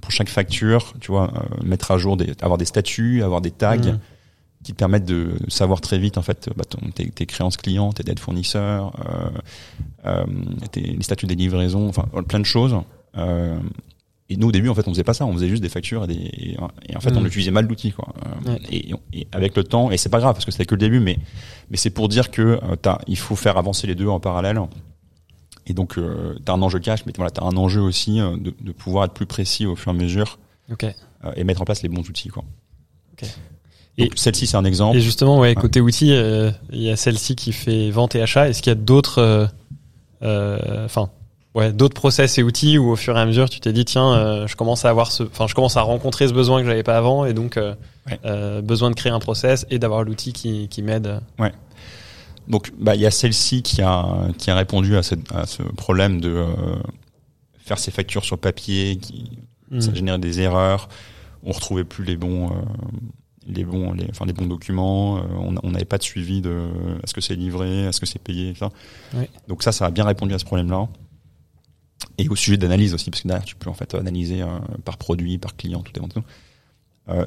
pour 0.00 0.10
chaque 0.10 0.28
facture, 0.28 0.94
tu 1.00 1.10
vois, 1.12 1.32
euh, 1.34 1.64
mettre 1.64 1.90
à 1.90 1.98
jour, 1.98 2.16
des, 2.16 2.32
avoir 2.42 2.58
des 2.58 2.64
statuts, 2.64 3.22
avoir 3.22 3.40
des 3.40 3.50
tags 3.52 3.76
Mhm. 3.76 3.98
qui 4.64 4.72
te 4.72 4.76
permettent 4.78 5.04
de 5.04 5.34
savoir 5.48 5.80
très 5.80 5.98
vite 5.98 6.18
en 6.18 6.22
fait 6.22 6.50
bah, 6.56 6.64
ton, 6.68 6.78
tes, 6.90 7.08
tes 7.10 7.24
créances 7.26 7.56
clients, 7.56 7.92
tes 7.92 8.02
dettes 8.02 8.18
fournisseurs, 8.20 8.92
euh, 9.08 9.30
euh, 10.06 10.24
tes, 10.72 10.80
les 10.80 11.02
statuts 11.02 11.26
des 11.26 11.36
livraisons, 11.36 11.88
enfin 11.88 12.06
plein 12.26 12.40
de 12.40 12.44
choses. 12.44 12.76
Euh, 13.16 13.58
et 14.28 14.36
nous 14.36 14.48
au 14.48 14.52
début 14.52 14.68
en 14.68 14.74
fait 14.74 14.88
on 14.88 14.90
faisait 14.90 15.04
pas 15.04 15.14
ça, 15.14 15.24
on 15.24 15.32
faisait 15.34 15.48
juste 15.48 15.62
des 15.62 15.68
factures 15.68 16.02
et, 16.02 16.06
des, 16.08 16.14
et, 16.14 16.56
et 16.88 16.96
en 16.96 17.00
fait 17.00 17.16
on 17.16 17.24
utilisait 17.24 17.52
mal 17.52 17.66
l'outil 17.68 17.92
quoi. 17.92 18.08
Euh, 18.48 18.50
Ouais. 18.54 18.60
et, 18.72 18.92
et 19.12 19.28
avec 19.30 19.56
le 19.56 19.62
temps 19.62 19.92
et 19.92 19.96
c'est 19.98 20.08
pas 20.08 20.18
grave 20.18 20.34
parce 20.34 20.44
que 20.44 20.50
c'était 20.50 20.64
que 20.66 20.74
le 20.74 20.80
début, 20.80 20.98
mais 20.98 21.16
mais 21.70 21.76
c'est 21.76 21.90
pour 21.90 22.08
dire 22.08 22.32
que 22.32 22.42
euh, 22.42 22.74
t'as, 22.80 22.98
il 23.06 23.16
faut 23.18 23.36
faire 23.36 23.56
avancer 23.58 23.86
les 23.86 23.94
deux 23.94 24.08
en 24.08 24.18
parallèle. 24.18 24.58
Et 25.66 25.74
donc 25.74 25.98
euh, 25.98 26.34
t'as 26.44 26.52
un 26.54 26.62
enjeu 26.62 26.78
cash, 26.78 27.04
mais 27.06 27.12
voilà 27.16 27.30
t'as 27.30 27.44
un 27.44 27.56
enjeu 27.56 27.80
aussi 27.80 28.20
euh, 28.20 28.36
de, 28.36 28.54
de 28.60 28.72
pouvoir 28.72 29.06
être 29.06 29.14
plus 29.14 29.26
précis 29.26 29.66
au 29.66 29.74
fur 29.74 29.92
et 29.92 29.96
à 29.96 29.98
mesure 29.98 30.38
euh, 31.24 31.32
et 31.36 31.44
mettre 31.44 31.62
en 31.62 31.64
place 31.64 31.82
les 31.82 31.88
bons 31.88 32.08
outils 32.08 32.28
quoi. 32.28 32.44
Donc, 33.98 34.10
celle-ci 34.16 34.46
c'est 34.46 34.56
un 34.56 34.64
exemple. 34.64 34.96
Et 34.96 35.00
justement, 35.00 35.38
ouais, 35.40 35.54
côté 35.54 35.80
outils, 35.80 36.12
euh, 36.12 36.50
il 36.70 36.82
y 36.82 36.90
a 36.90 36.96
celle-ci 36.96 37.34
qui 37.34 37.52
fait 37.52 37.90
vente 37.90 38.14
et 38.14 38.20
achat. 38.22 38.48
Est-ce 38.48 38.60
qu'il 38.62 38.70
y 38.70 38.72
a 38.72 38.74
d'autres, 38.78 39.48
enfin, 40.22 41.08
ouais, 41.54 41.72
d'autres 41.72 41.94
process 41.94 42.36
et 42.38 42.42
outils 42.42 42.76
où 42.78 42.90
au 42.90 42.96
fur 42.96 43.16
et 43.16 43.20
à 43.20 43.24
mesure 43.26 43.48
tu 43.48 43.58
t'es 43.58 43.72
dit 43.72 43.84
tiens, 43.86 44.46
je 44.46 44.54
commence 44.54 44.84
à 44.84 44.90
avoir 44.90 45.10
ce, 45.10 45.22
enfin, 45.22 45.46
je 45.46 45.54
commence 45.54 45.76
à 45.78 45.82
rencontrer 45.82 46.28
ce 46.28 46.32
besoin 46.34 46.60
que 46.60 46.66
j'avais 46.66 46.82
pas 46.82 46.96
avant 46.96 47.24
et 47.24 47.32
donc 47.32 47.58
Ouais. 48.08 48.62
besoin 48.62 48.90
de 48.90 48.94
créer 48.94 49.10
un 49.10 49.18
process 49.18 49.66
et 49.70 49.80
d'avoir 49.80 50.04
l'outil 50.04 50.32
qui, 50.32 50.68
qui 50.68 50.82
m'aide. 50.82 51.20
Donc, 52.48 52.72
bah, 52.78 52.94
il 52.94 53.00
y 53.00 53.06
a 53.06 53.10
celle-ci 53.10 53.62
qui 53.62 53.82
a 53.82 54.28
qui 54.38 54.50
a 54.50 54.54
répondu 54.56 54.96
à, 54.96 55.02
cette, 55.02 55.32
à 55.32 55.46
ce 55.46 55.62
problème 55.62 56.20
de 56.20 56.28
euh, 56.28 56.46
faire 57.58 57.78
ses 57.78 57.90
factures 57.90 58.24
sur 58.24 58.38
papier, 58.38 58.96
qui 58.98 59.30
ça 59.80 59.90
Hmm. 59.90 59.94
générait 59.96 60.18
des 60.20 60.40
erreurs. 60.40 60.88
On 61.42 61.50
retrouvait 61.50 61.82
plus 61.84 62.04
les 62.04 62.16
bons 62.16 62.50
euh, 62.50 62.54
les 63.48 63.64
bons 63.64 63.92
les, 63.92 64.06
enfin 64.10 64.26
les 64.26 64.32
bons 64.32 64.46
documents. 64.46 65.18
euh, 65.18 65.22
on 65.62 65.70
n'avait 65.70 65.84
pas 65.84 65.98
de 65.98 66.04
suivi 66.04 66.40
de 66.40 66.68
est-ce 67.02 67.12
que 67.14 67.20
c'est 67.20 67.34
livré, 67.34 67.84
est-ce 67.86 67.98
que 68.00 68.06
c'est 68.06 68.20
payé, 68.20 68.50
etc. 68.50 68.66
Donc 69.48 69.64
ça, 69.64 69.72
ça 69.72 69.86
a 69.86 69.90
bien 69.90 70.04
répondu 70.04 70.34
à 70.34 70.38
ce 70.38 70.44
problème-là. 70.44 70.88
Et 72.18 72.28
au 72.28 72.36
sujet 72.36 72.56
d'analyse 72.56 72.94
aussi, 72.94 73.10
parce 73.10 73.22
que 73.22 73.28
derrière, 73.28 73.44
tu 73.44 73.56
peux 73.56 73.68
en 73.68 73.74
fait 73.74 73.94
analyser 73.94 74.44
par 74.84 74.96
produit, 74.98 75.38
par 75.38 75.56
client, 75.56 75.82
tout 75.82 75.92
est 76.00 76.08
tout. 76.08 76.22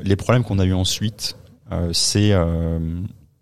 Les 0.03 0.15
problèmes 0.15 0.43
qu'on 0.43 0.59
a 0.59 0.65
eu 0.65 0.73
ensuite, 0.73 1.35
c'est 1.93 2.33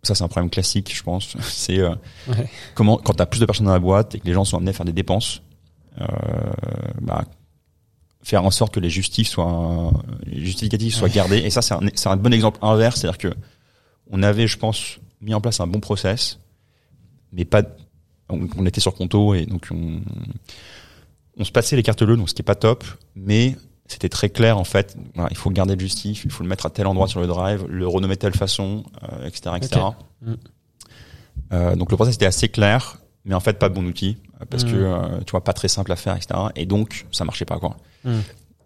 ça, 0.08 0.16
c'est 0.16 0.24
un 0.24 0.28
problème 0.28 0.50
classique, 0.50 0.94
je 0.96 1.04
pense. 1.04 1.36
C'est 1.42 1.80
euh, 1.80 1.94
Ouais. 2.28 2.48
comment, 2.74 2.98
quand 2.98 3.14
tu 3.14 3.22
as 3.22 3.26
plus 3.26 3.40
de 3.40 3.46
personnes 3.46 3.66
dans 3.68 3.74
la 3.74 3.80
boîte 3.80 4.16
et 4.16 4.20
que 4.20 4.26
les 4.26 4.34
gens 4.34 4.46
sont 4.46 4.58
amenés 4.58 4.72
à 4.72 4.74
faire 4.74 4.86
des 4.86 4.94
dépenses, 4.94 5.42
euh, 6.02 6.06
bah, 7.02 7.26
faire 8.24 8.44
en 8.44 8.52
sorte 8.52 8.74
que 8.74 8.80
les 8.80 8.90
justifs 8.90 9.28
soient, 9.30 9.92
les 10.26 10.44
justificatifs 10.44 10.96
soient 10.96 11.08
Ouais. 11.08 11.14
gardés. 11.14 11.38
Et 11.38 11.50
ça, 11.50 11.62
c'est 11.62 11.74
un, 11.74 11.80
c'est 11.96 12.10
un 12.10 12.18
bon 12.18 12.34
exemple 12.34 12.60
inverse, 12.62 13.00
c'est-à-dire 13.02 13.18
que 13.18 13.34
on 14.10 14.24
avait, 14.24 14.48
je 14.48 14.58
pense, 14.58 15.00
mis 15.22 15.34
en 15.34 15.42
place 15.42 15.60
un 15.60 15.68
bon 15.68 15.80
process, 15.80 16.40
mais 17.34 17.46
pas, 17.46 17.64
on, 18.30 18.48
on 18.58 18.66
était 18.66 18.80
sur 18.82 18.94
Conto 18.94 19.34
et 19.34 19.46
donc 19.46 19.68
on, 19.72 20.02
on 21.38 21.44
se 21.44 21.52
passait 21.52 21.76
les 21.76 21.84
cartes 21.84 22.04
bleues, 22.04 22.18
donc 22.18 22.30
ce 22.30 22.34
qui 22.34 22.42
est 22.42 22.44
pas 22.44 22.56
top, 22.56 22.84
mais 23.16 23.56
c'était 23.88 24.10
très 24.10 24.30
clair 24.30 24.58
en 24.58 24.64
fait. 24.64 24.96
Voilà, 25.16 25.30
il 25.32 25.38
faut 25.38 25.50
garder 25.50 25.76
le 25.76 25.80
justif, 25.80 26.24
il 26.26 26.32
faut 26.32 26.44
le 26.44 26.50
mettre 26.50 26.66
à 26.66 26.70
tel 26.70 26.88
endroit 26.88 27.08
sur 27.08 27.20
le 27.22 27.28
drive, 27.28 27.66
le 27.68 27.88
renommer 27.88 28.16
de 28.16 28.20
telle 28.20 28.36
façon, 28.36 28.84
euh, 29.04 29.26
etc., 29.28 29.56
etc. 29.58 29.82
Ok. 29.86 29.94
Mm. 30.22 30.34
Euh, 31.54 31.76
donc 31.76 31.92
le 31.92 31.96
process 31.98 32.16
était 32.16 32.26
assez 32.26 32.50
clair, 32.50 32.98
mais 33.26 33.34
en 33.34 33.40
fait 33.40 33.58
pas 33.58 33.70
bon 33.70 33.86
outil 33.86 34.18
euh, 34.42 34.46
parce 34.50 34.64
Mm. 34.66 34.72
que 34.72 34.76
euh, 34.76 35.20
tu 35.26 35.32
vois 35.32 35.44
pas 35.44 35.54
très 35.54 35.68
simple 35.70 35.92
à 35.92 35.96
faire, 35.96 36.16
etc. 36.16 36.28
Et 36.56 36.66
donc 36.66 37.06
ça 37.12 37.24
marchait 37.26 37.46
pas 37.46 37.58
quoi. 37.60 37.78
Mm. 38.04 38.20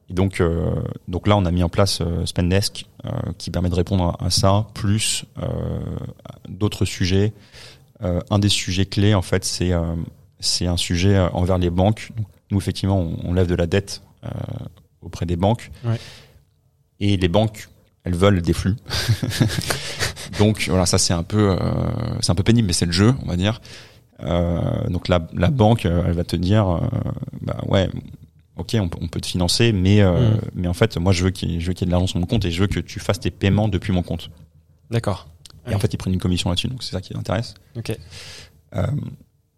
Et 0.10 0.14
donc 0.14 0.42
euh, 0.42 0.76
donc 1.08 1.28
là 1.28 1.38
on 1.38 1.46
a 1.46 1.52
mis 1.52 1.64
en 1.64 1.70
place 1.70 2.00
euh, 2.02 2.26
Spendesk 2.26 2.86
euh, 3.06 3.10
qui 3.38 3.52
permet 3.52 3.70
de 3.70 3.76
répondre 3.76 4.16
à, 4.20 4.26
à 4.26 4.30
ça, 4.30 4.68
plus 4.74 5.26
euh, 5.42 5.80
d'autres 6.50 6.86
sujets. 6.86 7.34
Euh, 8.04 8.20
un 8.32 8.40
des 8.40 8.50
sujets 8.50 8.88
clés 8.88 9.14
en 9.14 9.22
fait 9.22 9.46
c'est 9.46 9.72
euh, 9.74 9.96
c'est 10.40 10.66
un 10.66 10.78
sujet 10.78 11.16
euh, 11.16 11.30
envers 11.34 11.60
les 11.60 11.70
banques. 11.70 12.12
Donc, 12.18 12.28
nous 12.50 12.58
effectivement 12.58 13.00
on, 13.00 13.18
on 13.24 13.34
lève 13.34 13.48
de 13.48 13.56
la 13.56 13.68
dette 13.68 14.02
euh, 14.26 14.30
auprès 15.02 15.26
des 15.26 15.36
banques 15.36 15.72
Ouais. 15.84 16.00
et 17.00 17.18
les 17.18 17.28
banques 17.28 17.68
elles 18.04 18.16
veulent 18.16 18.42
des 18.42 18.54
flux. 18.54 18.76
donc 20.40 20.66
voilà 20.70 20.86
ça 20.86 20.98
c'est 20.98 21.14
un 21.14 21.24
peu 21.24 21.52
euh, 21.52 21.58
c'est 22.22 22.32
un 22.32 22.36
peu 22.36 22.44
pénible 22.44 22.68
mais 22.68 22.74
c'est 22.74 22.86
le 22.86 22.92
jeu 22.92 23.14
on 23.24 23.28
va 23.28 23.36
dire. 23.38 23.62
Euh, 24.24 24.88
donc 24.90 25.08
la, 25.08 25.28
la 25.34 25.50
banque, 25.50 25.88
euh, 25.88 26.04
elle 26.06 26.14
va 26.14 26.24
te 26.24 26.36
dire, 26.36 26.70
euh, 26.70 26.80
bah 27.42 27.58
ouais, 27.68 27.90
ok, 28.56 28.76
on, 28.80 28.88
peut- 28.88 29.00
on 29.02 29.08
peut 29.08 29.20
te 29.20 29.26
financer, 29.26 29.72
mais 29.72 30.02
euh, 30.02 30.36
Mm. 30.36 30.40
mais 30.54 30.68
en 30.68 30.74
fait, 30.76 30.96
moi 30.98 31.12
je 31.12 31.24
veux 31.24 31.32
qu'il 31.32 31.50
y 31.50 31.56
ait- 31.56 31.60
je 31.60 31.66
veux 31.66 31.74
qu'il 31.74 31.88
y 31.88 31.88
ait 31.88 31.90
de 31.90 31.92
l'argent 31.92 32.06
sur 32.06 32.20
mon 32.20 32.28
compte 32.28 32.46
et 32.46 32.52
je 32.52 32.62
veux 32.62 32.68
que 32.68 32.80
tu 32.80 33.00
fasses 33.00 33.20
tes 33.20 33.32
paiements 33.32 33.68
depuis 33.68 33.92
mon 33.92 34.04
compte. 34.04 34.30
D'accord. 34.92 35.28
Et 35.66 35.70
Ouais. 35.70 35.76
en 35.76 35.80
fait, 35.80 35.92
ils 35.92 35.98
prennent 35.98 36.14
une 36.14 36.20
commission 36.20 36.52
là-dessus, 36.52 36.68
donc 36.68 36.84
c'est 36.84 36.92
ça 36.92 37.02
qui 37.02 37.14
les 37.14 37.20
intéresse. 37.20 37.56
Ok. 37.76 37.98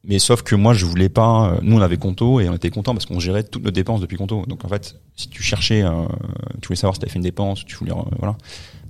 Mais 0.05 0.19
sauf 0.19 0.41
que 0.41 0.55
moi, 0.55 0.73
je 0.73 0.85
voulais 0.85 1.07
pas. 1.09 1.53
euh, 1.53 1.59
Nous, 1.61 1.77
on 1.77 1.81
avait 1.81 1.95
Conto 1.97 2.41
et 2.41 2.49
on 2.49 2.53
était 2.55 2.69
content 2.69 2.93
parce 2.93 3.05
qu'on 3.05 3.19
gérait 3.21 3.43
toutes 3.43 3.63
nos 3.63 3.71
dépenses 3.71 4.01
depuis 4.01 4.17
Conto. 4.17 4.45
Donc 4.47 4.65
en 4.65 4.67
fait, 4.67 4.95
si 5.15 5.29
tu 5.29 5.41
cherchais, 5.41 5.81
euh, 5.81 5.91
tu 6.61 6.67
voulais 6.67 6.75
savoir 6.75 6.95
si 6.95 6.99
tu 7.01 7.09
fait 7.09 7.15
une 7.15 7.21
dépense, 7.23 7.63
tu 7.65 7.75
voulais, 7.77 7.91
euh, 7.93 8.01
voilà, 8.19 8.33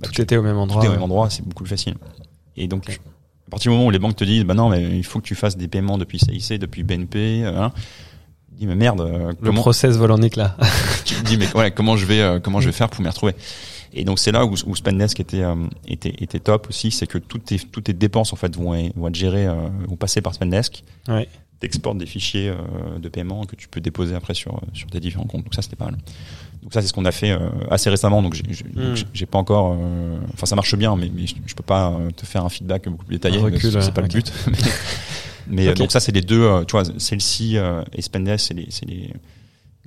bah, 0.00 0.06
Tout 0.06 0.10
tu- 0.12 0.22
était 0.22 0.36
au 0.36 0.42
même 0.42 0.56
tout 0.56 0.62
endroit. 0.62 0.84
est 0.84 0.88
au 0.88 0.92
même 0.92 1.02
endroit, 1.02 1.30
c'est 1.30 1.44
beaucoup 1.46 1.62
plus 1.62 1.70
facile. 1.70 1.94
Et 2.56 2.66
donc, 2.66 2.88
à 3.46 3.50
partir 3.50 3.70
du 3.70 3.76
moment 3.76 3.86
où 3.88 3.90
les 3.92 4.00
banques 4.00 4.16
te 4.16 4.24
disent, 4.24 4.42
bah 4.44 4.54
non, 4.54 4.68
mais 4.70 4.82
il 4.96 5.04
faut 5.04 5.20
que 5.20 5.26
tu 5.26 5.36
fasses 5.36 5.56
des 5.56 5.68
paiements 5.68 5.98
depuis 5.98 6.18
CIC, 6.18 6.58
depuis 6.58 6.82
BNP, 6.82 7.42
euh, 7.44 7.62
hein, 7.62 7.72
tu 8.50 8.56
dis 8.60 8.66
mais 8.66 8.74
merde, 8.74 9.00
euh, 9.00 9.28
Le 9.28 9.34
comment 9.34 9.60
process 9.60 9.96
vole 9.96 10.10
en 10.10 10.20
éclats. 10.22 10.56
tu 11.04 11.14
te 11.14 11.22
dis 11.24 11.36
mais 11.36 11.52
ouais, 11.56 11.70
comment 11.70 11.96
je 11.96 12.06
vais 12.06 12.20
euh, 12.20 12.40
comment 12.40 12.60
je 12.60 12.66
vais 12.66 12.72
faire 12.72 12.88
pour 12.90 13.02
m'y 13.02 13.08
retrouver? 13.08 13.34
Et 13.94 14.04
donc 14.04 14.18
c'est 14.18 14.32
là 14.32 14.44
où, 14.44 14.54
où 14.66 14.76
Spendesk 14.76 15.20
était 15.20 15.42
euh, 15.42 15.54
était 15.86 16.14
était 16.18 16.40
top 16.40 16.68
aussi, 16.68 16.90
c'est 16.90 17.06
que 17.06 17.18
toutes 17.18 17.44
tes 17.44 17.58
toutes 17.58 17.84
tes 17.84 17.92
dépenses 17.92 18.32
en 18.32 18.36
fait 18.36 18.54
vont 18.56 18.72
vont 18.96 19.08
être 19.08 19.14
gérées, 19.14 19.46
euh, 19.46 19.68
vont 19.88 19.96
passer 19.96 20.20
par 20.20 20.34
Spendesk. 20.34 20.82
Ouais. 21.08 21.28
T'exportes 21.60 21.96
des 21.96 22.06
fichiers 22.06 22.48
euh, 22.48 22.98
de 22.98 23.08
paiement 23.08 23.44
que 23.44 23.54
tu 23.54 23.68
peux 23.68 23.80
déposer 23.80 24.16
après 24.16 24.34
sur 24.34 24.60
sur 24.72 24.90
tes 24.90 24.98
différents 24.98 25.26
comptes. 25.26 25.44
Donc 25.44 25.54
ça 25.54 25.62
c'était 25.62 25.76
pas 25.76 25.86
mal. 25.86 25.96
Donc 26.62 26.74
ça 26.74 26.82
c'est 26.82 26.88
ce 26.88 26.92
qu'on 26.92 27.04
a 27.04 27.12
fait 27.12 27.38
assez 27.70 27.88
récemment. 27.88 28.20
Donc 28.20 28.34
j'ai 28.34 28.42
j'ai 29.12 29.26
pas 29.26 29.38
encore. 29.38 29.78
Enfin 30.32 30.46
ça 30.46 30.56
marche 30.56 30.74
bien, 30.76 30.96
mais, 30.96 31.10
mais 31.14 31.26
je, 31.26 31.36
je 31.46 31.54
peux 31.54 31.62
pas 31.62 31.96
te 32.16 32.26
faire 32.26 32.44
un 32.44 32.48
feedback 32.48 32.88
beaucoup 32.88 33.04
plus 33.04 33.16
détaillé. 33.16 33.38
C'est 33.60 33.94
pas 33.94 34.00
le 34.00 34.08
but. 34.08 34.32
mais 35.46 35.72
donc 35.74 35.92
ça 35.92 36.00
c'est 36.00 36.12
les 36.12 36.22
deux. 36.22 36.64
tu 36.66 36.72
vois, 36.72 36.84
celle-ci 36.98 37.58
et 37.92 38.02
Spendesk, 38.02 38.48
c'est 38.48 38.54
les 38.54 38.66
c'est 38.70 38.86
les 38.86 39.10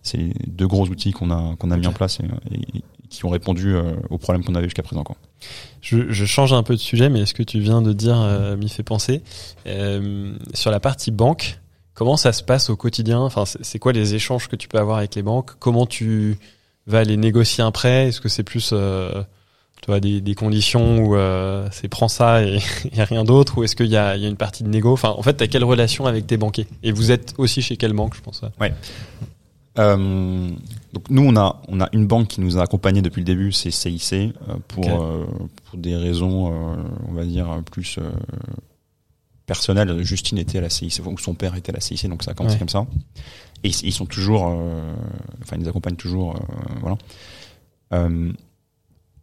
c'est 0.08 0.32
deux 0.48 0.68
gros 0.68 0.88
outils 0.88 1.12
qu'on 1.12 1.30
a 1.32 1.56
qu'on 1.58 1.70
a 1.72 1.78
mis 1.78 1.88
en 1.88 1.94
place 1.94 2.20
et, 2.20 2.56
et- 2.56 2.60
et 2.78 2.84
qui 3.10 3.24
ont 3.26 3.30
répondu 3.30 3.74
euh, 3.74 3.94
aux 4.10 4.18
problèmes 4.18 4.44
qu'on 4.44 4.56
avait 4.56 4.66
jusqu'à 4.66 4.84
présent. 4.84 5.04
Quoi. 5.04 5.16
Je, 5.82 6.12
je 6.12 6.26
change 6.26 6.52
un 6.52 6.62
peu 6.64 6.74
de 6.76 6.80
sujet, 6.80 7.08
mais 7.10 7.26
ce 7.26 7.34
que 7.34 7.44
tu 7.44 7.60
viens 7.60 7.82
de 7.82 7.94
dire 7.94 8.20
euh, 8.20 8.58
m'y 8.58 8.68
fait 8.68 8.84
penser. 8.84 9.22
Euh, 9.66 10.34
sur 10.54 10.72
la 10.72 10.80
partie 10.82 11.12
banque, 11.12 11.60
comment 11.94 12.18
ça 12.18 12.34
se 12.34 12.44
passe 12.44 12.70
au 12.70 12.76
quotidien? 12.76 13.22
Enfin, 13.22 13.44
c'est 13.46 13.80
quoi 13.80 13.94
les 13.94 14.14
échanges 14.16 14.48
que 14.50 14.56
tu 14.58 14.68
peux 14.68 14.78
avoir 14.78 14.98
avec 14.98 15.16
les 15.16 15.22
banques? 15.24 15.52
Comment 15.60 15.86
tu 15.86 16.38
vas 16.86 17.00
aller 17.00 17.16
négocier 17.16 17.64
un 17.64 17.72
prêt? 17.72 18.08
Est-ce 18.10 18.20
que 18.20 18.28
c'est 18.30 18.44
plus 18.44 18.74
tu 19.82 19.86
vois, 19.92 20.00
des, 20.02 20.20
des 20.20 20.36
conditions 20.36 21.00
où 21.06 21.16
c'est 21.72 21.88
prends 21.88 22.10
ça 22.10 22.44
et, 22.44 22.58
et 22.94 23.04
rien 23.04 23.24
d'autre? 23.24 23.58
Ou 23.58 23.64
est-ce 23.64 23.78
qu'il 23.78 23.86
y 23.88 23.96
a, 23.96 24.18
il 24.18 24.22
y 24.22 24.26
a 24.26 24.30
une 24.30 24.36
partie 24.36 24.64
de 24.64 24.70
négo? 24.70 24.92
Enfin, 24.92 25.14
en 25.18 25.22
fait, 25.22 25.36
t'as 25.36 25.48
quelle 25.48 25.64
relation 25.64 26.08
avec 26.08 26.28
tes 26.28 26.36
banquiers? 26.36 26.68
Et 26.84 26.92
vous 26.92 27.12
êtes 27.12 27.36
aussi 27.38 27.62
chez 27.62 27.78
quelle 27.78 27.94
banque, 27.94 28.16
je 28.16 28.22
pense 28.22 28.42
ouais. 28.60 28.74
Euh, 29.80 30.50
donc 30.94 31.10
nous 31.10 31.22
on 31.24 31.36
a 31.36 31.62
on 31.68 31.80
a 31.82 31.90
une 31.94 32.08
banque 32.08 32.28
qui 32.30 32.42
nous 32.42 32.58
a 32.58 32.64
accompagnés 32.64 33.02
depuis 33.02 33.20
le 33.22 33.26
début, 33.26 33.52
c'est 33.52 33.70
CIC 33.72 34.14
euh, 34.14 34.56
pour 34.68 34.88
euh, 34.90 35.26
pour 35.66 35.78
des 35.78 35.96
raisons 35.96 36.52
euh, 36.52 36.76
on 37.08 37.14
va 37.14 37.24
dire 37.26 37.62
plus 37.72 37.98
euh, 38.00 38.10
personnelles. 39.46 40.04
Justine 40.04 40.38
était 40.38 40.58
à 40.58 40.62
la 40.62 40.70
CIC 40.70 41.02
ou 41.06 41.18
son 41.18 41.34
père 41.34 41.56
était 41.56 41.72
à 41.72 41.76
la 41.76 41.80
CIC 41.82 42.08
donc 42.10 42.24
ça 42.24 42.32
a 42.32 42.34
commencé 42.34 42.56
Ouais. 42.56 42.60
comme 42.60 42.70
ça. 42.70 42.86
Et 43.64 43.70
ils, 43.70 43.86
ils 43.88 43.94
sont 43.94 44.06
toujours 44.06 44.48
euh, 44.48 44.94
enfin 45.42 45.56
ils 45.58 45.64
nous 45.64 45.70
accompagnent 45.70 45.96
toujours 45.96 46.36
euh, 46.36 46.40
voilà. 46.82 46.98
Euh, 47.94 48.32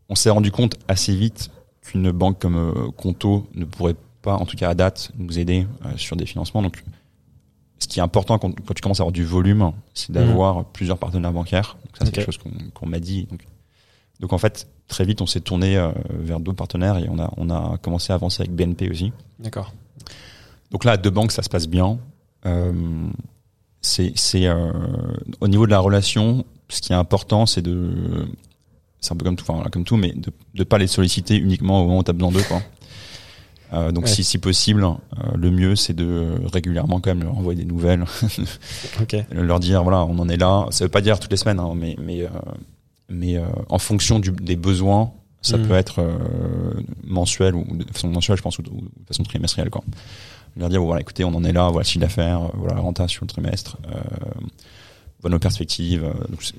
on 0.08 0.14
s'est 0.14 0.30
rendu 0.30 0.50
compte 0.50 0.76
assez 0.88 1.14
vite 1.14 1.50
qu'une 1.82 2.10
banque 2.12 2.38
comme 2.38 2.92
Conto 2.96 3.46
ne 3.54 3.64
pourrait 3.64 3.96
pas 4.22 4.36
en 4.36 4.46
tout 4.46 4.56
cas 4.56 4.70
à 4.70 4.74
date 4.74 5.12
nous 5.18 5.38
aider 5.38 5.66
euh, 5.84 5.88
sur 5.96 6.16
des 6.16 6.26
financements 6.26 6.62
donc 6.62 6.82
ce 7.78 7.88
qui 7.88 7.98
est 7.98 8.02
important 8.02 8.38
quand, 8.38 8.54
quand 8.64 8.74
tu 8.74 8.82
commences 8.82 9.00
à 9.00 9.02
avoir 9.02 9.12
du 9.12 9.24
volume, 9.24 9.72
c'est 9.94 10.12
d'avoir 10.12 10.64
plusieurs 10.64 10.98
partenaires 10.98 11.32
bancaires. 11.32 11.76
Donc 11.84 11.96
ça, 11.96 12.04
c'est 12.06 12.12
quelque 12.12 12.32
chose 12.32 12.38
qu'on 12.72 12.86
m'a 12.86 13.00
dit. 13.00 13.26
Donc, 13.30 13.44
donc 14.20 14.32
en 14.32 14.38
fait, 14.38 14.68
très 14.88 15.04
vite, 15.04 15.20
on 15.20 15.26
s'est 15.26 15.40
tourné 15.40 15.76
euh, 15.76 15.90
vers 16.08 16.40
d'autres 16.40 16.56
partenaires 16.56 16.98
et 16.98 17.08
on 17.08 17.18
a, 17.18 17.32
on 17.36 17.50
a 17.50 17.78
commencé 17.78 18.12
à 18.12 18.16
avancer 18.16 18.42
avec 18.42 18.54
BNP 18.54 18.90
aussi. 18.90 19.12
D'accord. 19.38 19.72
Donc 20.70 20.84
là, 20.84 20.92
à 20.92 20.96
deux 20.96 21.10
banques, 21.10 21.32
ça 21.32 21.42
se 21.42 21.48
passe 21.48 21.68
bien. 21.68 21.98
Euh, 22.46 22.72
c'est, 23.80 24.14
euh, 24.46 24.72
au 25.40 25.48
niveau 25.48 25.66
de 25.66 25.70
la 25.70 25.78
relation, 25.78 26.44
ce 26.68 26.80
qui 26.80 26.92
est 26.92 26.96
important, 26.96 27.46
c'est 27.46 27.62
de, 27.62 28.26
c'est 29.00 29.12
un 29.12 29.16
peu 29.16 29.24
comme 29.24 29.36
tout, 29.36 29.44
enfin, 29.48 29.68
comme 29.70 29.84
tout, 29.84 29.96
mais 29.96 30.12
de 30.12 30.32
ne 30.54 30.64
pas 30.64 30.78
les 30.78 30.86
solliciter 30.86 31.36
uniquement 31.36 31.80
au 31.80 31.84
moment 31.84 31.98
où 31.98 32.02
tu 32.02 32.10
as 32.10 32.14
besoin 32.14 32.32
d'eux, 32.32 32.42
quoi. 32.42 32.62
Euh, 33.74 33.90
donc 33.92 34.04
Ouais. 34.04 34.10
si, 34.10 34.22
si 34.24 34.38
possible, 34.38 34.84
euh, 34.84 34.96
le 35.36 35.50
mieux 35.50 35.74
c'est 35.76 35.94
de 35.94 36.28
régulièrement 36.52 37.00
quand 37.00 37.10
même 37.14 37.24
leur 37.24 37.36
envoyer 37.36 37.58
des 37.62 37.66
nouvelles, 37.68 38.04
Ok. 39.02 39.16
leur 39.32 39.58
dire 39.60 39.82
voilà 39.82 40.04
on 40.04 40.18
en 40.18 40.28
est 40.28 40.36
là. 40.36 40.66
Ça 40.70 40.84
veut 40.84 40.90
pas 40.90 41.00
dire 41.00 41.18
toutes 41.18 41.30
les 41.32 41.36
semaines, 41.36 41.58
hein, 41.60 41.72
mais 41.74 41.96
mais 42.00 42.22
euh, 42.22 42.28
mais 43.08 43.36
euh, 43.36 43.42
en 43.68 43.78
fonction 43.78 44.18
du, 44.20 44.30
des 44.30 44.56
besoins, 44.56 45.12
ça 45.42 45.56
Mhm. 45.58 45.66
peut 45.68 45.74
être 45.74 46.00
euh, 46.00 46.12
mensuel 47.04 47.54
ou 47.54 47.64
de 47.76 47.84
façon 47.92 48.08
mensuelle, 48.08 48.36
je 48.38 48.42
pense, 48.42 48.58
ou 48.58 48.62
de, 48.62 48.70
ou 48.70 48.80
de 48.80 49.06
façon 49.08 49.22
trimestrielle 49.24 49.70
quoi. 49.70 49.82
Leur 50.56 50.68
dire 50.68 50.78
bon, 50.80 50.86
voilà 50.86 51.00
écoutez 51.00 51.24
on 51.24 51.34
en 51.34 51.42
est 51.44 51.52
là, 51.52 51.64
voilà 51.68 51.80
le 51.80 51.84
chiffre 51.84 52.00
d'affaires, 52.00 52.42
euh, 52.42 52.48
voilà 52.54 52.74
la 52.74 52.80
renta 52.80 53.08
sur 53.08 53.24
le 53.24 53.28
trimestre, 53.28 53.76
euh, 53.92 54.00
nos 55.28 55.38
perspectives. 55.38 56.04
euh, 56.04 56.12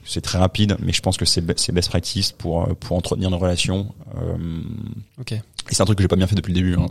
c'est- 0.05 0.21
très 0.21 0.37
rapide, 0.37 0.77
mais 0.79 0.91
je 0.93 1.01
pense 1.01 1.17
que 1.17 1.25
c'est 1.25 1.41
be- 1.41 1.53
c'est 1.57 1.71
best 1.71 1.89
practice 1.89 2.31
pour 2.31 2.63
euh, 2.63 2.73
pour 2.79 2.97
entretenir 2.97 3.29
une 3.29 3.35
relation. 3.35 3.93
Euh, 4.17 4.61
Ok. 5.19 5.31
et 5.33 5.41
c'est 5.69 5.81
un 5.81 5.85
truc 5.85 5.97
que 5.97 6.03
j'ai 6.03 6.07
pas 6.07 6.15
bien 6.15 6.27
fait 6.27 6.35
depuis 6.35 6.51
le 6.53 6.59
début. 6.61 6.75
hein. 6.75 6.87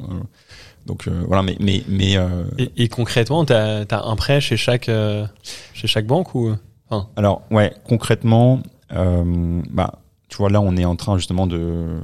Donc 0.87 1.09
euh, 1.09 1.22
voilà, 1.27 1.43
mais 1.43 1.57
mais 1.61 1.83
mais 1.89 2.16
euh, 2.16 2.45
Et, 2.59 2.70
et 2.77 2.89
concrètement, 2.89 3.45
t'as 3.45 3.85
as 3.91 4.05
un 4.05 4.16
prêt 4.16 4.41
chez 4.41 4.57
chaque 4.57 4.89
euh, 4.89 5.27
chez 5.72 5.87
chaque 5.87 6.07
banque 6.07 6.35
ou 6.35 6.55
Alors 7.16 7.43
ouais, 7.51 7.72
concrètement, 7.85 8.61
bah 8.91 9.99
tu 10.29 10.37
vois 10.37 10.51
là 10.51 10.61
on 10.61 10.77
est 10.77 10.85
en 10.85 10.97
train 10.97 11.16
justement 11.16 11.47
de 11.47 12.01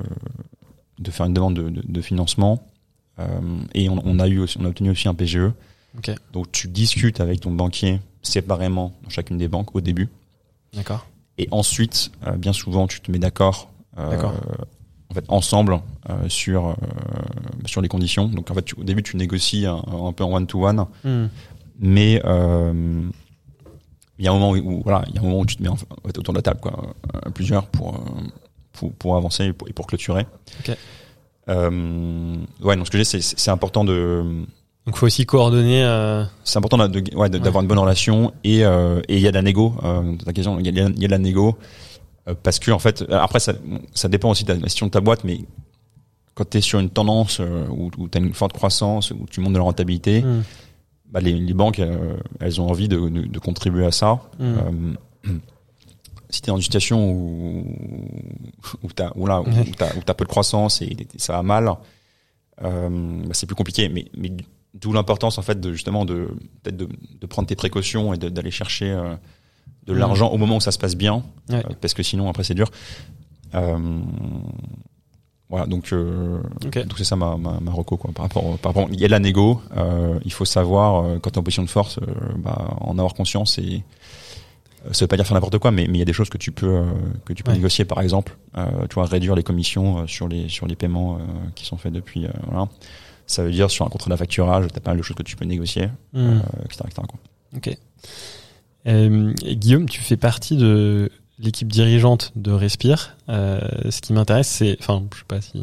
de 0.98 1.10
faire 1.10 1.26
une 1.26 1.34
demande 1.34 1.54
de, 1.54 1.68
de, 1.70 1.82
de 1.86 2.00
financement 2.00 2.62
et 3.74 3.88
on, 3.90 4.00
on 4.04 4.18
a 4.18 4.26
eu 4.28 4.38
aussi, 4.38 4.56
on 4.58 4.64
a 4.64 4.68
obtenu 4.68 4.90
aussi 4.90 5.06
un 5.08 5.14
PGE. 5.14 5.52
Ok. 5.98 6.10
Donc 6.32 6.50
tu 6.52 6.68
discutes 6.68 7.20
avec 7.20 7.40
ton 7.40 7.50
banquier 7.50 8.00
séparément 8.22 8.92
dans 9.02 9.10
chacune 9.10 9.38
des 9.38 9.48
banques 9.48 9.74
au 9.74 9.80
début 9.80 10.08
D'accord. 10.74 11.06
et 11.38 11.48
ensuite 11.50 12.12
euh, 12.26 12.32
bien 12.36 12.52
souvent 12.52 12.86
tu 12.86 13.00
te 13.00 13.10
mets 13.10 13.18
d'accord. 13.18 13.70
euh. 13.98 14.10
En 15.10 15.14
fait, 15.14 15.24
ensemble 15.26 15.80
euh, 16.08 16.28
sur 16.28 16.68
euh, 16.68 16.74
sur 17.66 17.80
les 17.80 17.88
conditions. 17.88 18.28
Donc 18.28 18.48
en 18.50 18.54
fait, 18.54 18.62
tu- 18.62 18.76
au 18.76 18.84
début, 18.84 19.02
tu 19.02 19.16
négocies 19.16 19.66
un, 19.66 19.82
un 20.06 20.12
peu 20.12 20.22
en 20.22 20.32
one 20.32 20.46
to 20.46 20.64
one, 20.64 20.86
mais 21.80 22.20
il 24.18 24.24
y 24.24 24.28
a 24.28 24.30
un 24.30 24.34
moment 24.34 24.50
où, 24.52 24.56
où, 24.56 24.82
voilà, 24.84 25.02
il 25.08 25.14
y 25.14 25.18
a 25.18 25.20
un 25.20 25.24
moment 25.24 25.40
où 25.40 25.46
tu 25.46 25.56
te 25.56 25.62
mets 25.64 25.68
en, 25.68 25.72
en 25.74 25.76
fait, 26.06 26.16
autour 26.18 26.32
de 26.32 26.38
la 26.38 26.42
table, 26.42 26.60
quoi, 26.60 26.94
plusieurs 27.34 27.66
pour, 27.66 27.98
pour 28.72 28.92
pour 28.92 29.16
avancer 29.16 29.46
et 29.46 29.52
pour, 29.52 29.68
et 29.68 29.72
pour 29.72 29.86
clôturer. 29.88 30.26
Ok. 30.60 30.76
Ouais, 31.48 32.76
donc 32.76 32.86
ce 32.86 32.90
que 32.92 32.98
j'ai, 32.98 33.04
c'est 33.20 33.50
important 33.50 33.82
de 33.84 34.44
Donc 34.90 34.96
faut 34.96 35.06
aussi 35.06 35.24
coordonner. 35.24 35.84
euh, 35.84 36.24
c'est 36.42 36.58
important 36.58 36.76
ouais, 36.80 37.30
d'avoir 37.30 37.62
une 37.62 37.68
bonne 37.68 37.78
relation 37.78 38.32
et 38.42 38.64
euh, 38.64 39.00
et 39.06 39.18
il 39.18 39.22
y 39.22 39.28
a 39.28 39.30
de 39.30 39.36
la 39.36 39.42
négo. 39.42 39.72
Euh, 39.84 40.16
ta 40.16 40.32
question, 40.32 40.58
il 40.58 40.66
y 40.66 40.68
a, 40.68 40.72
il 40.88 41.00
y 41.00 41.04
a 41.04 41.06
de 41.06 41.12
la 41.12 41.18
négo 41.18 41.56
parce 42.42 42.58
que 42.58 42.72
en 42.72 42.80
fait, 42.80 43.04
après 43.08 43.38
ça 43.38 43.52
ça 43.94 44.08
dépend 44.08 44.30
aussi 44.30 44.42
de 44.42 44.52
la 44.52 44.58
gestion 44.58 44.86
de 44.86 44.90
ta 44.90 45.00
boîte, 45.00 45.22
mais 45.22 45.42
quand 46.34 46.50
tu 46.50 46.58
es 46.58 46.60
sur 46.60 46.80
une 46.80 46.90
tendance 46.90 47.38
où, 47.38 47.92
où 47.98 48.08
tu 48.08 48.18
as 48.18 48.20
une 48.20 48.34
forte 48.34 48.52
croissance, 48.52 49.12
où 49.12 49.26
tu 49.30 49.38
montes 49.40 49.52
de 49.52 49.58
la 49.58 49.62
rentabilité, 49.64 50.22
hmm. 50.22 50.42
bah, 51.12 51.20
les, 51.20 51.34
les 51.34 51.54
banques, 51.54 51.80
elles 52.40 52.60
ont 52.60 52.68
envie 52.68 52.88
de, 52.88 52.98
de, 52.98 53.26
de 53.28 53.38
contribuer 53.38 53.86
à 53.86 53.92
ça. 53.92 54.18
Hmm. 54.40 54.94
Si 56.32 56.42
tu 56.42 56.48
es 56.48 56.52
dans 56.52 56.58
une 56.58 56.62
situation 56.62 57.10
où, 57.10 57.64
où 58.84 58.88
tu 58.94 59.02
as, 59.02 59.12
où 59.16 59.26
là, 59.26 59.40
où 59.40 59.44
peu 59.44 60.24
de 60.24 60.28
croissance 60.28 60.80
et 60.80 60.96
ça 61.16 61.32
va 61.32 61.42
mal, 61.42 61.72
bah, 62.60 62.88
c'est 63.32 63.46
plus 63.46 63.56
compliqué. 63.56 63.88
Mais, 63.88 64.06
mais 64.16 64.30
d'où 64.74 64.92
l'importance 64.92 65.36
en 65.38 65.42
fait 65.42 65.60
de 65.60 65.72
justement 65.72 66.04
de 66.04 66.28
peut-être 66.62 66.76
de, 66.76 66.88
de 67.20 67.26
prendre 67.26 67.48
tes 67.48 67.56
précautions 67.56 68.14
et 68.14 68.18
d'aller 68.18 68.50
chercher 68.50 68.90
euh, 68.90 69.14
de 69.86 69.92
Mhm. 69.92 69.98
l'argent 69.98 70.28
au 70.28 70.36
moment 70.38 70.56
où 70.56 70.60
ça 70.60 70.70
se 70.72 70.78
passe 70.78 70.94
bien, 70.96 71.22
Ouais. 71.48 71.56
euh, 71.66 71.74
parce 71.80 71.94
que 71.94 72.02
sinon 72.02 72.28
après 72.28 72.44
c'est 72.44 72.54
dur. 72.54 72.70
Euh, 73.54 73.98
voilà, 75.48 75.66
donc 75.66 75.92
euh, 75.92 76.38
Ok. 76.64 76.78
donc 76.86 76.94
c'est 76.98 77.02
ça 77.04 77.16
ma, 77.16 77.36
ma, 77.36 77.58
ma 77.58 77.72
reco 77.72 77.96
quoi. 77.96 78.12
Par 78.14 78.24
rapport, 78.26 78.56
par 78.58 78.72
rapport, 78.72 78.88
il 78.92 79.00
y 79.00 79.04
a 79.04 79.08
de 79.08 79.10
la 79.12 79.18
négo. 79.18 79.60
Euh, 79.76 80.20
il 80.24 80.32
faut 80.32 80.44
savoir 80.44 81.02
euh, 81.04 81.18
quand 81.18 81.30
t'es 81.30 81.38
en 81.38 81.42
position 81.42 81.64
de 81.64 81.68
force, 81.70 81.98
bah, 82.36 82.76
en 82.80 82.96
avoir 82.98 83.14
conscience 83.14 83.58
et 83.58 83.82
ça 84.92 85.04
veut 85.04 85.08
pas 85.08 85.16
dire 85.16 85.26
faire 85.26 85.34
n'importe 85.34 85.58
quoi, 85.58 85.72
mais 85.72 85.86
mais 85.88 85.94
il 85.94 85.98
y 85.98 86.02
a 86.02 86.06
des 86.06 86.12
choses 86.12 86.30
que 86.30 86.38
tu 86.38 86.52
peux 86.52 86.68
euh, 86.76 86.84
que 87.24 87.32
tu 87.32 87.42
peux 87.42 87.50
Ouais. 87.50 87.56
négocier. 87.56 87.84
Par 87.84 88.00
exemple, 88.00 88.36
euh, 88.56 88.86
tu 88.88 88.94
vois 88.94 89.06
réduire 89.06 89.34
les 89.34 89.42
commissions 89.42 89.98
euh, 89.98 90.06
sur 90.06 90.28
les 90.28 90.48
sur 90.48 90.66
les 90.68 90.76
paiements 90.76 91.16
euh, 91.16 91.18
qui 91.56 91.66
sont 91.66 91.76
faits 91.76 91.92
depuis. 91.92 92.26
euh, 92.26 92.30
voilà. 92.46 92.68
Ça 93.30 93.44
veut 93.44 93.52
dire 93.52 93.70
sur 93.70 93.86
un 93.86 93.88
contrat 93.88 94.10
d'affacturage, 94.10 94.66
t'as 94.72 94.80
pas 94.80 94.90
mal 94.90 94.98
de 94.98 95.02
choses 95.02 95.16
que 95.16 95.22
tu 95.22 95.36
peux 95.36 95.44
négocier, 95.44 95.86
Hmm. 96.12 96.18
euh, 96.38 96.64
etc., 96.64 96.80
etc., 96.86 97.02
quoi. 97.08 97.18
Ok. 97.56 97.76
Euh, 98.86 99.32
Guillaume, 99.42 99.88
tu 99.88 100.00
fais 100.00 100.16
partie 100.16 100.56
de 100.56 101.10
l'équipe 101.38 101.68
dirigeante 101.70 102.32
de 102.36 102.50
Respire. 102.50 103.16
Euh, 103.28 103.60
ce 103.90 104.00
qui 104.00 104.12
m'intéresse, 104.12 104.48
c'est, 104.48 104.76
enfin, 104.80 105.04
je 105.12 105.18
sais 105.18 105.24
pas 105.28 105.40
si 105.40 105.62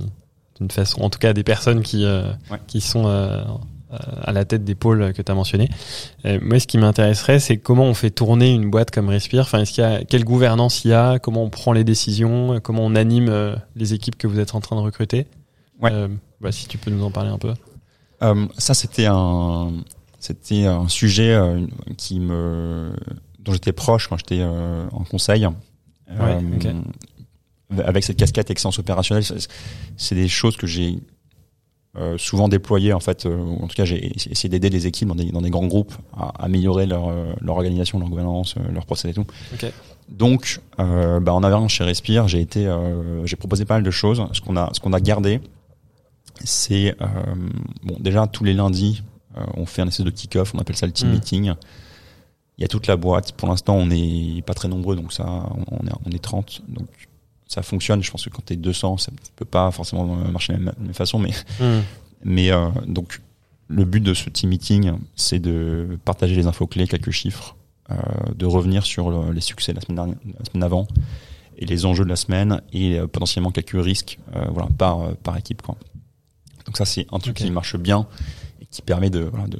d'une 0.59 0.71
façon, 0.71 1.01
en 1.01 1.09
tout 1.09 1.19
cas, 1.19 1.33
des 1.33 1.43
personnes 1.43 1.81
qui 1.83 2.05
Ouais. 2.05 2.57
qui 2.67 2.81
sont 2.81 3.05
à 3.07 4.31
la 4.33 4.43
tête 4.43 4.63
des 4.65 4.75
pôles 4.75 5.13
que 5.13 5.21
tu 5.21 5.31
as 5.31 5.35
mentionnés. 5.35 5.69
Euh, 6.25 6.39
moi, 6.41 6.59
ce 6.59 6.67
qui 6.67 6.77
m'intéresserait, 6.77 7.39
c'est 7.39 7.57
comment 7.57 7.85
on 7.85 7.93
fait 7.93 8.09
tourner 8.09 8.51
une 8.53 8.69
boîte 8.69 8.91
comme 8.91 9.07
Respire. 9.09 9.41
Enfin, 9.41 9.59
est-ce 9.61 9.71
qu'il 9.73 9.83
y 9.83 9.87
a 9.87 10.03
quelle 10.03 10.23
gouvernance 10.25 10.83
il 10.83 10.89
y 10.89 10.93
a? 10.93 11.19
Comment 11.19 11.43
on 11.43 11.49
prend 11.49 11.71
les 11.73 11.83
décisions? 11.83 12.59
Comment 12.61 12.83
on 12.85 12.95
anime 12.95 13.29
euh, 13.29 13.55
les 13.75 13.93
équipes 13.93 14.17
que 14.17 14.27
vous 14.27 14.39
êtes 14.39 14.55
en 14.55 14.59
train 14.61 14.75
de 14.75 14.81
recruter? 14.81 15.27
Ouais. 15.81 15.91
Euh, 15.93 16.07
bah, 16.41 16.51
si 16.51 16.67
tu 16.67 16.77
peux 16.77 16.91
nous 16.91 17.03
en 17.03 17.11
parler 17.11 17.29
un 17.29 17.37
peu. 17.37 17.53
Euh, 18.23 18.47
ça, 18.57 18.73
c'était 18.73 19.05
un, 19.07 19.71
c'était 20.19 20.65
un 20.65 20.87
sujet 20.87 21.33
euh, 21.33 21.65
qui 21.97 22.19
me, 22.19 22.91
dont 23.39 23.53
j'étais 23.53 23.73
proche 23.73 24.07
quand 24.07 24.17
j'étais 24.17 24.39
euh, 24.41 24.87
en 24.91 25.03
conseil. 25.03 25.45
Ouais. 26.19 26.39
Avec 27.83 28.03
cette 28.05 28.17
casquette 28.17 28.49
excellence 28.49 28.79
opérationnelle, 28.79 29.23
c'est- 29.25 30.15
des 30.15 30.27
choses 30.29 30.55
que 30.57 30.67
j'ai 30.67 30.99
souvent 32.17 32.47
déployées 32.47 32.93
en 32.93 32.99
fait. 32.99 33.25
en 33.25 33.67
tout 33.67 33.75
cas, 33.75 33.83
j'ai 33.83 34.11
essayé 34.31 34.49
d'aider 34.49 34.69
les 34.69 34.85
équipes 34.85 35.07
dans 35.07 35.15
des, 35.15 35.31
dans 35.31 35.41
des 35.41 35.49
grands 35.49 35.65
groupes 35.65 35.93
à 36.15 36.27
améliorer 36.43 36.85
leur, 36.85 37.11
leur 37.41 37.55
organisation, 37.55 37.97
leur 37.99 38.07
gouvernance, 38.07 38.53
leur 38.71 38.85
procès 38.85 39.09
et 39.09 39.13
tout. 39.13 39.25
Donc, 40.07 40.61
bah, 40.77 41.33
en 41.33 41.43
arrivant 41.43 41.67
chez 41.67 41.83
Respire, 41.83 42.27
j'ai 42.27 42.39
été, 42.39 42.71
j'ai 43.25 43.35
proposé 43.35 43.65
pas 43.65 43.73
mal 43.75 43.83
de 43.83 43.91
choses. 43.91 44.23
Ce 44.31 44.39
qu'on 44.41 44.55
a, 44.55 44.69
ce 44.73 44.79
qu'on 44.79 44.93
a 44.93 44.99
gardé, 45.01 45.41
c'est 46.43 46.95
euh, 47.01 47.05
bon 47.83 47.95
déjà 47.99 48.27
tous 48.27 48.43
les 48.43 48.53
lundis, 48.53 49.03
euh, 49.37 49.43
on 49.55 49.65
fait 49.65 49.81
un 49.81 49.87
espèce 49.87 50.05
de 50.05 50.11
kick-off, 50.11 50.53
on 50.55 50.59
appelle 50.59 50.75
ça 50.75 50.85
le 50.85 50.91
team 50.91 51.09
Mm. 51.09 51.11
meeting. 51.13 51.53
Il 52.57 52.61
y 52.61 52.65
a 52.65 52.67
toute 52.67 52.87
la 52.87 52.97
boîte. 52.97 53.33
Pour 53.33 53.47
l'instant, 53.49 53.75
on 53.75 53.85
n'est 53.85 54.41
pas 54.45 54.55
très 54.55 54.67
nombreux, 54.67 54.95
donc 54.95 55.13
ça, 55.13 55.25
on 55.69 55.85
est, 55.85 55.91
on 56.05 56.09
est 56.11 56.21
30. 56.21 56.63
Donc 56.67 56.87
ça 57.47 57.61
fonctionne. 57.61 58.01
Je 58.01 58.09
pense 58.09 58.25
que 58.25 58.29
quand 58.31 58.43
t'es 58.43 58.55
200, 58.55 58.97
ça 58.97 59.11
peut 59.35 59.45
pas 59.45 59.69
forcément 59.71 60.05
marcher 60.05 60.53
de 60.53 60.57
la 60.59 60.63
même, 60.65 60.73
de 60.73 60.79
la 60.79 60.85
même 60.85 60.93
façon, 60.95 61.19
mais 61.19 61.31
Hmm. 61.59 61.81
mais 62.23 62.51
euh, 62.51 62.69
donc 62.87 63.21
le 63.67 63.85
but 63.85 64.01
de 64.01 64.13
ce 64.15 64.29
team 64.31 64.49
meeting, 64.49 64.93
c'est 65.15 65.39
de 65.39 65.99
partager 66.03 66.35
les 66.35 66.47
infos 66.47 66.65
clés, 66.67 66.87
quelques 66.87 67.11
chiffres, 67.11 67.55
euh, 67.91 67.95
de 68.35 68.45
revenir 68.47 68.85
sur 68.85 69.11
le- 69.11 69.31
les 69.33 69.41
succès 69.41 69.71
de 69.71 69.77
la 69.77 69.81
semaine, 69.85 69.95
dernière, 69.97 70.17
la 70.39 70.45
semaine 70.45 70.63
avant 70.63 70.87
et 71.59 71.65
les 71.65 71.85
enjeux 71.85 72.05
de 72.05 72.09
la 72.09 72.15
semaine 72.15 72.61
et 72.73 72.97
euh, 72.99 73.07
potentiellement 73.07 73.51
quelques 73.51 73.71
risques, 73.83 74.17
voilà, 74.51 74.67
par 74.77 75.15
par 75.17 75.37
équipe 75.37 75.61
quoi. 75.61 75.75
Donc 76.67 76.77
ça 76.77 76.85
c'est 76.85 77.07
un 77.11 77.17
truc 77.19 77.35
qui 77.37 77.49
marche 77.49 77.75
bien 77.77 78.07
et 78.61 78.65
qui 78.67 78.81
permet 78.83 79.09
de 79.09 79.21
voilà, 79.21 79.47
de 79.47 79.59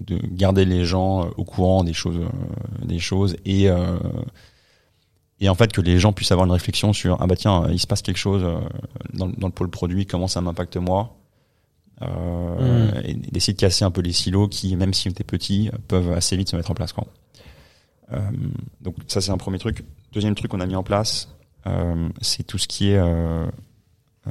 de 0.00 0.18
garder 0.32 0.64
les 0.64 0.84
gens 0.84 1.24
euh, 1.26 1.30
au 1.36 1.44
courant 1.44 1.84
des 1.84 1.92
choses 1.92 2.16
euh, 2.18 2.84
des 2.84 2.98
choses 2.98 3.36
et 3.44 3.68
euh, 3.70 3.98
et 5.40 5.48
en 5.48 5.54
fait 5.54 5.70
que 5.72 5.80
les 5.80 5.98
gens 6.00 6.12
puissent 6.12 6.32
avoir 6.32 6.46
une 6.46 6.52
réflexion 6.52 6.92
sur 6.92 7.20
ah 7.20 7.26
bah 7.28 7.36
tiens 7.36 7.68
il 7.70 7.78
se 7.78 7.86
passe 7.86 8.02
quelque 8.02 8.16
chose 8.18 8.42
euh, 8.44 8.58
dans, 9.12 9.26
le- 9.26 9.32
dans 9.34 9.46
le 9.46 9.52
pôle 9.52 9.70
produit 9.70 10.06
comment 10.06 10.26
ça 10.26 10.40
m'impacte 10.40 10.76
moi 10.76 11.16
euh, 12.00 12.90
Mm. 12.90 13.00
et 13.04 13.14
d'essayer 13.14 13.52
de 13.52 13.58
casser 13.60 13.84
un 13.84 13.90
peu 13.92 14.00
les 14.00 14.12
silos 14.12 14.48
qui 14.48 14.74
même 14.76 14.92
si 14.94 15.08
on 15.08 15.12
était 15.12 15.22
petits 15.24 15.70
peuvent 15.88 16.12
assez 16.12 16.36
vite 16.36 16.48
se 16.50 16.56
mettre 16.56 16.70
en 16.70 16.74
place 16.74 16.92
quoi. 16.92 17.06
Euh, 18.12 18.18
donc 18.80 18.96
ça 19.06 19.20
c'est 19.20 19.30
un 19.30 19.36
premier 19.38 19.58
truc 19.58 19.84
deuxième 20.12 20.34
truc 20.34 20.50
qu'on 20.50 20.60
a 20.60 20.66
mis 20.66 20.74
en 20.74 20.82
place 20.82 21.28
euh, 21.66 22.08
c'est 22.20 22.42
tout 22.44 22.58
ce 22.58 22.66
qui 22.66 22.90
est 22.90 22.98
euh, 22.98 23.46
euh, 24.26 24.30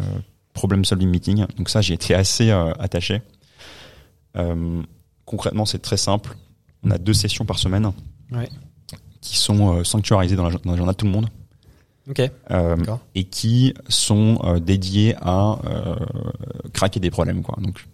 problem 0.53 0.83
solving 0.85 1.09
meeting 1.09 1.45
donc 1.57 1.69
ça 1.69 1.81
j'ai 1.81 1.93
été 1.93 2.13
assez 2.13 2.49
euh, 2.49 2.71
attaché 2.79 3.21
euh, 4.37 4.81
concrètement 5.25 5.65
c'est 5.65 5.79
très 5.79 5.97
simple 5.97 6.35
on 6.83 6.91
a 6.91 6.97
deux 6.97 7.13
sessions 7.13 7.45
par 7.45 7.59
semaine 7.59 7.91
Ouais. 8.31 8.47
qui 9.19 9.37
sont 9.37 9.75
euh, 9.77 9.83
sanctuarisées 9.83 10.35
dans 10.37 10.49
la, 10.49 10.57
dans 10.63 10.71
la 10.71 10.77
journée 10.77 10.93
de 10.93 10.97
tout 10.97 11.05
le 11.05 11.11
monde 11.11 11.27
Ok. 12.09 12.21
D'accord. 12.49 12.99
et 13.13 13.25
qui 13.25 13.73
sont 13.87 14.39
dédiés 14.65 15.15
à 15.21 15.59
craquer 16.73 16.99
des 16.99 17.11
problèmes 17.11 17.43
quoi 17.43 17.57
donc 17.61 17.85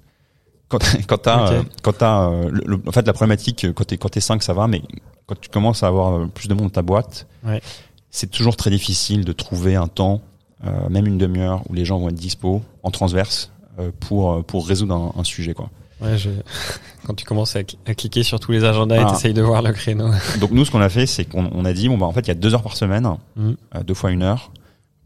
quand 0.70 0.80
quand 1.08 1.18
t'as 1.18 1.64
quand 1.84 2.30
le- 2.50 2.64
le- 2.66 2.82
en 2.88 2.92
fait 2.92 3.06
la 3.06 3.14
problématique 3.14 3.68
quand 3.74 3.84
t'es 3.84 3.98
quand 3.98 4.10
t'es 4.10 4.22
5 4.22 4.42
ça 4.44 4.54
va 4.54 4.68
mais 4.68 4.82
quand 5.26 5.40
tu 5.40 5.50
commences 5.50 5.84
à 5.84 5.88
avoir 5.88 6.28
plus 6.30 6.48
de 6.48 6.54
monde 6.54 6.66
dans 6.66 6.70
ta 6.70 6.82
boîte 6.82 7.28
Ouais. 7.46 7.62
c'est 8.10 8.32
toujours 8.32 8.56
très 8.56 8.70
difficile 8.70 9.26
de 9.26 9.34
trouver 9.34 9.76
un 9.76 9.88
temps 9.88 10.22
euh, 10.66 10.90
même 10.90 11.06
une 11.08 11.18
demi-heure 11.18 11.62
où 11.70 11.74
les 11.74 11.86
gens 11.86 12.00
vont 12.00 12.10
être 12.10 12.16
dispo 12.16 12.62
en 12.84 12.92
transverse 12.92 13.52
euh, 13.80 13.92
pour 14.00 14.32
euh, 14.34 14.42
pour 14.42 14.68
résoudre 14.68 14.96
un, 14.96 15.20
un 15.20 15.24
sujet 15.24 15.54
quoi 15.54 15.70
Ouais, 16.00 16.16
je... 16.18 16.30
Quand 17.08 17.16
tu 17.16 17.26
commences 17.26 17.56
à, 17.56 17.62
cl- 17.62 17.76
à 17.88 17.96
cliquer 17.96 18.22
sur 18.24 18.40
tous 18.40 18.52
les 18.52 18.64
agendas 18.64 19.02
et 19.02 19.06
t'essayes 19.14 19.34
de 19.34 19.42
voir 19.42 19.62
le 19.64 19.72
créneau. 19.74 20.10
donc 20.40 20.52
nous 20.52 20.64
ce 20.66 20.72
qu'on 20.72 20.82
a 20.82 20.90
fait 20.90 21.06
c'est 21.06 21.26
qu'on 21.26 21.50
on 21.54 21.66
a 21.66 21.74
dit 21.74 21.90
bon 21.90 21.98
bah 21.98 22.06
en 22.06 22.12
fait 22.12 22.22
il 22.22 22.28
y 22.28 22.32
a 22.32 22.36
deux 22.36 22.54
heures 22.54 22.64
par 22.64 22.76
semaine 22.78 23.08
Mhm. 23.36 23.56
euh, 23.76 23.84
deux 23.84 23.94
fois 23.96 24.12
une 24.12 24.22
heure 24.24 24.52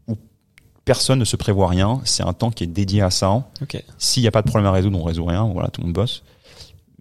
où 0.08 0.16
personne 0.84 1.18
ne 1.18 1.24
se 1.24 1.36
prévoit 1.36 1.68
rien 1.68 2.00
c'est 2.04 2.22
un 2.22 2.32
temps 2.32 2.50
qui 2.50 2.64
est 2.64 2.66
dédié 2.66 3.02
à 3.02 3.10
ça 3.10 3.30
Ok. 3.62 3.82
S'il 3.98 4.22
n'y 4.22 4.26
a 4.28 4.32
pas 4.32 4.42
de 4.42 4.48
problème 4.48 4.66
à 4.66 4.72
résoudre, 4.72 4.98
on 4.98 5.04
résout 5.04 5.24
rien, 5.24 5.44
voilà, 5.44 5.68
tout 5.68 5.80
le 5.80 5.86
monde 5.86 5.94
bosse. 5.94 6.22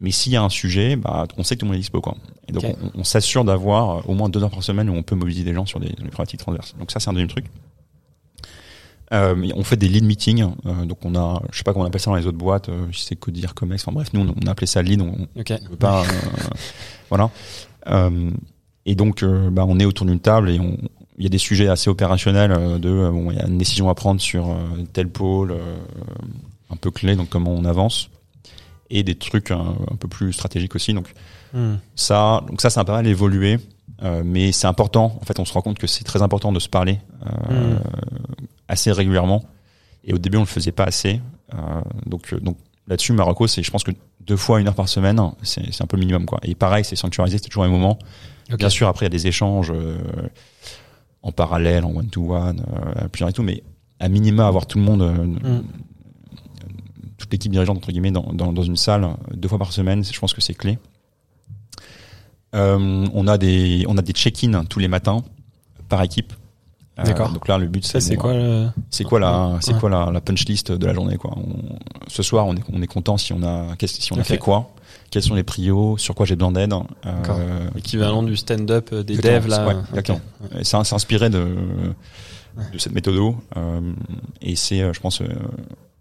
Mais 0.03 0.09
s'il 0.11 0.31
y 0.31 0.35
a 0.35 0.41
un 0.41 0.49
sujet, 0.49 0.95
bah, 0.95 1.27
on 1.37 1.43
sait 1.43 1.55
que 1.55 1.59
tout 1.59 1.65
le 1.65 1.71
monde 1.71 1.75
est 1.75 1.81
dispo, 1.81 2.01
quoi. 2.01 2.15
Et 2.47 2.51
donc, 2.53 2.63
on, 2.65 3.01
on 3.01 3.03
s'assure 3.03 3.43
d'avoir 3.45 3.97
euh, 3.99 4.01
au 4.07 4.15
moins 4.15 4.29
deux 4.29 4.41
heures 4.43 4.49
par 4.49 4.63
semaine 4.63 4.89
où 4.89 4.93
on 4.93 5.03
peut 5.03 5.13
mobiliser 5.13 5.43
des 5.43 5.53
gens 5.53 5.67
sur 5.67 5.79
des, 5.79 5.89
des 5.89 5.93
problématiques 6.09 6.39
transverses. 6.39 6.73
Donc 6.79 6.89
ça, 6.89 6.99
c'est 6.99 7.09
un 7.09 7.13
deuxième 7.13 7.29
truc. 7.29 7.45
Euh, 9.14 9.36
on 9.55 9.64
fait 9.64 9.76
des 9.76 9.89
lead 9.89 10.05
meetings, 10.05 10.45
euh, 10.66 10.86
donc 10.86 10.99
on 11.03 11.16
a, 11.16 11.41
je 11.51 11.57
sais 11.57 11.64
pas 11.64 11.74
comment 11.74 11.84
on 11.84 11.88
appelle 11.88 11.99
ça 11.99 12.12
dans 12.12 12.16
les 12.18 12.28
autres 12.28 12.38
boîtes, 12.38 12.70
euh, 12.70 12.86
si 12.93 13.05
c'est 13.05 13.18
Codir, 13.18 13.53
Comex, 13.53 13.84
enfin 13.84 13.91
bref, 13.93 14.07
nous 14.14 14.22
on, 14.22 14.34
on 14.41 14.47
a 14.47 14.51
appelé 14.51 14.68
ça 14.68 14.82
lead, 14.82 15.01
on, 15.01 15.28
Ok. 15.38 15.51
on 15.66 15.70
veut 15.70 15.76
pas, 15.76 16.03
voilà. 17.09 17.30
Et 18.86 18.95
donc, 18.95 19.24
bah, 19.24 19.66
on 19.68 19.80
est 19.80 19.86
autour 19.86 20.05
d'une 20.05 20.20
table 20.20 20.49
et 20.49 20.59
on, 20.59 20.78
il 21.18 21.24
y 21.24 21.28
a 21.28 21.30
des 21.30 21.38
sujets 21.38 21.68
assez 21.68 21.89
opérationnels 21.89 22.80
de, 22.80 23.09
bon, 23.12 23.32
il 23.32 23.38
y 23.38 23.41
a 23.41 23.45
une 23.47 23.57
décision 23.57 23.89
à 23.89 23.95
prendre 23.95 24.22
sur 24.22 24.55
tel 24.93 25.09
pôle, 25.09 25.55
un 26.70 26.76
peu 26.78 26.89
clé, 26.89 27.16
donc 27.16 27.30
comment 27.30 27.51
on 27.53 27.66
avance, 27.66 28.09
et 28.89 29.03
des 29.03 29.16
trucs 29.16 29.51
un, 29.51 29.76
un 29.91 29.95
peu 29.97 30.07
plus 30.07 30.32
stratégiques 30.34 30.76
aussi. 30.76 30.93
Donc 30.93 31.14
Hmm. 31.53 31.76
ça, 31.95 32.45
donc 32.47 32.62
ça, 32.62 32.70
ça 32.70 32.80
a 32.80 32.86
pas 32.86 32.93
mal 32.93 33.07
évolué, 33.07 33.59
euh, 34.03 34.23
mais 34.25 34.51
c'est 34.51 34.67
important. 34.67 35.17
En 35.21 35.25
fait, 35.25 35.39
on 35.39 35.45
se 35.45 35.53
rend 35.53 35.61
compte 35.61 35.77
que 35.79 35.87
c'est 35.87 36.03
très 36.03 36.21
important 36.21 36.51
de 36.51 36.59
se 36.59 36.69
parler 36.69 36.99
euh, 37.25 37.75
Mm. 37.75 37.79
assez 38.67 38.91
régulièrement. 38.91 39.43
Et 40.03 40.13
au 40.13 40.17
début, 40.17 40.37
on 40.37 40.41
le 40.41 40.45
faisait 40.47 40.71
pas 40.71 40.85
assez. 40.85 41.21
Euh, 41.53 41.57
donc, 42.05 42.33
donc 42.41 42.57
là-dessus, 42.87 43.13
Marocco, 43.13 43.45
c'est, 43.47 43.61
je 43.63 43.69
pense 43.71 43.83
que 43.83 43.91
deux 44.21 44.37
fois 44.37 44.59
une 44.59 44.67
heure 44.67 44.75
par 44.75 44.89
semaine, 44.89 45.19
c'est, 45.43 45.81
un 45.81 45.85
peu 45.85 45.97
le 45.97 46.01
minimum, 46.01 46.25
quoi. 46.25 46.39
Et 46.43 46.55
pareil, 46.55 46.83
c'est 46.83 46.95
sanctuarisé, 46.95 47.37
c'est 47.37 47.49
toujours 47.49 47.63
un 47.63 47.69
moment. 47.69 47.99
Bien 48.57 48.69
sûr, 48.69 48.87
après, 48.87 49.05
il 49.05 49.07
y 49.07 49.11
a 49.13 49.17
des 49.17 49.27
échanges 49.27 49.71
en 51.23 51.31
parallèle, 51.31 51.85
en 51.85 51.95
one-to-one, 51.95 52.63
à 52.95 53.07
plusieurs 53.07 53.29
et 53.29 53.33
tout, 53.33 53.43
mais 53.43 53.63
à 53.99 54.09
minima, 54.09 54.47
avoir 54.47 54.65
tout 54.65 54.77
le 54.79 54.83
monde, 54.83 55.01
euh, 55.03 55.25
Mm. 55.25 55.63
toute 57.17 57.31
l'équipe 57.31 57.51
dirigeante, 57.51 57.77
entre 57.77 57.91
guillemets, 57.91 58.11
dans, 58.11 58.33
dans, 58.33 58.51
dans 58.51 58.63
une 58.63 58.75
salle, 58.77 59.07
deux 59.33 59.47
fois 59.47 59.59
par 59.59 59.71
semaine, 59.71 60.03
je 60.03 60.19
pense 60.19 60.33
que 60.33 60.41
c'est 60.41 60.55
clé. 60.55 60.79
Euh, 62.53 63.07
on 63.13 63.27
a 63.27 63.37
des, 63.37 63.85
on 63.87 63.97
a 63.97 64.01
des 64.01 64.11
check-in 64.13 64.65
tous 64.65 64.79
les 64.79 64.87
matins 64.87 65.23
par 65.89 66.01
équipe. 66.03 66.33
Euh, 66.99 67.03
D'accord. 67.03 67.31
donc 67.31 67.47
là, 67.47 67.57
le 67.57 67.67
but, 67.67 67.85
Ça, 67.85 68.01
c'est 68.01 68.15
bon, 68.15 68.21
quoi 68.21 68.33
le... 68.33 68.67
c'est 68.89 69.05
quoi 69.05 69.19
la, 69.19 69.57
c'est 69.61 69.73
Ouais. 69.73 69.79
quoi 69.79 69.89
la, 69.89 70.11
la 70.11 70.19
punch 70.21 70.45
list 70.45 70.71
de 70.73 70.85
la 70.85 70.93
journée, 70.93 71.15
quoi? 71.17 71.31
On- 71.37 71.79
ce 72.07 72.21
soir, 72.21 72.45
on 72.45 72.55
est, 72.55 72.61
on 72.71 72.81
est 72.81 72.87
content 72.87 73.17
si 73.17 73.31
on 73.31 73.41
a, 73.43 73.75
qu'est-ce- 73.77 74.01
si 74.01 74.11
on 74.11 74.17
a 74.17 74.19
Ok. 74.19 74.25
fait 74.25 74.37
quoi, 74.37 74.71
quels 75.09 75.23
sont 75.23 75.33
les 75.35 75.43
prios, 75.43 75.97
sur 75.97 76.13
quoi 76.13 76.25
j'ai 76.25 76.35
besoin 76.35 76.51
d'aide? 76.51 76.73
Euh, 77.05 77.69
Équivalent 77.77 78.21
du 78.23 78.35
stand-up 78.35 78.89
euh, 78.91 79.03
des 79.03 79.15
devs, 79.17 79.47
là. 79.47 79.65
ouais, 79.67 79.73
Ok. 79.75 79.83
exactement. 79.91 80.19
Et 80.59 80.63
ça 80.65 80.83
s'est 80.83 80.93
inspiré 80.95 81.29
de, 81.29 81.55
de 82.73 82.77
cette 82.77 82.93
méthode 82.93 83.15
euh, 83.55 83.81
et 84.41 84.57
c'est, 84.57 84.81
euh, 84.81 84.91
je 84.91 84.99
pense, 84.99 85.21
euh, 85.21 85.27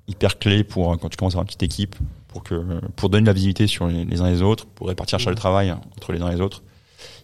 hyper 0.09 0.41
clé 0.41 0.65
pour 0.65 0.93
euh, 0.93 0.97
quand 0.97 1.09
tu 1.09 1.17
commences 1.17 1.35
à 1.35 1.37
avoir 1.37 1.45
une 1.45 1.47
petite 1.47 1.63
équipe, 1.63 1.95
pour 2.33 2.43
que, 2.45 2.81
pour 2.97 3.11
donner 3.11 3.23
de 3.23 3.27
la 3.27 3.33
visibilité 3.33 3.67
sur 3.67 3.87
les, 3.87 4.05
les 4.05 4.21
uns 4.21 4.27
et 4.27 4.33
les 4.33 4.43
autres, 4.43 4.67
pour 4.67 4.89
répartir 4.89 5.19
charge 5.19 5.35
de 5.35 5.41
travail 5.41 5.73
entre 5.73 6.13
les 6.13 6.21
uns 6.23 6.29
et 6.31 6.35
les 6.37 6.41
autres, 6.41 6.63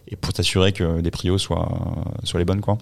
et 0.09 0.15
pour 0.15 0.33
t'assurer 0.33 0.73
que 0.73 1.01
des 1.01 1.11
prios 1.11 1.37
soient, 1.37 1.69
soient 2.23 2.39
les 2.39 2.45
bonnes, 2.45 2.61
quoi. 2.61 2.77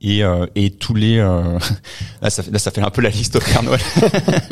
Et, 0.00 0.22
euh, 0.24 0.46
et 0.54 0.70
tous 0.70 0.94
les, 0.94 1.18
euh, 1.18 1.58
là, 2.22 2.30
ça 2.30 2.42
fait, 2.42 2.50
là, 2.50 2.58
ça 2.58 2.70
fait 2.70 2.80
un 2.82 2.90
peu 2.90 3.00
la 3.02 3.08
liste 3.10 3.36
au 3.36 3.40
Père 3.40 3.62
Noël. 3.62 3.80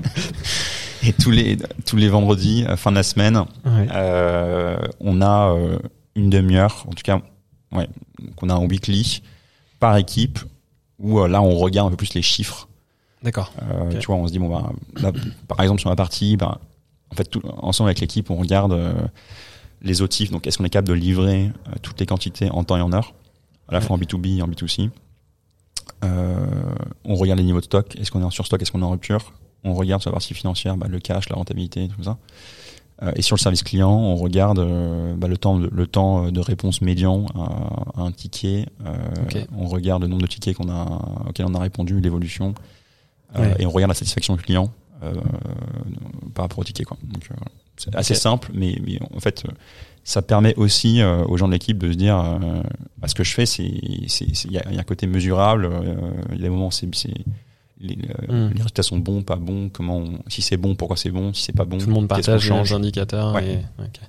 et 1.02 1.12
tous 1.12 1.30
les, 1.30 1.59
tous 1.86 1.96
les 1.96 2.09
vendredis, 2.09 2.64
euh, 2.68 2.76
fin 2.76 2.90
de 2.90 2.96
la 2.96 3.02
semaine, 3.02 3.36
Ouais. 3.64 3.86
euh, 3.92 4.76
on 5.00 5.20
a 5.20 5.52
euh, 5.55 5.78
une 6.14 6.30
demi-heure, 6.30 6.84
en 6.88 6.92
tout 6.92 7.02
cas, 7.02 7.20
ouais, 7.72 7.88
qu'on 8.36 8.48
a 8.48 8.55
en 8.55 8.64
weekly 8.66 9.22
par 9.80 9.96
équipe, 9.96 10.38
où 10.98 11.20
euh, 11.20 11.28
là 11.28 11.42
on 11.42 11.57
regarde 11.57 11.88
un 11.88 11.90
peu 11.90 11.96
plus 11.96 12.14
les 12.14 12.22
chiffres. 12.22 12.68
D'accord. 13.24 13.52
Euh. 13.62 13.98
Tu 13.98 14.06
vois, 14.06 14.16
on 14.16 14.26
se 14.26 14.32
dit 14.32 14.38
bon 14.38 14.48
bah, 14.48 14.70
là, 15.00 15.10
par 15.48 15.60
exemple 15.60 15.80
sur 15.80 15.90
ma 15.90 15.96
partie, 15.96 16.36
bah, 16.36 16.60
en 17.14 17.16
fait, 17.16 17.24
tout, 17.24 17.42
ensemble 17.58 17.90
avec 17.90 18.00
l'équipe, 18.00 18.28
on 18.30 18.36
regarde 18.36 18.72
euh, 18.72 18.92
les 19.82 20.02
autifs. 20.02 20.32
Donc, 20.32 20.46
est-ce 20.46 20.58
qu'on 20.58 20.64
est 20.64 20.70
capable 20.70 20.88
de 20.88 20.94
livrer 20.94 21.52
euh, 21.68 21.72
toutes 21.80 22.00
les 22.00 22.06
quantités 22.06 22.50
en 22.50 22.64
temps 22.64 22.76
et 22.76 22.80
en 22.80 22.92
heure, 22.92 23.14
à 23.68 23.72
la 23.72 23.80
fois 23.80 23.94
en 23.94 23.98
B2B 24.00 24.38
et 24.38 24.42
en 24.42 24.48
B2C. 24.48 24.90
Euh, 26.02 26.46
on 27.04 27.14
regarde 27.14 27.38
les 27.38 27.44
niveaux 27.44 27.60
de 27.60 27.66
stock. 27.66 27.94
Est-ce 27.96 28.10
qu'on 28.10 28.20
est 28.20 28.24
en 28.24 28.30
surstock? 28.30 28.60
Est-ce 28.60 28.72
qu'on 28.72 28.80
est 28.80 28.84
en 28.84 28.90
rupture? 28.90 29.32
On 29.62 29.74
regarde 29.74 30.02
sur 30.02 30.10
la 30.10 30.14
partie 30.14 30.34
financière, 30.34 30.76
bah, 30.76 30.88
le 30.88 30.98
cash, 30.98 31.28
la 31.28 31.36
rentabilité, 31.36 31.88
tout 31.88 32.02
ça. 32.02 32.18
Et 33.16 33.22
sur 33.22 33.36
le 33.36 33.40
service 33.40 33.62
client, 33.62 33.90
on 33.90 34.16
regarde 34.16 34.58
bah, 35.16 35.28
le 35.28 35.36
temps, 35.36 35.58
de, 35.58 35.68
le 35.70 35.86
temps 35.86 36.30
de 36.30 36.40
réponse 36.40 36.80
médian 36.80 37.26
à, 37.34 38.00
à 38.00 38.02
un 38.02 38.12
ticket. 38.12 38.66
Euh. 38.86 39.44
On 39.56 39.66
regarde 39.66 40.02
le 40.02 40.08
nombre 40.08 40.22
de 40.22 40.26
tickets 40.26 40.56
qu'on 40.56 40.70
a, 40.70 41.26
auxquels 41.28 41.46
on 41.46 41.54
a 41.54 41.58
répondu, 41.58 42.00
l'évolution, 42.00 42.54
Ouais. 43.43 43.55
et 43.59 43.66
on 43.66 43.70
regarde 43.70 43.91
la 43.91 43.95
satisfaction 43.95 44.37
du 44.37 44.43
client 44.43 44.72
euh, 45.03 45.12
par 46.35 46.45
rapport 46.45 46.59
au 46.61 46.64
ticket. 46.64 46.85
Quoi. 46.85 46.97
Donc, 47.03 47.28
euh, 47.30 47.35
c'est 47.76 47.95
assez 47.97 48.14
simple, 48.14 48.51
mais, 48.55 48.78
mais 48.87 48.99
en 49.14 49.20
fait, 49.20 49.45
euh, 49.47 49.53
ça 50.05 50.22
permet 50.22 50.55
aussi 50.57 51.01
euh, 51.01 51.24
aux 51.24 51.37
gens 51.37 51.49
de 51.49 51.53
l'équipe 51.53 51.78
de 51.78 51.91
se 51.93 51.97
dire, 51.97 52.18
euh, 52.18 52.62
bah, 52.99 53.09
ce 53.09 53.14
que 53.14 53.24
je 53.24 53.32
fais, 53.35 53.47
c'est, 53.47 53.64
il 53.64 54.07
y 54.53 54.59
a, 54.59 54.62
il 54.68 54.74
y 54.74 54.78
a 54.78 54.80
un 54.80 54.85
côté 54.85 55.07
mesurable. 55.07 55.66
euh, 55.70 55.95
Il 56.30 56.37
y 56.37 56.41
a 56.41 56.43
des 56.43 56.49
moments, 56.51 56.70
c'est, 56.70 56.89
c'est 56.95 57.12
les, 57.80 57.99
euh, 58.28 58.47
Mm. 58.49 58.53
les 58.53 58.59
résultats 58.59 58.82
sont 58.85 58.99
bons, 58.99 59.22
pas 59.22 59.37
bons. 59.37 59.68
Comment, 59.68 59.97
on- 59.99 60.18
si 60.28 60.41
c'est 60.43 60.57
bon, 60.57 60.74
pourquoi 60.76 60.97
c'est 60.97 61.11
bon. 61.11 61.32
Si 61.35 61.43
c'est 61.43 61.53
pas 61.57 61.64
bon, 61.64 61.78
Tout 61.78 61.87
le 61.89 61.93
monde 61.93 62.09
partage 62.09 62.41
change. 62.43 62.70
les 62.70 62.76
indicateurs. 62.76 63.35
Ouais. 63.35 63.55
et- 63.78 63.82
ok. 63.82 64.01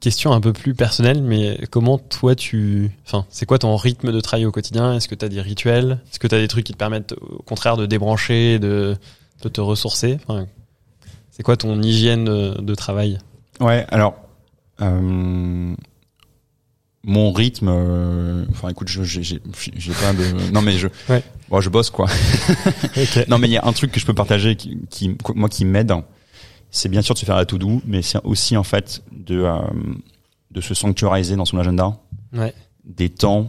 Question 0.00 0.32
un 0.32 0.40
peu 0.40 0.52
plus 0.54 0.74
personnelle, 0.74 1.22
mais 1.22 1.58
comment 1.70 1.98
toi 1.98 2.34
tu, 2.34 2.90
enfin, 3.06 3.26
c'est 3.28 3.44
quoi 3.44 3.58
ton 3.58 3.76
rythme 3.76 4.12
de 4.12 4.20
travail 4.20 4.46
au 4.46 4.50
quotidien? 4.52 4.94
Est-ce 4.94 5.08
que 5.08 5.14
tu 5.14 5.24
as 5.26 5.28
des 5.28 5.42
rituels? 5.42 6.00
Est-ce 6.10 6.18
que 6.18 6.26
tu 6.26 6.34
as 6.34 6.38
des 6.38 6.48
trucs 6.48 6.64
qui 6.64 6.72
te 6.72 6.78
permettent 6.78 7.12
au 7.20 7.42
contraire 7.42 7.76
de 7.76 7.84
débrancher, 7.84 8.58
de, 8.58 8.96
de 9.42 9.48
te 9.50 9.60
ressourcer? 9.60 10.18
Enfin, 10.26 10.46
C'est 11.30 11.42
quoi 11.42 11.58
ton 11.58 11.82
hygiène 11.82 12.24
de, 12.24 12.60
de 12.62 12.74
travail? 12.74 13.18
Ouais, 13.60 13.84
alors 13.90 14.14
euh, 14.80 15.74
mon 17.04 17.32
rythme, 17.32 17.68
euh, 17.68 18.44
enfin 18.50 18.68
écoute, 18.70 18.88
je 18.88 19.02
j'ai 19.02 19.38
pas 19.38 20.12
de, 20.14 20.50
non 20.52 20.62
mais 20.62 20.78
je, 20.78 20.88
Ouais. 21.10 21.22
bon, 21.50 21.60
je 21.60 21.68
bosse 21.68 21.90
quoi. 21.90 22.06
Non 23.28 23.36
mais 23.38 23.48
il 23.48 23.52
y 23.52 23.58
a 23.58 23.66
un 23.66 23.72
truc 23.74 23.92
que 23.92 24.00
je 24.00 24.06
peux 24.06 24.14
partager 24.14 24.56
qui, 24.56 24.78
qui 24.88 25.16
moi 25.34 25.50
qui 25.50 25.64
m'aide, 25.66 25.92
c'est 26.70 26.88
bien 26.88 27.02
sûr 27.02 27.14
de 27.14 27.18
se 27.18 27.24
faire 27.24 27.36
la 27.36 27.46
to 27.46 27.58
do, 27.58 27.80
mais 27.86 28.02
c'est 28.02 28.18
aussi 28.24 28.56
en 28.56 28.62
fait 28.64 29.02
de 29.12 29.40
euh, 29.42 29.58
de 30.50 30.60
se 30.60 30.74
sanctuariser 30.74 31.36
dans 31.36 31.44
son 31.44 31.58
agenda 31.58 31.96
Ouais. 32.32 32.54
des 32.84 33.08
temps, 33.08 33.48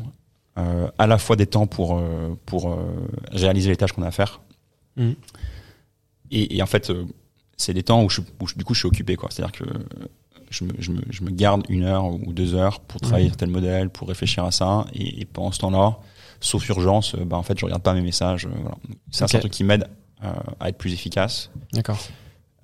euh, 0.57 0.89
à 0.97 1.07
la 1.07 1.17
fois 1.17 1.35
des 1.35 1.45
temps 1.47 1.67
pour 1.67 1.97
euh, 1.97 2.35
pour 2.45 2.77
réaliser 3.31 3.69
les 3.69 3.75
tâches 3.77 3.93
qu'on 3.93 4.03
a 4.03 4.07
à 4.07 4.11
faire, 4.11 4.41
Mhm. 4.97 5.15
et, 6.31 6.57
et 6.57 6.61
en 6.61 6.65
fait 6.65 6.91
c'est 7.57 7.73
des 7.73 7.83
temps 7.83 8.03
où, 8.03 8.09
je, 8.09 8.21
où 8.39 8.47
je- 8.47 8.55
du 8.55 8.63
coup 8.63 8.73
je 8.73 8.79
suis 8.79 8.87
occupé. 8.87 9.15
C'est-à-dire 9.29 9.51
que 9.51 9.65
je 10.49 10.65
me, 10.65 10.71
je, 10.79 10.91
me, 10.91 11.01
je 11.09 11.23
me 11.23 11.29
garde 11.31 11.63
une 11.69 11.83
heure 11.83 12.05
ou 12.05 12.33
deux 12.33 12.55
heures 12.55 12.79
pour 12.81 12.99
travailler 12.99 13.25
Mhm. 13.27 13.31
sur 13.31 13.37
tel 13.37 13.49
modèle, 13.49 13.89
pour 13.89 14.07
réfléchir 14.07 14.43
à 14.43 14.51
ça, 14.51 14.85
et, 14.93 15.21
et 15.21 15.25
pendant 15.25 15.51
ce 15.51 15.59
temps-là, 15.59 15.97
sauf 16.41 16.67
urgence, 16.69 17.15
bah 17.15 17.37
en 17.37 17.43
fait 17.43 17.57
je 17.59 17.65
regarde 17.65 17.83
pas 17.83 17.93
mes 17.93 18.01
messages. 18.01 18.47
voilà. 18.47 18.75
C'est 19.11 19.23
un 19.23 19.27
Ok. 19.27 19.39
truc 19.39 19.51
qui 19.53 19.63
m'aide 19.63 19.87
à 20.59 20.69
être 20.69 20.77
plus 20.77 20.93
efficace. 20.93 21.49
D'accord. 21.73 21.97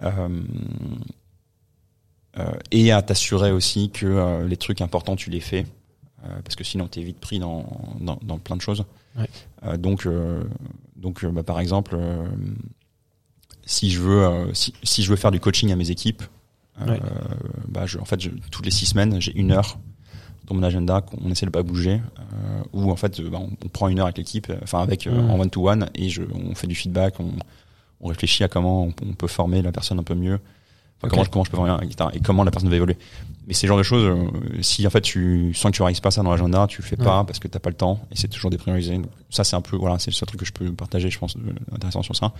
Euh, 0.04 0.43
euh, 2.39 2.52
et 2.72 2.91
à 2.91 3.02
t'assurer 3.02 3.52
aussi 3.52 3.89
que 3.89 4.06
euh, 4.06 4.48
les 4.48 4.58
trucs 4.58 4.82
importants 4.82 5.16
tu 5.16 5.30
les 5.30 5.39
fais 5.39 5.66
parce 6.43 6.56
que 6.58 6.64
sinon 6.64 6.88
t'es 6.88 7.02
vite 7.02 7.20
pris 7.20 7.39
dans, 7.39 7.66
dans, 8.02 8.20
dans 8.22 8.38
plein 8.38 8.56
de 8.58 8.62
choses 8.62 8.86
Ouais. 9.18 9.78
Donc 9.80 10.08
donc 10.95 11.26
bah, 11.26 11.41
par 11.43 11.60
exemple 11.60 11.98
si 13.66 13.89
je 13.89 14.00
veux 14.02 14.54
si, 14.54 14.74
si 14.84 15.04
je 15.04 15.10
veux 15.10 15.16
faire 15.16 15.32
du 15.32 15.39
coaching 15.39 15.72
à 15.72 15.76
mes 15.76 15.89
équipes 15.89 16.24
euh, 16.82 16.86
Ouais. 16.91 17.00
bah 17.68 17.86
je, 17.88 17.98
en 17.98 18.06
fait 18.06 18.20
je, 18.22 18.30
toutes 18.52 18.66
les 18.66 18.72
six 18.72 18.86
semaines 18.86 19.20
j'ai 19.20 19.36
une 19.36 19.52
heure 19.52 19.80
dans 20.45 20.54
mon 20.56 20.62
agenda 20.64 21.02
qu'on 21.02 21.30
essaie 21.32 21.45
de 21.48 21.52
pas 21.52 21.64
bouger 21.64 22.02
euh, 22.20 22.62
où 22.74 22.91
en 22.91 22.95
fait 22.95 23.20
bah, 23.22 23.39
on, 23.41 23.50
on 23.66 23.70
prend 23.70 23.88
une 23.88 24.00
heure 24.00 24.06
avec 24.06 24.18
l'équipe 24.18 24.52
enfin 24.62 24.82
avec 24.82 25.08
euh, 25.08 25.12
Mhm. 25.12 25.30
en 25.32 25.39
one 25.39 25.50
to 25.50 25.68
one 25.70 25.89
et 25.95 26.10
je 26.10 26.22
on 26.34 26.54
fait 26.54 26.68
du 26.68 26.76
feedback 26.76 27.20
on, 27.20 27.32
on 28.02 28.08
réfléchit 28.10 28.43
à 28.43 28.48
comment 28.48 28.84
on, 28.84 28.93
on 29.04 29.14
peut 29.14 29.28
former 29.28 29.62
la 29.62 29.72
personne 29.72 30.00
un 30.00 30.04
peu 30.04 30.16
mieux 30.16 30.39
Enfin, 31.00 31.10
comment, 31.10 31.24
je- 31.24 31.30
comment 31.30 31.43
je 31.45 31.52
peux 31.52 31.58
former 31.58 31.76
etc. 31.86 32.10
et 32.14 32.20
comment 32.22 32.43
la 32.43 32.50
personne 32.50 32.70
va 32.72 32.76
évoluer 32.76 32.98
mais 33.48 33.54
c'est 33.54 33.68
le 33.68 33.70
genre 33.70 33.78
de 33.78 33.84
choses 33.84 34.04
euh, 34.04 34.62
si 34.62 34.86
en 34.88 34.89
fait 34.89 35.02
tu 35.02 35.54
sens 35.54 35.72
que 35.72 35.76
tu 35.78 35.84
réalises 35.84 36.00
pas 36.00 36.10
ça 36.10 36.24
dans 36.24 36.32
l'agenda 36.32 36.66
tu 36.68 36.82
le 36.82 36.88
fais 36.88 36.95
pas 36.98 37.24
parce 37.24 37.38
que 37.38 37.48
t'as 37.48 37.60
pas 37.60 37.70
le 37.70 37.76
temps 37.76 38.00
et 38.12 38.16
c'est 38.16 38.28
toujours 38.28 38.50
dépriorisé 38.50 38.95
Donc, 38.95 39.06
ça 39.30 39.43
c'est 39.43 39.56
un 39.56 39.62
peu 39.62 39.78
voilà 39.78 40.00
c'est 40.00 40.10
le 40.10 40.16
seul 40.16 40.26
truc 40.28 40.39
que 40.39 40.45
je 40.48 40.52
peux 40.54 40.72
partager 40.74 41.12
je 41.12 41.20
pense 41.20 41.36
intéressant 41.72 42.02
sur 42.02 42.16
ça 42.16 42.34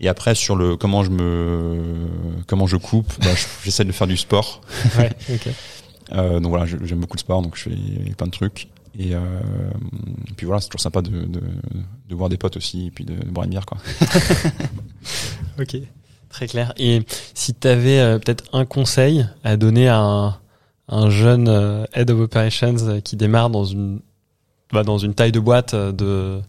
Et 0.00 0.08
après 0.08 0.36
sur 0.36 0.54
le 0.54 0.76
comment 0.76 1.02
je 1.02 1.10
me 1.10 2.06
comment 2.46 2.66
je 2.68 2.76
coupe, 2.76 3.12
bah, 3.20 3.34
je- 3.34 3.46
j'essaie 3.64 3.84
de 3.84 3.92
faire 3.92 4.06
du 4.06 4.16
sport. 4.16 4.60
Ouais, 4.98 5.10
ok. 5.34 5.48
Euh, 6.12 6.40
donc 6.40 6.50
voilà, 6.50 6.66
j'aime 6.66 6.98
beaucoup 7.00 7.16
le 7.16 7.20
sport, 7.20 7.42
donc 7.42 7.56
je 7.56 7.62
fais 7.64 7.70
plein 8.16 8.26
de 8.26 8.32
trucs. 8.32 8.68
Et, 8.98 9.14
euh, 9.14 9.20
et 10.28 10.32
puis 10.36 10.46
voilà, 10.46 10.60
c'est 10.60 10.68
toujours 10.68 10.80
sympa 10.80 11.00
de, 11.02 11.10
de, 11.10 11.40
de 12.08 12.14
voir 12.14 12.28
des 12.28 12.36
potes 12.36 12.56
aussi, 12.56 12.86
et 12.86 12.90
puis 12.90 13.04
de, 13.04 13.14
de 13.14 13.30
boire 13.30 13.44
une 13.44 13.50
bière 13.50 13.66
quoi. 13.66 13.78
Ok, 15.60 15.76
très 16.28 16.46
clair. 16.46 16.72
Et 16.76 17.02
si 17.34 17.54
tu 17.54 17.68
avais 17.68 18.18
peut-être 18.18 18.44
un 18.52 18.64
conseil 18.64 19.26
à 19.44 19.56
donner 19.56 19.88
à 19.88 19.98
un, 19.98 20.36
un 20.88 21.10
jeune 21.10 21.48
euh, 21.48 21.84
head 21.94 22.10
of 22.10 22.20
operations 22.20 22.76
euh, 22.82 23.00
qui 23.00 23.16
démarre 23.16 23.50
dans 23.50 23.64
une 23.64 24.00
bah, 24.72 24.82
dans 24.82 24.98
une 24.98 25.14
taille 25.14 25.32
de 25.32 25.40
boîte 25.40 25.74
euh, 25.74 25.92
de, 25.92 26.40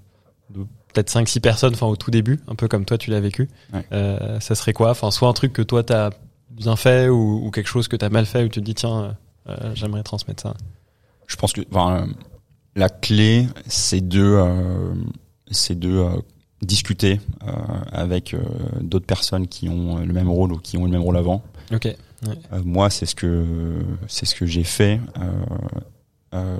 de 0.49 0.63
peut-être 0.93 1.09
5 1.09 1.27
6 1.27 1.39
personnes 1.39 1.73
enfin 1.73 1.87
au 1.87 1.95
tout 1.95 2.11
début, 2.11 2.39
un 2.47 2.55
peu 2.55 2.67
comme 2.67 2.85
toi 2.85 2.97
tu 2.97 3.09
l'as 3.09 3.19
vécu. 3.19 3.49
Ouais. 3.73 3.85
Euh, 3.91 4.39
ça 4.39 4.55
serait 4.55 4.73
quoi? 4.73 4.91
Enfin 4.91 5.11
soit 5.11 5.27
un 5.27 5.33
truc 5.33 5.53
que 5.53 5.61
toi 5.61 5.83
tu 5.83 5.93
as 5.93 6.11
bien 6.49 6.75
fait 6.75 7.09
ou, 7.09 7.45
ou 7.45 7.51
quelque 7.51 7.67
chose 7.67 7.87
que 7.87 7.95
tu 7.95 8.05
as 8.05 8.09
mal 8.09 8.25
fait 8.25 8.43
où 8.43 8.47
tu 8.49 8.59
te 8.59 8.65
dis 8.65 8.75
tiens 8.75 9.15
euh, 9.49 9.71
j'aimerais 9.75 10.03
transmettre 10.03 10.43
ça. 10.43 10.53
Je 11.27 11.35
pense 11.35 11.51
que 11.53 11.61
enfin, 11.71 12.03
euh, 12.03 12.05
la 12.75 12.89
clé, 12.89 13.47
c'est 13.67 14.07
de, 14.07 14.21
euh, 14.23 14.93
c'est 15.51 15.77
de 15.77 15.89
euh, 15.89 16.09
discuter 16.61 17.19
euh, 17.47 17.51
avec 17.91 18.33
euh, 18.33 18.39
d'autres 18.81 19.05
personnes 19.05 19.47
qui 19.47 19.69
ont 19.69 19.97
le 19.99 20.13
même 20.13 20.29
rôle 20.29 20.53
ou 20.53 20.57
qui 20.57 20.77
ont 20.77 20.85
le 20.85 20.91
même 20.91 21.01
rôle 21.01 21.17
avant. 21.17 21.43
OK. 21.71 21.85
Euh, 21.85 22.61
moi, 22.63 22.89
c'est 22.89 23.05
ce 23.05 23.15
que 23.15 23.45
c'est 24.07 24.25
ce 24.25 24.33
que 24.35 24.45
j'ai 24.45 24.63
fait. 24.63 24.99
Euh, 25.19 25.25
euh, 26.35 26.57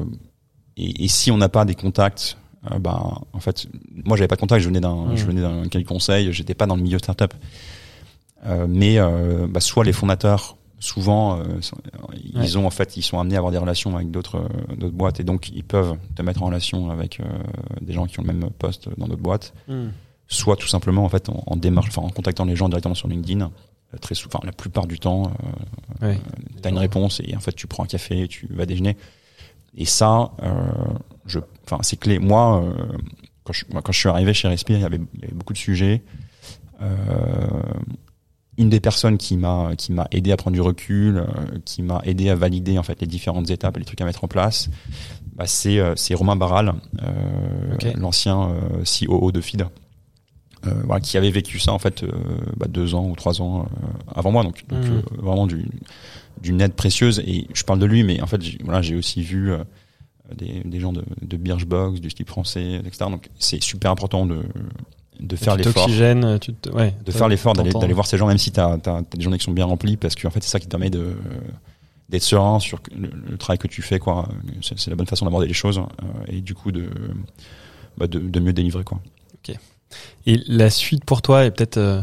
et, 0.77 1.05
et 1.05 1.07
si 1.07 1.31
on 1.31 1.37
n'a 1.37 1.49
pas 1.49 1.63
des 1.65 1.75
contacts, 1.75 2.37
bah, 2.79 3.01
en 3.33 3.39
fait, 3.39 3.67
moi, 4.05 4.15
j'avais 4.17 4.27
pas 4.27 4.35
de 4.35 4.41
contact. 4.41 4.61
Je 4.61 4.67
venais 4.67 4.79
d'un, 4.81 5.05
Mm. 5.07 5.15
je 5.17 5.25
venais 5.25 5.41
d'un 5.41 5.63
quel 5.69 5.83
conseil. 5.85 6.31
J'étais 6.33 6.53
pas 6.53 6.65
dans 6.65 6.75
le 6.75 6.81
milieu 6.83 6.97
startup. 6.99 7.33
Euh, 8.45 8.67
mais 8.69 8.99
euh, 8.99 9.47
bah, 9.49 9.61
soit 9.61 9.83
les 9.85 9.93
fondateurs, 9.93 10.57
souvent, 10.83 11.39
euh, 11.39 11.61
sont- 11.61 11.77
ils 12.35 12.57
ont 12.57 12.65
en 12.65 12.69
fait, 12.69 12.97
ils 12.97 13.01
sont 13.03 13.19
amenés 13.19 13.35
à 13.35 13.37
avoir 13.39 13.51
des 13.51 13.57
relations 13.57 13.95
avec 13.95 14.11
d'autres 14.11 14.37
euh, 14.37 14.75
d'autres 14.75 14.95
boîtes 14.95 15.19
et 15.19 15.23
donc 15.23 15.49
ils 15.49 15.63
peuvent 15.63 15.95
te 16.15 16.21
mettre 16.21 16.43
en 16.43 16.47
relation 16.47 16.89
avec 16.91 17.19
euh, 17.19 17.23
des 17.81 17.93
gens 17.93 18.05
qui 18.05 18.19
ont 18.19 18.23
le 18.23 18.33
même 18.33 18.49
poste 18.51 18.89
dans 18.97 19.07
d'autres 19.07 19.21
boîtes 19.21 19.53
soit 20.27 20.55
tout 20.55 20.67
simplement 20.67 21.03
en 21.05 21.09
fait 21.09 21.29
en, 21.29 21.43
en 21.45 21.55
démarche, 21.55 21.89
enfin 21.89 22.01
en 22.01 22.09
contactant 22.09 22.45
les 22.45 22.55
gens 22.55 22.67
directement 22.69 22.95
sur 22.95 23.07
LinkedIn. 23.07 23.41
Euh, 23.45 23.97
Très 24.01 24.15
souvent, 24.15 24.39
la 24.43 24.51
plupart 24.51 24.87
du 24.87 24.97
temps, 24.99 25.31
euh, 26.01 26.07
Ouais. 26.07 26.19
tu 26.61 26.67
as 26.67 26.71
une 26.71 26.79
réponse 26.79 27.21
et 27.23 27.35
en 27.35 27.39
fait 27.39 27.53
tu 27.53 27.67
prends 27.67 27.83
un 27.83 27.87
café, 27.87 28.27
tu 28.27 28.47
vas 28.51 28.65
déjeuner. 28.65 28.97
Et 29.75 29.85
ça, 29.85 30.31
euh, 30.41 30.51
je, 31.27 31.39
enfin 31.65 31.77
c'est 31.83 31.97
clé. 31.99 32.17
Moi, 32.19 32.63
euh, 32.63 32.73
quand 33.43 33.53
je, 33.53 33.65
moi, 33.71 33.81
quand 33.83 33.91
je 33.91 33.99
suis 33.99 34.09
arrivé 34.09 34.33
chez 34.33 34.47
Respire, 34.47 34.77
il 34.77 34.81
y 34.81 34.85
avait, 34.85 34.99
il 35.13 35.21
y 35.21 35.25
avait 35.25 35.33
beaucoup 35.35 35.53
de 35.53 35.57
sujets. 35.59 36.01
Euh, 36.81 37.47
une 38.63 38.69
des 38.69 38.79
personnes 38.79 39.17
qui 39.17 39.37
m'a 39.37 39.71
qui 39.77 39.91
m'a 39.91 40.07
aidé 40.11 40.31
à 40.31 40.37
prendre 40.37 40.55
du 40.55 40.61
recul, 40.61 41.17
euh, 41.17 41.25
qui 41.65 41.81
m'a 41.83 42.01
aidé 42.05 42.29
à 42.29 42.35
valider 42.35 42.77
en 42.77 42.83
fait 42.83 42.99
les 43.01 43.07
différentes 43.07 43.49
étapes 43.49 43.75
et 43.77 43.79
les 43.79 43.85
trucs 43.85 44.01
à 44.01 44.05
mettre 44.05 44.23
en 44.23 44.27
place, 44.27 44.69
bah, 45.35 45.45
c'est 45.47 45.79
euh, 45.79 45.93
c'est 45.95 46.13
Romain 46.15 46.35
Barral, 46.35 46.73
euh, 47.01 47.91
l'ancien 47.95 48.49
COO 48.85 49.31
de 49.31 49.41
FID, 49.41 49.65
voilà, 50.85 51.01
qui 51.01 51.17
avait 51.17 51.29
vécu 51.31 51.59
ça 51.59 51.73
en 51.73 51.79
fait 51.79 52.05
bah, 52.57 52.67
deux 52.69 52.95
ans 52.95 53.05
ou 53.09 53.15
trois 53.15 53.41
ans 53.41 53.67
avant 54.15 54.31
moi, 54.31 54.43
donc, 54.43 54.63
donc 54.69 54.83
euh, 54.85 55.01
vraiment 55.17 55.45
du 55.47 55.67
d'une 56.41 56.61
aide 56.61 56.73
précieuse. 56.73 57.19
Et 57.27 57.47
je 57.53 57.63
parle 57.63 57.79
de 57.79 57.85
lui, 57.85 58.03
mais 58.03 58.21
en 58.21 58.27
fait 58.27 58.41
j'ai- 58.41 58.57
voilà 58.63 58.81
j'ai 58.81 58.95
aussi 58.95 59.21
vu 59.21 59.51
des, 60.35 60.61
des 60.65 60.79
gens 60.79 60.93
de, 60.93 61.03
de 61.21 61.37
Birchbox, 61.37 61.99
du 61.99 62.09
style 62.09 62.25
français, 62.25 62.75
etc. 62.85 63.05
Donc 63.11 63.29
c'est 63.39 63.61
super 63.61 63.91
important 63.91 64.25
de 64.25 64.41
de 65.19 65.35
faire 65.35 65.53
tu 65.55 65.63
l'effort. 65.63 65.85
t'oxygènes, 65.85 66.39
tu 66.39 66.53
te, 66.53 66.69
ouais, 66.69 66.93
de 67.05 67.11
faire 67.11 67.27
l'effort 67.27 67.53
d'aller 67.53 67.93
voir 67.93 68.07
ces 68.07 68.17
gens 68.17 68.27
même 68.27 68.37
si 68.37 68.51
t'as 68.51 68.73
as, 68.73 69.01
des 69.15 69.21
journées 69.21 69.37
qui 69.37 69.45
sont 69.45 69.51
bien 69.51 69.65
remplies 69.65 69.97
parce 69.97 70.15
qu'en 70.15 70.29
fait 70.29 70.43
c'est 70.43 70.49
ça 70.49 70.59
qui 70.59 70.65
te 70.65 70.71
permet 70.71 70.89
de 70.89 71.15
d'être 72.09 72.23
serein 72.23 72.59
sur 72.59 72.79
le, 72.95 73.09
le 73.29 73.37
travail 73.37 73.57
que 73.57 73.67
tu 73.67 73.81
fais 73.81 73.99
quoi. 73.99 74.27
C'est 74.61 74.89
la 74.89 74.95
bonne 74.95 75.07
façon 75.07 75.25
d'aborder 75.25 75.47
les 75.47 75.53
choses 75.53 75.79
euh, 75.79 76.05
et 76.27 76.41
du 76.41 76.53
coup 76.53 76.71
de 76.71 76.89
bah, 77.97 78.07
de, 78.07 78.19
de 78.19 78.39
mieux 78.39 78.53
délivrer 78.53 78.83
quoi. 78.83 78.99
Et 80.25 80.39
la 80.47 80.69
suite 80.69 81.05
pour 81.05 81.21
toi, 81.21 81.45
et 81.45 81.51
peut-être, 81.51 81.77
euh, 81.77 82.01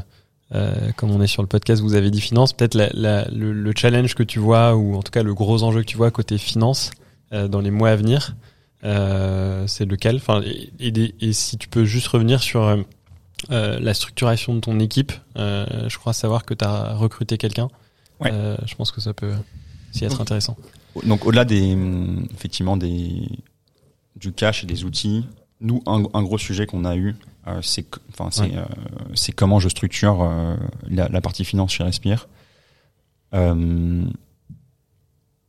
euh, 0.55 0.93
comme 0.97 1.11
on 1.11 1.21
est 1.23 1.27
sur 1.27 1.43
le 1.43 1.49
podcast, 1.49 1.83
vous 1.83 1.95
avez 1.95 2.11
dit 2.11 2.21
finance, 2.21 2.53
peut-être 2.53 2.75
le, 2.77 3.53
le 3.53 3.73
challenge 3.77 4.15
que 4.15 4.23
tu 4.23 4.39
vois, 4.39 4.77
ou 4.77 4.95
en 4.95 5.03
tout 5.03 5.11
cas 5.11 5.23
le 5.23 5.35
gros 5.35 5.63
enjeu 5.63 5.81
que 5.81 5.87
tu 5.87 5.97
vois 5.97 6.11
côté 6.11 6.39
finance 6.39 6.91
euh, 7.33 7.49
dans 7.49 7.61
les 7.61 7.71
mois 7.71 7.91
à 7.91 7.97
venir, 7.97 8.37
euh, 8.85 9.67
c'est 9.67 9.87
lequel? 9.87 10.17
Enfin, 10.17 10.43
et, 10.79 11.15
et 11.21 11.33
si 11.33 11.57
tu 11.59 11.69
peux 11.69 11.85
juste 11.85 12.09
revenir 12.09 12.43
sur 12.43 12.85
la 13.49 13.95
structuration 13.95 14.55
de 14.55 14.61
ton 14.61 14.79
équipe, 14.81 15.13
euh, 15.37 15.89
je 15.89 15.99
crois 15.99 16.13
savoir 16.13 16.45
que 16.45 16.55
tu 16.55 16.65
as 16.65 16.95
recruté 16.95 17.39
quelqu'un. 17.39 17.69
Ouais. 18.21 18.31
Euh, 18.33 18.57
je 18.67 18.75
pense 18.75 18.93
que 18.93 19.01
ça 19.01 19.15
peut 19.15 19.33
aussi 19.93 20.05
être 20.05 20.21
intéressant. 20.21 20.57
donc 21.07 21.25
au-delà 21.25 21.45
des 21.45 21.73
hum, 21.73 22.27
effectivement 22.35 22.77
des 22.77 23.29
du 24.17 24.33
cash 24.33 24.63
et 24.65 24.67
des 24.67 24.85
outils 24.85 25.25
nous 25.61 25.83
un, 25.87 26.03
un 26.15 26.23
gros 26.23 26.37
sujet 26.39 26.67
qu'on 26.67 26.85
a 26.85 26.97
eu 26.97 27.17
euh, 27.47 27.63
c'est 27.63 27.85
que- 27.85 27.99
enfin 28.13 28.29
c'est 28.31 28.43
Ouais. 28.43 28.57
euh, 28.59 28.65
c'est 29.15 29.33
comment 29.33 29.59
je 29.61 29.69
structure 29.71 30.23
euh, 30.23 30.57
la, 30.89 31.09
la 31.09 31.21
partie 31.23 31.45
finance 31.45 31.73
chez 31.73 31.85
Respire 31.85 32.29
Euh, 33.33 34.05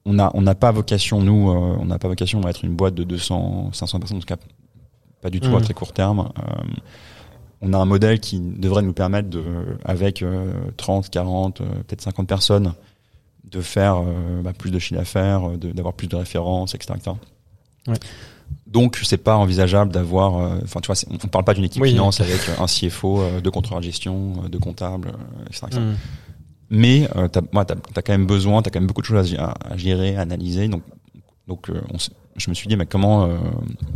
on 0.05 0.19
a 0.19 0.31
on 0.33 0.41
n'a 0.41 0.55
pas 0.55 0.71
vocation 0.71 1.21
nous 1.21 1.49
euh, 1.49 1.75
on 1.79 1.85
n'a 1.85 1.99
pas 1.99 2.07
vocation 2.07 2.41
à 2.45 2.49
être 2.51 2.63
une 2.63 2.75
boîte 2.75 2.95
de 2.95 3.03
200 3.03 3.71
500 3.73 3.99
personnes 3.99 4.17
en 4.17 4.21
tout 4.21 4.25
cas 4.27 4.37
pas 5.21 5.29
du 5.29 5.39
tout 5.41 5.49
à 5.55 5.59
Mhm. 5.59 5.61
très 5.63 5.73
court 5.73 5.91
terme 5.93 6.29
Euh, 6.39 6.63
on 7.61 7.73
a 7.73 7.77
un 7.77 7.85
modèle 7.85 8.19
qui 8.19 8.39
devrait 8.39 8.81
nous 8.81 8.93
permettre 8.93 9.29
de 9.29 9.43
avec 9.85 10.21
euh, 10.21 10.51
30 10.77 11.09
40 11.09 11.61
euh, 11.61 11.65
peut-être 11.87 12.01
50 12.01 12.27
personnes 12.27 12.73
de 13.43 13.61
faire 13.61 13.97
euh, 13.97 14.41
bah, 14.41 14.53
plus 14.53 14.71
de 14.71 14.79
chiffre 14.79 14.99
d'affaires 14.99 15.49
euh, 15.49 15.57
d'avoir 15.57 15.93
plus 15.93 16.07
de 16.07 16.15
références 16.15 16.75
etc, 16.75 16.93
etc. 16.97 17.11
Ouais. 17.87 17.97
donc 18.67 18.99
c'est 19.03 19.17
pas 19.17 19.35
envisageable 19.35 19.91
d'avoir 19.91 20.37
euh, 20.37 20.59
enfin 20.63 20.79
tu 20.81 20.87
vois 20.87 20.95
on, 21.09 21.27
parle 21.27 21.45
pas 21.45 21.53
d'une 21.53 21.63
équipe 21.65 21.81
Oui. 21.81 21.91
finance 21.91 22.21
avec 22.21 22.41
euh, 22.49 22.63
un 22.63 22.67
CFO 22.67 23.21
euh, 23.21 23.41
deux 23.41 23.51
contrôleurs 23.51 23.81
de 23.81 23.85
gestion 23.85 24.33
euh, 24.43 24.49
deux 24.49 24.59
comptables 24.59 25.09
euh, 25.09 25.45
etc, 25.47 25.65
etc. 25.67 25.81
Hmm. 25.81 25.95
Mais 26.73 27.09
euh, 27.17 27.27
t'as, 27.27 27.41
moi, 27.51 27.65
t'as, 27.65 27.75
t'as 27.75 28.01
quand 28.01 28.13
même 28.13 28.25
besoin, 28.25 28.61
t'as 28.61 28.71
quand 28.71 28.79
même 28.79 28.87
beaucoup 28.87 29.01
de 29.01 29.05
choses 29.05 29.35
à, 29.37 29.53
à 29.69 29.75
gérer, 29.75 30.15
à 30.15 30.21
analyser. 30.21 30.69
Donc, 30.69 30.83
donc, 31.47 31.69
euh, 31.69 31.81
on 31.93 31.97
je 32.37 32.49
me 32.49 32.55
suis 32.55 32.69
dit, 32.69 32.77
mais 32.77 32.85
comment, 32.85 33.25
euh, 33.25 33.37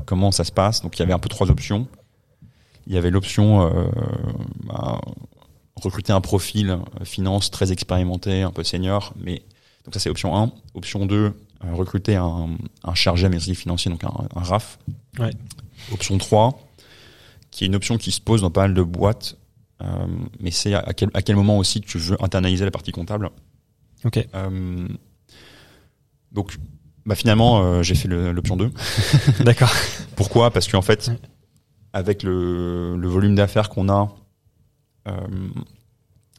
comment 0.06 0.30
ça 0.30 0.44
se 0.44 0.52
passe? 0.52 0.82
Donc, 0.82 0.98
il 0.98 1.00
y 1.00 1.04
avait 1.04 1.14
un 1.14 1.20
peu 1.20 1.30
trois 1.30 1.50
options. 1.50 1.88
Il 2.88 2.94
y 2.94 2.98
avait 2.98 3.12
l'option 3.12 3.62
euh, 3.68 3.88
bah, 4.64 5.02
recruter 5.76 6.14
un 6.14 6.22
profil 6.22 6.70
euh, 6.70 7.06
finance 7.06 7.52
très 7.52 7.72
expérimenté, 7.72 8.42
un 8.42 8.52
peu 8.52 8.64
senior. 8.64 9.14
Mais 9.18 9.44
donc 9.84 9.94
ça, 9.94 10.00
c'est 10.00 10.10
option 10.10 10.36
1. 10.36 10.52
Option 10.74 11.06
2, 11.06 11.16
euh, 11.16 11.32
recruter 11.74 12.16
un, 12.16 12.50
un 12.84 12.94
chargé 12.96 13.26
administratif 13.26 13.62
financier, 13.62 13.92
donc 13.92 14.04
un, 14.04 14.12
un 14.36 14.42
RAF. 14.42 14.80
Ouais. 15.20 15.32
Option 15.92 16.18
3, 16.18 16.60
qui 17.52 17.64
est 17.64 17.68
une 17.68 17.76
option 17.76 17.98
qui 17.98 18.12
se 18.12 18.22
pose 18.22 18.42
dans 18.42 18.52
pas 18.52 18.62
mal 18.62 18.74
de 18.74 18.82
boîtes. 18.82 19.38
Euh, 19.82 20.08
mais 20.40 20.52
c'est 20.52 20.74
à 20.74 20.94
quel, 20.94 21.10
à 21.14 21.22
quel 21.22 21.36
moment 21.36 21.58
aussi 21.58 21.82
tu 21.82 21.98
veux 21.98 22.22
internaliser 22.24 22.66
la 22.66 22.72
partie 22.72 22.92
comptable. 22.92 23.30
Ok. 24.06 24.26
Euh, 24.34 24.88
donc, 26.32 26.58
bah 27.06 27.16
finalement, 27.16 27.62
euh, 27.64 27.84
j'ai 27.84 27.96
fait 27.96 28.08
l'option 28.08 28.56
2. 28.56 28.72
D'accord. 29.44 29.72
Pourquoi? 30.16 30.52
Parce 30.52 30.68
qu'en 30.68 30.82
fait. 30.82 31.12
Avec 31.96 32.24
le, 32.24 32.98
le 32.98 33.08
volume 33.08 33.36
d'affaires 33.36 33.70
qu'on 33.70 33.88
a, 33.88 34.12
euh, 35.08 35.14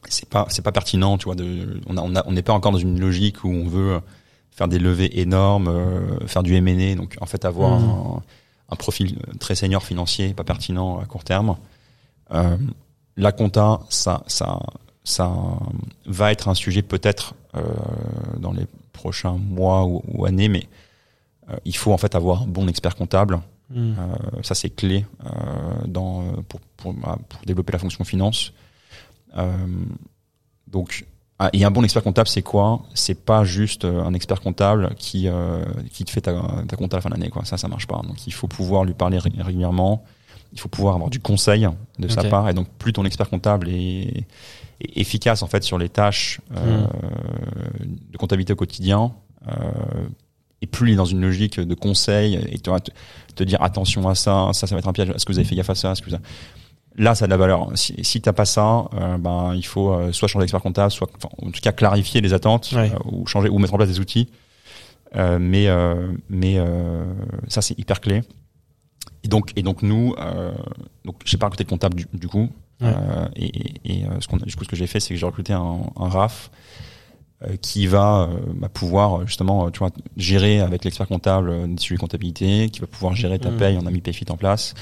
c'est 0.07 0.29
pas 0.29 0.45
c'est 0.49 0.61
pas 0.61 0.71
pertinent, 0.71 1.17
tu 1.17 1.25
vois. 1.25 1.33
De, 1.35 1.81
on 1.87 1.97
a 1.97 2.01
on 2.01 2.15
a 2.15 2.23
on 2.27 2.31
n'est 2.31 2.43
pas 2.43 2.53
encore 2.53 2.71
dans 2.71 2.77
une 2.77 2.99
logique 2.99 3.43
où 3.43 3.49
on 3.49 3.67
veut 3.67 3.99
faire 4.51 4.67
des 4.67 4.77
levées 4.77 5.19
énormes, 5.19 5.67
euh, 5.67 6.19
faire 6.27 6.43
du 6.43 6.53
M&A. 6.55 6.93
Donc 6.95 7.17
en 7.21 7.25
fait, 7.25 7.43
avoir 7.43 7.79
Mhm. 7.79 7.89
un, 7.89 8.21
un 8.69 8.75
profil 8.75 9.17
très 9.39 9.55
senior 9.55 9.83
financier, 9.83 10.33
pas 10.35 10.43
pertinent 10.43 10.99
à 10.99 11.05
court 11.05 11.23
terme. 11.23 11.55
Euh, 12.31 12.55
la 13.17 13.31
compta, 13.31 13.79
ça 13.89 14.23
ça 14.27 14.59
ça 15.03 15.31
va 16.05 16.31
être 16.31 16.49
un 16.49 16.53
sujet 16.53 16.83
peut-être 16.83 17.33
euh, 17.55 17.63
dans 18.37 18.51
les 18.51 18.67
prochains 18.93 19.37
mois 19.37 19.85
ou, 19.85 20.03
ou 20.07 20.25
années, 20.25 20.49
mais 20.49 20.67
il 21.65 21.75
faut 21.77 21.93
en 21.93 21.97
fait 21.97 22.13
avoir 22.13 22.43
un 22.43 22.47
bon 22.47 22.67
expert 22.67 22.95
comptable. 22.95 23.39
Hmm. 23.69 23.93
Euh, 23.99 24.41
ça 24.43 24.55
c'est 24.55 24.69
clé 24.69 25.05
euh, 25.25 25.29
dans 25.87 26.23
pour, 26.47 26.61
pour 26.77 26.93
bah, 26.93 27.17
pour 27.27 27.41
développer 27.45 27.73
la 27.73 27.79
fonction 27.79 28.03
finance. 28.05 28.53
Euh, 29.37 29.67
donc 30.67 31.05
ah, 31.39 31.49
et 31.53 31.65
un 31.65 31.71
bon 31.71 31.83
expert 31.83 32.01
comptable 32.01 32.29
c'est 32.29 32.41
quoi? 32.41 32.83
C'est 32.93 33.25
pas 33.25 33.43
juste 33.43 33.83
un 33.83 34.13
expert 34.13 34.39
comptable 34.39 34.95
qui 34.95 35.27
euh, 35.27 35.65
qui 35.91 36.05
te 36.05 36.11
fait 36.11 36.21
ta, 36.21 36.33
ta 36.67 36.77
compta 36.77 36.95
à 36.95 36.99
la 36.99 37.01
fin 37.01 37.09
de 37.09 37.15
l'année 37.15 37.29
quoi. 37.29 37.43
Ça 37.43 37.57
ça 37.57 37.67
marche 37.67 37.87
pas. 37.87 38.01
Donc 38.07 38.25
il 38.25 38.33
faut 38.33 38.47
pouvoir 38.47 38.85
lui 38.85 38.93
parler 38.93 39.19
ré- 39.19 39.31
régulièrement. 39.37 40.03
Il 40.53 40.59
faut 40.61 40.69
pouvoir 40.69 40.95
avoir 40.95 41.09
du 41.09 41.19
conseil 41.19 41.67
de 41.99 42.07
sa 42.07 42.23
part 42.23 42.47
et 42.47 42.53
donc 42.53 42.69
plus 42.79 42.93
ton 42.93 43.03
expert 43.03 43.29
comptable 43.29 43.67
est, 43.67 44.25
est 44.79 44.95
efficace 44.95 45.43
en 45.43 45.47
fait 45.47 45.61
sur 45.61 45.77
les 45.77 45.89
tâches 45.89 46.39
euh, 46.55 46.87
de 47.81 48.17
comptabilité 48.17 48.53
au 48.53 48.55
quotidien 48.55 49.11
euh, 49.49 50.07
et 50.61 50.67
plus 50.67 50.89
il 50.89 50.93
est 50.93 50.97
dans 50.97 51.05
une 51.05 51.21
logique 51.21 51.59
de 51.59 51.73
conseil 51.75 52.35
et 52.51 52.57
te, 52.59 52.69
te 53.35 53.43
dire 53.43 53.61
attention 53.61 54.07
à 54.09 54.15
ça, 54.15 54.49
ça 54.53 54.67
ça 54.67 54.75
va 54.75 54.79
être 54.79 54.87
un 54.87 54.93
piège. 54.93 55.09
Est-ce 55.11 55.25
que 55.25 55.31
vous 55.31 55.39
avez 55.39 55.47
fait 55.47 55.55
gaffe 55.55 55.69
à 55.69 55.75
ça 55.75 55.91
Est-ce 55.91 56.01
que 56.01 56.09
vous 56.09 56.15
avez- 56.15 56.23
là, 56.95 57.13
ça 57.13 57.25
a 57.25 57.27
de 57.27 57.31
la 57.31 57.37
valeur. 57.37 57.69
Si, 57.75 57.93
si 58.03 58.21
t'as 58.21 58.33
pas 58.33 58.45
ça, 58.45 58.85
euh, 58.95 59.17
ben 59.19 59.53
il 59.55 59.65
faut 59.65 59.91
euh, 59.93 60.11
soit 60.11 60.27
changer 60.27 60.43
d'expert 60.43 60.61
comptable, 60.61 60.91
soit 60.91 61.07
enfin, 61.15 61.29
en 61.45 61.51
tout 61.51 61.61
cas 61.61 61.71
clarifier 61.71 62.21
les 62.21 62.33
attentes 62.33 62.71
Ouais. 62.75 62.91
euh, 62.91 62.97
ou 63.11 63.27
changer 63.27 63.49
ou 63.49 63.59
mettre 63.59 63.73
en 63.75 63.77
place 63.77 63.89
des 63.89 63.99
outils. 63.99 64.29
Mais 65.15 65.67
mais 66.29 66.57
ça 67.47 67.61
c'est 67.61 67.77
hyper 67.79 68.01
clé. 68.01 68.23
Et 69.23 69.27
donc 69.27 69.51
et 69.55 69.61
donc 69.63 69.81
nous, 69.81 70.15
donc 71.05 71.15
j'ai 71.25 71.37
pas 71.37 71.45
recruté 71.47 71.63
de 71.63 71.69
comptable 71.69 71.95
du, 71.95 72.07
du 72.13 72.27
coup. 72.27 72.49
Ouais. 72.81 72.93
Et 73.35 73.45
et, 73.45 74.01
et, 74.01 74.05
ce 74.19 74.27
du 74.45 74.55
coup 74.55 74.63
ce 74.63 74.69
que 74.69 74.75
j'ai 74.75 74.85
fait, 74.87 74.99
c'est 74.99 75.13
que 75.13 75.19
j'ai 75.19 75.25
recruté 75.25 75.53
un, 75.53 75.79
un 75.95 76.09
RAF 76.09 76.51
qui 77.61 77.85
va 77.87 78.21
euh, 78.31 78.37
bah, 78.55 78.69
pouvoir 78.69 79.19
euh, 79.21 79.25
justement 79.27 79.67
euh, 79.67 79.69
tu 79.69 79.79
vois 79.79 79.91
gérer 80.15 80.59
avec 80.59 80.83
l'expert 80.83 81.07
comptable 81.07 81.49
euh, 81.49 81.67
des 81.67 81.79
sujets 81.79 81.95
de 81.95 81.99
comptabilité, 82.01 82.69
qui 82.69 82.79
va 82.79 82.87
pouvoir 82.87 83.15
gérer 83.15 83.37
ta 83.39 83.51
Mhm. 83.51 83.57
paye, 83.57 83.77
on 83.81 83.85
a 83.85 83.91
mis 83.91 84.01
Payfit 84.01 84.25
en 84.29 84.37
place, 84.37 84.73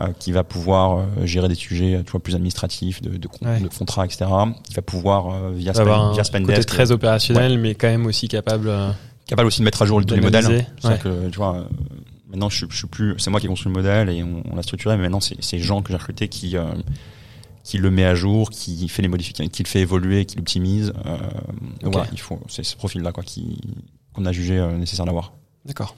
euh, 0.00 0.08
qui 0.18 0.32
va 0.32 0.42
pouvoir 0.44 0.98
euh, 0.98 1.04
gérer 1.26 1.48
des 1.48 1.54
sujets 1.54 2.02
tu 2.04 2.10
vois 2.12 2.20
plus 2.20 2.34
administratifs, 2.34 3.02
de, 3.02 3.16
de, 3.16 3.28
Ouais. 3.42 3.60
de 3.60 3.68
contrats, 3.68 4.04
etc. 4.06 4.24
Qui 4.64 4.74
va 4.74 4.82
pouvoir 4.82 5.28
euh, 5.34 5.52
via, 5.54 5.72
D'avoir 5.72 6.14
Spen, 6.14 6.14
via 6.14 6.22
côté 6.22 6.52
Spendesk, 6.62 6.68
très 6.68 6.92
opérationnel, 6.92 7.58
mais 7.58 7.74
quand 7.74 7.88
même 7.88 8.06
aussi 8.06 8.28
capable. 8.28 8.68
euh, 8.68 8.90
capable 9.26 9.48
aussi 9.48 9.58
de 9.60 9.64
mettre 9.64 9.82
à 9.82 9.86
jour 9.86 10.04
tous 10.06 10.14
les 10.14 10.20
modèles. 10.20 10.44
d'analyser, 10.44 10.66
C'est-à-dire 10.80 11.02
que 11.02 11.28
tu 11.28 11.36
vois, 11.36 11.56
euh, 11.56 11.64
maintenant 12.30 12.48
je, 12.48 12.64
je 12.70 12.76
suis 12.76 12.86
plus, 12.86 13.14
c'est 13.18 13.28
moi 13.30 13.38
qui 13.40 13.46
ai 13.46 13.48
construit 13.48 13.72
le 13.72 13.76
modèle 13.82 14.08
et 14.08 14.22
on, 14.22 14.42
on 14.50 14.56
l'a 14.56 14.62
structuré, 14.62 14.96
mais 14.96 15.02
maintenant 15.02 15.20
c'est 15.20 15.36
c'est 15.40 15.58
Jean 15.58 15.82
que 15.82 15.90
j'ai 15.90 15.96
recruté 15.98 16.28
qui 16.28 16.56
euh, 16.56 16.64
qui 17.66 17.78
le 17.78 17.90
met 17.90 18.04
à 18.04 18.14
jour, 18.14 18.48
qui 18.50 18.88
fait 18.88 19.02
les 19.02 19.08
modifications, 19.08 19.50
qui 19.50 19.62
le 19.64 19.68
fait 19.68 19.80
évoluer, 19.80 20.24
qui 20.24 20.36
l'optimise. 20.36 20.92
Euh, 21.04 21.16
voilà, 21.82 22.06
il 22.12 22.20
faut, 22.20 22.38
c'est 22.48 22.62
ce 22.64 22.76
profil-là 22.76 23.10
quoi, 23.10 23.24
qui 23.24 23.58
qu'on 24.14 24.24
a 24.24 24.30
jugé 24.30 24.56
euh, 24.56 24.76
nécessaire 24.78 25.04
d'avoir. 25.04 25.32
D'accord. 25.64 25.96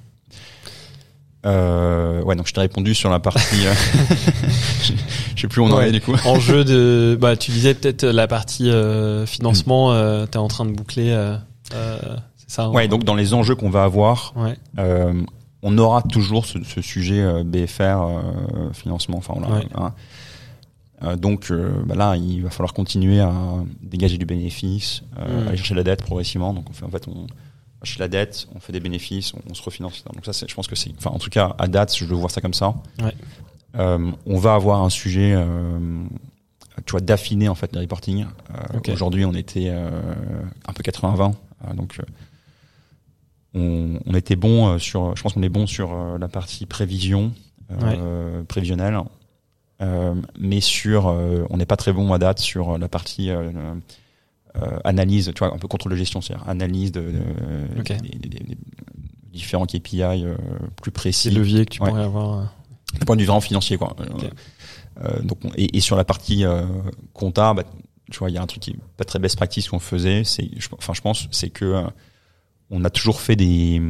Euh, 1.46 2.22
ouais, 2.22 2.34
donc 2.36 2.46
je 2.48 2.52
t'ai 2.54 2.60
répondu 2.60 2.94
sur 2.94 3.10
la 3.10 3.20
partie. 3.20 3.56
je 3.62 4.92
je 5.36 5.40
sais 5.42 5.46
plus 5.48 5.60
où 5.60 5.64
on 5.66 5.70
en 5.72 5.76
Ouais. 5.76 5.88
est 5.90 5.92
du 5.92 6.00
coup. 6.00 6.14
Enjeu 6.24 6.64
de, 6.64 7.16
bah, 7.20 7.36
tu 7.36 7.50
disais 7.50 7.74
peut-être 7.74 8.04
la 8.04 8.26
partie 8.26 8.70
financement, 9.26 9.92
euh, 9.92 10.26
t'es 10.26 10.38
en 10.38 10.48
train 10.48 10.64
de 10.64 10.72
boucler, 10.72 11.10
c'est 11.70 11.76
ça. 12.50 12.64
hein? 12.64 12.70
Ouais, 12.70 12.88
donc 12.88 13.04
dans 13.04 13.14
les 13.14 13.34
enjeux 13.34 13.54
qu'on 13.54 13.70
va 13.70 13.84
avoir, 13.84 14.32
Ouais. 14.36 14.56
On 15.60 15.76
aura 15.76 16.02
toujours 16.02 16.46
ce, 16.46 16.62
ce 16.62 16.80
sujet 16.80 17.20
euh, 17.20 17.42
BFR 17.44 17.80
euh, 17.82 18.72
financement. 18.72 19.18
Enfin, 19.18 19.34
Ouais. 19.34 19.66
hein. 19.74 19.92
Euh, 21.04 21.16
donc 21.16 21.50
euh, 21.50 21.70
bah 21.86 21.94
là, 21.94 22.16
il 22.16 22.42
va 22.42 22.50
falloir 22.50 22.72
continuer 22.74 23.20
à 23.20 23.32
dégager 23.82 24.18
du 24.18 24.26
bénéfice, 24.26 25.02
euh, 25.18 25.44
Mm. 25.44 25.48
aller 25.48 25.56
chercher 25.56 25.74
la 25.74 25.84
dette 25.84 26.02
progressivement. 26.02 26.52
Donc 26.54 26.68
on 26.70 26.72
fait 26.72 26.84
en 26.84 26.90
fait 26.90 27.06
on 27.08 27.26
chercher 27.84 28.00
la 28.00 28.08
dette, 28.08 28.48
on 28.54 28.58
fait 28.60 28.72
des 28.72 28.80
bénéfices, 28.80 29.32
on, 29.34 29.38
on 29.50 29.54
se 29.54 29.62
refinance. 29.62 30.02
Donc 30.12 30.24
ça, 30.26 30.46
je 30.48 30.54
pense 30.54 30.66
que 30.66 30.74
c'est, 30.74 30.90
enfin 30.98 31.10
en 31.10 31.18
tout 31.18 31.30
cas 31.30 31.54
à 31.58 31.68
date, 31.68 31.96
je 31.96 32.04
veux 32.04 32.16
voir 32.16 32.30
ça 32.32 32.40
comme 32.40 32.54
ça. 32.54 32.74
Ouais. 33.00 33.14
Euh, 33.76 34.10
on 34.26 34.38
va 34.38 34.54
avoir 34.54 34.82
un 34.82 34.88
sujet, 34.90 35.34
euh, 35.36 35.78
tu 36.86 36.90
vois, 36.92 37.00
d'affiner 37.00 37.48
en 37.48 37.54
fait 37.54 37.72
les 37.74 37.80
reporting. 37.80 38.24
Euh, 38.24 38.78
Ok. 38.78 38.88
Aujourd'hui, 38.88 39.24
on 39.24 39.34
était 39.34 39.68
euh, 39.68 39.90
un 40.66 40.72
peu 40.72 40.82
80-20, 40.82 41.32
euh, 41.68 41.74
donc 41.74 42.00
on, 43.54 43.98
on 44.04 44.14
était 44.14 44.36
bon 44.36 44.78
sur, 44.78 45.14
je 45.16 45.22
pense 45.22 45.32
qu'on 45.34 45.42
est 45.42 45.48
bon 45.48 45.66
sur 45.66 45.94
la 46.18 46.28
partie 46.28 46.66
prévision, 46.66 47.32
euh, 47.82 48.42
prévisionnelle, 48.44 48.98
mais 49.80 50.60
sur, 50.60 51.08
euh, 51.08 51.44
on 51.50 51.56
n'est 51.56 51.66
pas 51.66 51.76
très 51.76 51.92
bon 51.92 52.12
à 52.12 52.18
date 52.18 52.38
sur 52.40 52.78
la 52.78 52.88
partie 52.88 53.30
euh, 53.30 53.50
euh, 54.56 54.78
analyse, 54.84 55.30
tu 55.34 55.38
vois, 55.38 55.54
un 55.54 55.58
peu 55.58 55.68
contrôle 55.68 55.92
de 55.92 55.96
gestion, 55.96 56.20
c'est-à-dire 56.20 56.48
analyse 56.48 56.90
de, 56.92 57.12
des, 57.84 57.96
des- 57.96 58.18
des- 58.28 58.38
des 58.44 58.58
différents 59.32 59.66
KPI 59.66 60.02
euh, 60.02 60.34
plus 60.82 60.90
précis 60.90 61.28
Ces 61.28 61.30
leviers 61.30 61.64
que 61.64 61.70
tu 61.74 61.82
Ouais. 61.82 61.88
pourrais 61.90 62.02
avoir. 62.04 62.38
euh. 62.40 62.44
d'un 62.98 63.04
point 63.06 63.14
de 63.16 63.20
vue 63.20 63.26
vraiment 63.26 63.40
financier 63.42 63.76
quoi. 63.76 63.94
Euh, 64.00 64.06
euh, 65.04 65.22
donc 65.22 65.38
on- 65.44 65.50
et, 65.56 65.76
et 65.76 65.80
sur 65.80 65.94
la 65.94 66.04
partie 66.04 66.44
euh, 66.44 66.64
compta, 67.12 67.52
bah, 67.54 67.62
tu 68.10 68.18
vois, 68.18 68.30
il 68.30 68.34
y 68.34 68.38
a 68.38 68.42
un 68.42 68.46
truc 68.46 68.62
qui 68.62 68.70
est 68.70 68.76
pas 68.96 69.04
très 69.04 69.18
best 69.18 69.36
practice 69.36 69.68
qu'on 69.68 69.78
faisait, 69.78 70.24
c'est, 70.24 70.48
enfin 70.78 70.94
je 70.94 71.02
pense, 71.02 71.28
c'est 71.30 71.50
que 71.50 71.64
euh, 71.66 71.82
on 72.70 72.84
a 72.84 72.90
toujours 72.90 73.20
fait 73.20 73.36
des 73.36 73.80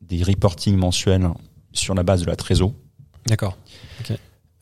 des 0.00 0.22
reporting 0.24 0.74
mensuels 0.76 1.28
sur 1.72 1.94
la 1.94 2.02
base 2.02 2.22
de 2.22 2.26
la 2.26 2.34
trésor. 2.36 2.72
D'accord. 3.26 3.56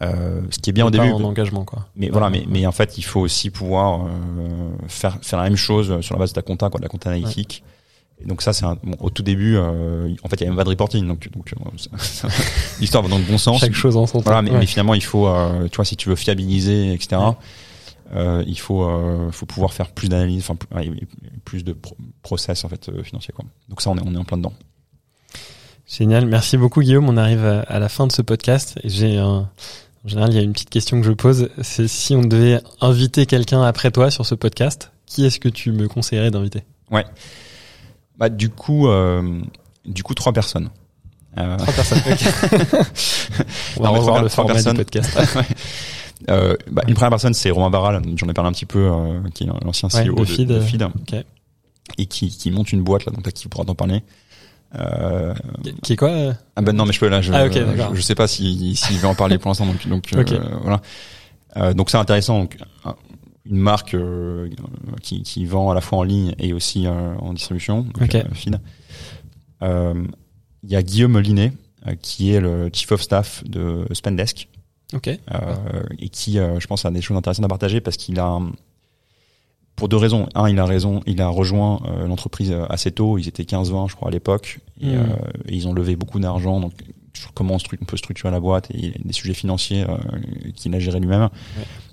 Euh, 0.00 0.42
ce 0.50 0.58
qui 0.60 0.70
est 0.70 0.72
bien 0.72 0.86
au 0.86 0.90
début, 0.90 1.10
en 1.10 1.24
engagement, 1.24 1.64
quoi. 1.64 1.88
mais 1.96 2.08
voilà, 2.08 2.30
mais, 2.30 2.44
mais 2.48 2.64
en 2.66 2.72
fait, 2.72 2.98
il 2.98 3.02
faut 3.02 3.18
aussi 3.20 3.50
pouvoir 3.50 4.06
euh, 4.06 4.70
faire 4.86 5.18
faire 5.22 5.38
la 5.40 5.44
même 5.46 5.56
chose 5.56 6.00
sur 6.02 6.14
la 6.14 6.20
base 6.20 6.30
de 6.30 6.34
ta 6.36 6.42
compta, 6.42 6.70
quoi, 6.70 6.78
de 6.78 6.84
la 6.84 6.88
compta 6.88 7.10
analytique. 7.10 7.64
Et 8.20 8.24
donc 8.26 8.42
ça, 8.42 8.52
c'est 8.52 8.64
bon, 8.64 8.96
au 9.00 9.10
tout 9.10 9.22
début, 9.24 9.56
euh, 9.56 10.08
en 10.22 10.28
fait, 10.28 10.36
il 10.40 10.42
y 10.42 10.46
a 10.46 10.50
même 10.50 10.56
pas 10.56 10.62
de 10.64 10.68
reporting, 10.70 11.06
donc 11.06 11.28
donc 11.32 11.52
euh, 11.52 12.28
l'histoire 12.80 13.02
va 13.02 13.08
dans 13.08 13.18
le 13.18 13.24
bon 13.24 13.38
sens. 13.38 13.60
Chaque 13.60 13.74
chose 13.74 13.96
en 13.96 14.06
son 14.06 14.18
temps. 14.18 14.24
Voilà, 14.30 14.42
mais, 14.42 14.50
mais 14.52 14.66
finalement, 14.66 14.94
il 14.94 15.02
faut, 15.04 15.26
euh, 15.26 15.66
tu 15.68 15.76
vois, 15.76 15.84
si 15.84 15.96
tu 15.96 16.08
veux 16.08 16.16
fiabiliser, 16.16 16.92
etc. 16.92 17.20
Euh, 18.14 18.42
il 18.46 18.58
faut, 18.58 18.84
euh, 18.84 19.30
faut 19.32 19.46
pouvoir 19.46 19.72
faire 19.72 19.90
plus 19.90 20.08
d'analyse, 20.08 20.42
enfin 20.48 20.56
plus, 21.44 21.62
de 21.64 21.72
pro- 21.74 21.96
process 22.22 22.64
en 22.64 22.68
fait 22.68 22.90
financier 23.02 23.34
quoi. 23.36 23.44
Donc 23.68 23.82
ça, 23.82 23.90
on 23.90 23.96
est, 23.98 24.02
on 24.04 24.14
est 24.14 24.18
en 24.18 24.24
plein 24.24 24.38
dedans. 24.38 24.54
Génial. 25.86 26.26
Merci 26.26 26.56
beaucoup, 26.56 26.80
Guillaume. 26.82 27.08
On 27.08 27.16
arrive 27.16 27.44
à, 27.44 27.60
à 27.60 27.78
la 27.78 27.88
fin 27.88 28.06
de 28.06 28.12
ce 28.12 28.22
podcast. 28.22 28.78
J'ai 28.84 29.16
un, 29.18 29.48
en 30.08 30.10
général, 30.10 30.32
il 30.32 30.36
y 30.36 30.38
a 30.38 30.42
une 30.42 30.54
petite 30.54 30.70
question 30.70 30.98
que 30.98 31.06
je 31.06 31.12
pose. 31.12 31.50
C'est 31.60 31.86
si 31.86 32.16
on 32.16 32.22
devait 32.22 32.62
inviter 32.80 33.26
quelqu'un 33.26 33.62
après 33.62 33.90
toi 33.90 34.10
sur 34.10 34.24
ce 34.24 34.34
podcast, 34.34 34.90
qui 35.04 35.26
est-ce 35.26 35.38
que 35.38 35.50
tu 35.50 35.70
me 35.70 35.86
conseillerais 35.86 36.30
d'inviter? 36.30 36.62
Bah 38.16 38.30
du 38.30 38.48
coup, 38.48 38.88
euh, 38.88 39.38
du 39.84 40.02
coup 40.02 40.14
trois 40.14 40.32
personnes. 40.32 40.70
Euh, 41.36 41.58
Trois 41.58 41.74
personnes. 41.74 42.00
On 43.76 43.82
va 43.82 43.88
Non, 43.90 43.94
revoir 43.96 44.22
le 44.22 44.30
trois 44.30 44.46
format 44.46 44.54
du 44.54 44.64
personnes. 44.64 44.76
podcast. 44.78 45.18
euh, 46.30 46.56
bah, 46.70 46.82
une 46.88 46.94
première 46.94 47.10
personne, 47.10 47.34
c'est 47.34 47.50
Romain 47.50 47.68
Barral, 47.68 48.00
j'en 48.16 48.28
ai 48.28 48.32
parlé 48.32 48.48
un 48.48 48.52
petit 48.52 48.64
peu, 48.66 48.88
euh, 48.90 49.20
qui 49.34 49.44
est 49.44 49.46
l'ancien 49.62 49.90
Ouais, 49.92 50.06
CEO 50.06 50.14
de 50.14 50.20
de, 50.20 50.24
Feed, 50.24 50.48
de 50.48 50.60
Feed, 50.60 50.88
et 51.98 52.06
qui, 52.06 52.30
qui 52.30 52.50
monte 52.50 52.72
une 52.72 52.82
boîte 52.82 53.04
là, 53.04 53.12
donc 53.12 53.26
là, 53.26 53.30
qui 53.30 53.46
pourra 53.46 53.66
t'en 53.66 53.74
parler. 53.74 54.02
Euh, 54.74 55.34
Qui 55.82 55.94
est 55.94 55.96
quoi? 55.96 56.10
euh 56.10 56.32
Ah 56.56 56.62
ben 56.62 56.74
non, 56.76 56.84
mais 56.84 56.92
je 56.92 57.00
peux 57.00 57.08
là. 57.08 57.20
Je, 57.22 57.32
Ah, 57.32 57.46
ok, 57.46 57.54
d'accord. 57.54 57.90
je, 57.94 57.96
je 57.96 58.02
sais 58.02 58.14
pas 58.14 58.26
s'il 58.28 58.76
s'il 58.76 58.98
veut 58.98 59.08
en 59.08 59.14
parler 59.14 59.38
pour 59.38 59.48
l'instant. 59.50 59.66
Donc, 59.66 59.86
donc 59.88 60.12
euh, 60.12 60.38
voilà. 60.62 61.74
Donc 61.74 61.88
c'est 61.90 61.96
intéressant. 61.96 62.40
Donc, 62.40 62.58
un- 62.84 62.94
une 63.50 63.56
marque 63.56 63.96
qui, 65.02 65.22
qui 65.22 65.46
vend 65.46 65.70
à 65.70 65.74
la 65.74 65.80
fois 65.80 65.98
en 65.98 66.02
ligne 66.02 66.34
et 66.38 66.52
aussi 66.52 66.86
en 66.86 67.32
distribution. 67.32 67.86
Donc. 67.98 68.14
Euh, 69.62 70.04
Il 70.64 70.70
y 70.70 70.76
a 70.76 70.82
Guillaume 70.82 71.18
Linet 71.18 71.52
qui 72.02 72.32
est 72.32 72.40
le 72.40 72.68
chief 72.72 72.92
of 72.92 73.00
staff 73.00 73.42
de 73.44 73.86
Spendesk 73.92 74.48
Ok. 74.92 75.08
et 75.08 76.08
qui, 76.10 76.34
je 76.34 76.66
pense, 76.66 76.84
a 76.84 76.90
des 76.90 77.00
choses 77.00 77.16
intéressantes 77.16 77.44
à 77.44 77.48
partager 77.48 77.80
parce 77.80 77.96
qu'il 77.96 78.18
a, 78.20 78.38
pour 79.78 79.88
deux 79.88 79.96
raisons. 79.96 80.28
Un, 80.34 80.48
il 80.50 80.58
a 80.58 80.66
raison, 80.66 81.00
il 81.06 81.20
a 81.22 81.28
rejoint 81.28 81.80
euh, 81.86 82.06
l'entreprise 82.06 82.50
euh, 82.50 82.66
assez 82.68 82.90
tôt. 82.92 83.16
Ils 83.16 83.28
étaient 83.28 83.44
15-20, 83.44 83.88
je 83.88 83.96
crois, 83.96 84.08
à 84.08 84.10
l'époque, 84.10 84.60
et, 84.80 84.86
Mm. 84.88 84.90
euh, 84.96 85.04
et 85.46 85.54
ils 85.54 85.66
ont 85.68 85.72
levé 85.72 85.96
beaucoup 85.96 86.18
d'argent. 86.20 86.60
Donc, 86.60 86.72
sur 87.14 87.32
comment 87.32 87.54
on, 87.54 87.76
on 87.80 87.84
peut 87.84 87.96
structurer 87.96 88.30
la 88.32 88.40
boîte 88.40 88.70
et 88.72 88.92
des 89.04 89.12
sujets 89.12 89.34
financiers 89.34 89.84
euh, 89.88 89.96
qu'il 90.54 90.74
a 90.74 90.78
géré 90.80 91.00
lui-même. 91.00 91.28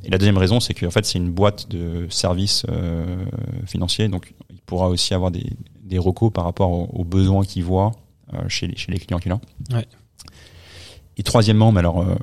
Et 0.04 0.10
la 0.10 0.18
deuxième 0.18 0.38
raison, 0.38 0.60
c'est 0.60 0.74
qu'en 0.74 0.92
fait, 0.92 1.06
c'est 1.06 1.18
une 1.20 1.32
boîte 1.32 1.70
de 1.70 2.08
services 2.10 2.66
financiers, 3.66 4.08
donc 4.08 4.34
il 4.52 4.60
pourra 4.62 4.90
aussi 4.90 5.14
avoir 5.16 5.32
des, 5.32 5.46
des 5.84 5.98
recos 5.98 6.32
par 6.32 6.44
rapport 6.44 6.72
aux, 6.72 6.90
aux 6.94 7.04
besoins 7.04 7.44
qu'il 7.44 7.64
voit 7.64 7.92
chez, 8.50 8.68
les, 8.68 8.76
chez 8.78 8.92
les 8.92 9.00
clients 9.00 9.18
qu'il 9.20 9.32
a. 9.32 9.40
Ouais. 9.72 9.86
Et 11.18 11.24
troisièmement, 11.24 11.72
mais 11.72 11.80
alors, 11.80 12.02
euh, 12.02 12.16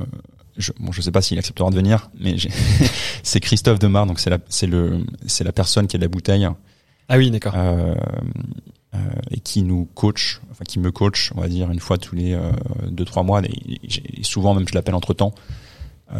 je, 0.56 0.72
bon, 0.78 0.92
je 0.92 1.00
sais 1.02 1.10
pas 1.12 1.22
s'il 1.22 1.38
acceptera 1.38 1.70
de 1.70 1.74
venir, 1.76 2.10
mais 2.18 2.36
c'est 3.22 3.40
Christophe 3.40 3.78
Demar, 3.78 4.06
donc 4.06 4.20
c'est 4.20 4.30
la, 4.30 4.38
c'est 4.48 4.66
le, 4.66 5.04
c'est 5.26 5.44
la 5.44 5.52
personne 5.52 5.86
qui 5.86 5.96
a 5.96 5.98
de 5.98 6.04
la 6.04 6.08
bouteille 6.08 6.46
Ah 7.08 7.16
oui, 7.16 7.30
d'accord. 7.30 7.54
euh, 7.56 7.94
euh, 8.94 8.98
et 9.30 9.40
qui 9.40 9.62
nous 9.62 9.86
coach, 9.94 10.40
enfin 10.50 10.64
qui 10.68 10.78
me 10.78 10.90
coach, 10.92 11.32
on 11.34 11.40
va 11.40 11.48
dire 11.48 11.70
une 11.70 11.80
fois 11.80 11.96
tous 11.98 12.14
les 12.14 12.34
euh, 12.34 12.50
deux 12.90 13.04
trois 13.06 13.22
mois. 13.22 13.40
Et, 13.42 14.22
souvent 14.22 14.54
même 14.54 14.68
je 14.68 14.74
l'appelle 14.74 14.94
entre 14.94 15.14
temps. 15.14 15.34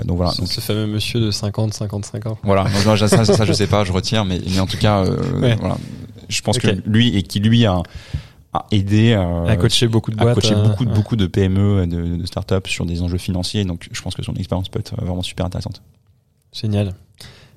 donc 0.05 0.17
voilà. 0.17 0.33
Donc, 0.39 0.49
ce 0.51 0.61
fameux 0.63 0.87
monsieur 0.87 1.21
de 1.21 1.31
50, 1.31 1.75
55 1.75 2.27
ans. 2.27 2.39
voilà. 2.43 2.65
Non, 2.87 2.97
ça, 2.97 3.09
ça, 3.09 3.25
ça, 3.27 3.45
je 3.45 3.53
sais 3.53 3.67
pas, 3.67 3.85
je 3.85 3.93
retire, 3.93 4.25
mais, 4.25 4.41
mais 4.51 4.59
en 4.61 4.67
tout 4.67 4.79
cas, 4.79 5.05
euh, 5.05 5.39
Ouais. 5.41 5.57
voilà. 5.57 5.77
Je 6.31 6.41
pense 6.41 6.59
que 6.59 6.69
lui 6.87 7.15
et 7.17 7.23
qui 7.23 7.41
lui 7.41 7.67
a, 7.67 7.83
a 8.53 8.67
aidé 8.71 9.13
euh, 9.13 9.47
à 9.47 9.57
coacher 9.57 9.89
beaucoup 9.89 10.11
de 10.11 10.21
à 10.21 10.35
coacher 10.35 10.55
euh, 10.55 10.63
beaucoup 10.63 10.85
de 10.85 10.91
ouais. 10.91 10.95
beaucoup 10.97 11.17
de 11.17 11.27
PME 11.27 11.85
et 11.85 11.87
de, 11.87 12.17
de 12.17 12.27
startups 12.27 12.69
sur 12.69 12.85
des 12.85 13.01
enjeux 13.03 13.19
financiers. 13.19 13.65
Donc 13.65 13.89
je 13.91 14.03
pense 14.03 14.15
que 14.15 14.23
son 14.23 14.35
expérience 14.35 14.69
peut 14.69 14.79
être 14.81 14.95
vraiment 15.03 15.23
super 15.23 15.47
intéressante. 15.47 15.83
Génial. 16.53 16.93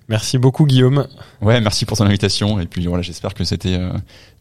Merci 0.08 0.38
beaucoup, 0.38 0.66
Guillaume. 0.66 1.08
Ouais, 1.41 1.60
merci 1.62 1.86
pour 1.86 1.98
ton 1.98 2.06
invitation 2.06 2.60
et 2.60 2.66
puis 2.68 2.86
voilà, 2.86 3.02
j'espère 3.02 3.34
que 3.34 3.43
c'était 3.43 3.76
euh, 3.78 3.91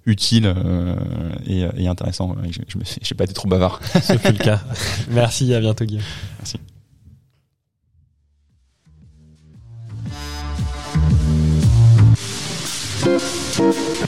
utile 0.07 0.45
euh, 0.47 0.95
et, 1.47 1.67
et 1.77 1.89
intéressant. 1.89 2.37
Je, 2.51 2.61
je, 2.69 2.79
me 2.79 2.85
suis- 2.85 3.01
j'ai 3.03 3.15
pas 3.15 3.25
été 3.25 3.33
trop 3.33 3.49
bavard. 3.49 3.81
Ce 4.03 4.17
fut 4.19 4.33
le 4.33 4.39
cas. 4.39 4.61
Merci, 5.11 5.53
à 5.55 5.61
bientôt, 5.61 5.85
Guillaume. 5.87 6.05
Merci. 6.39 6.59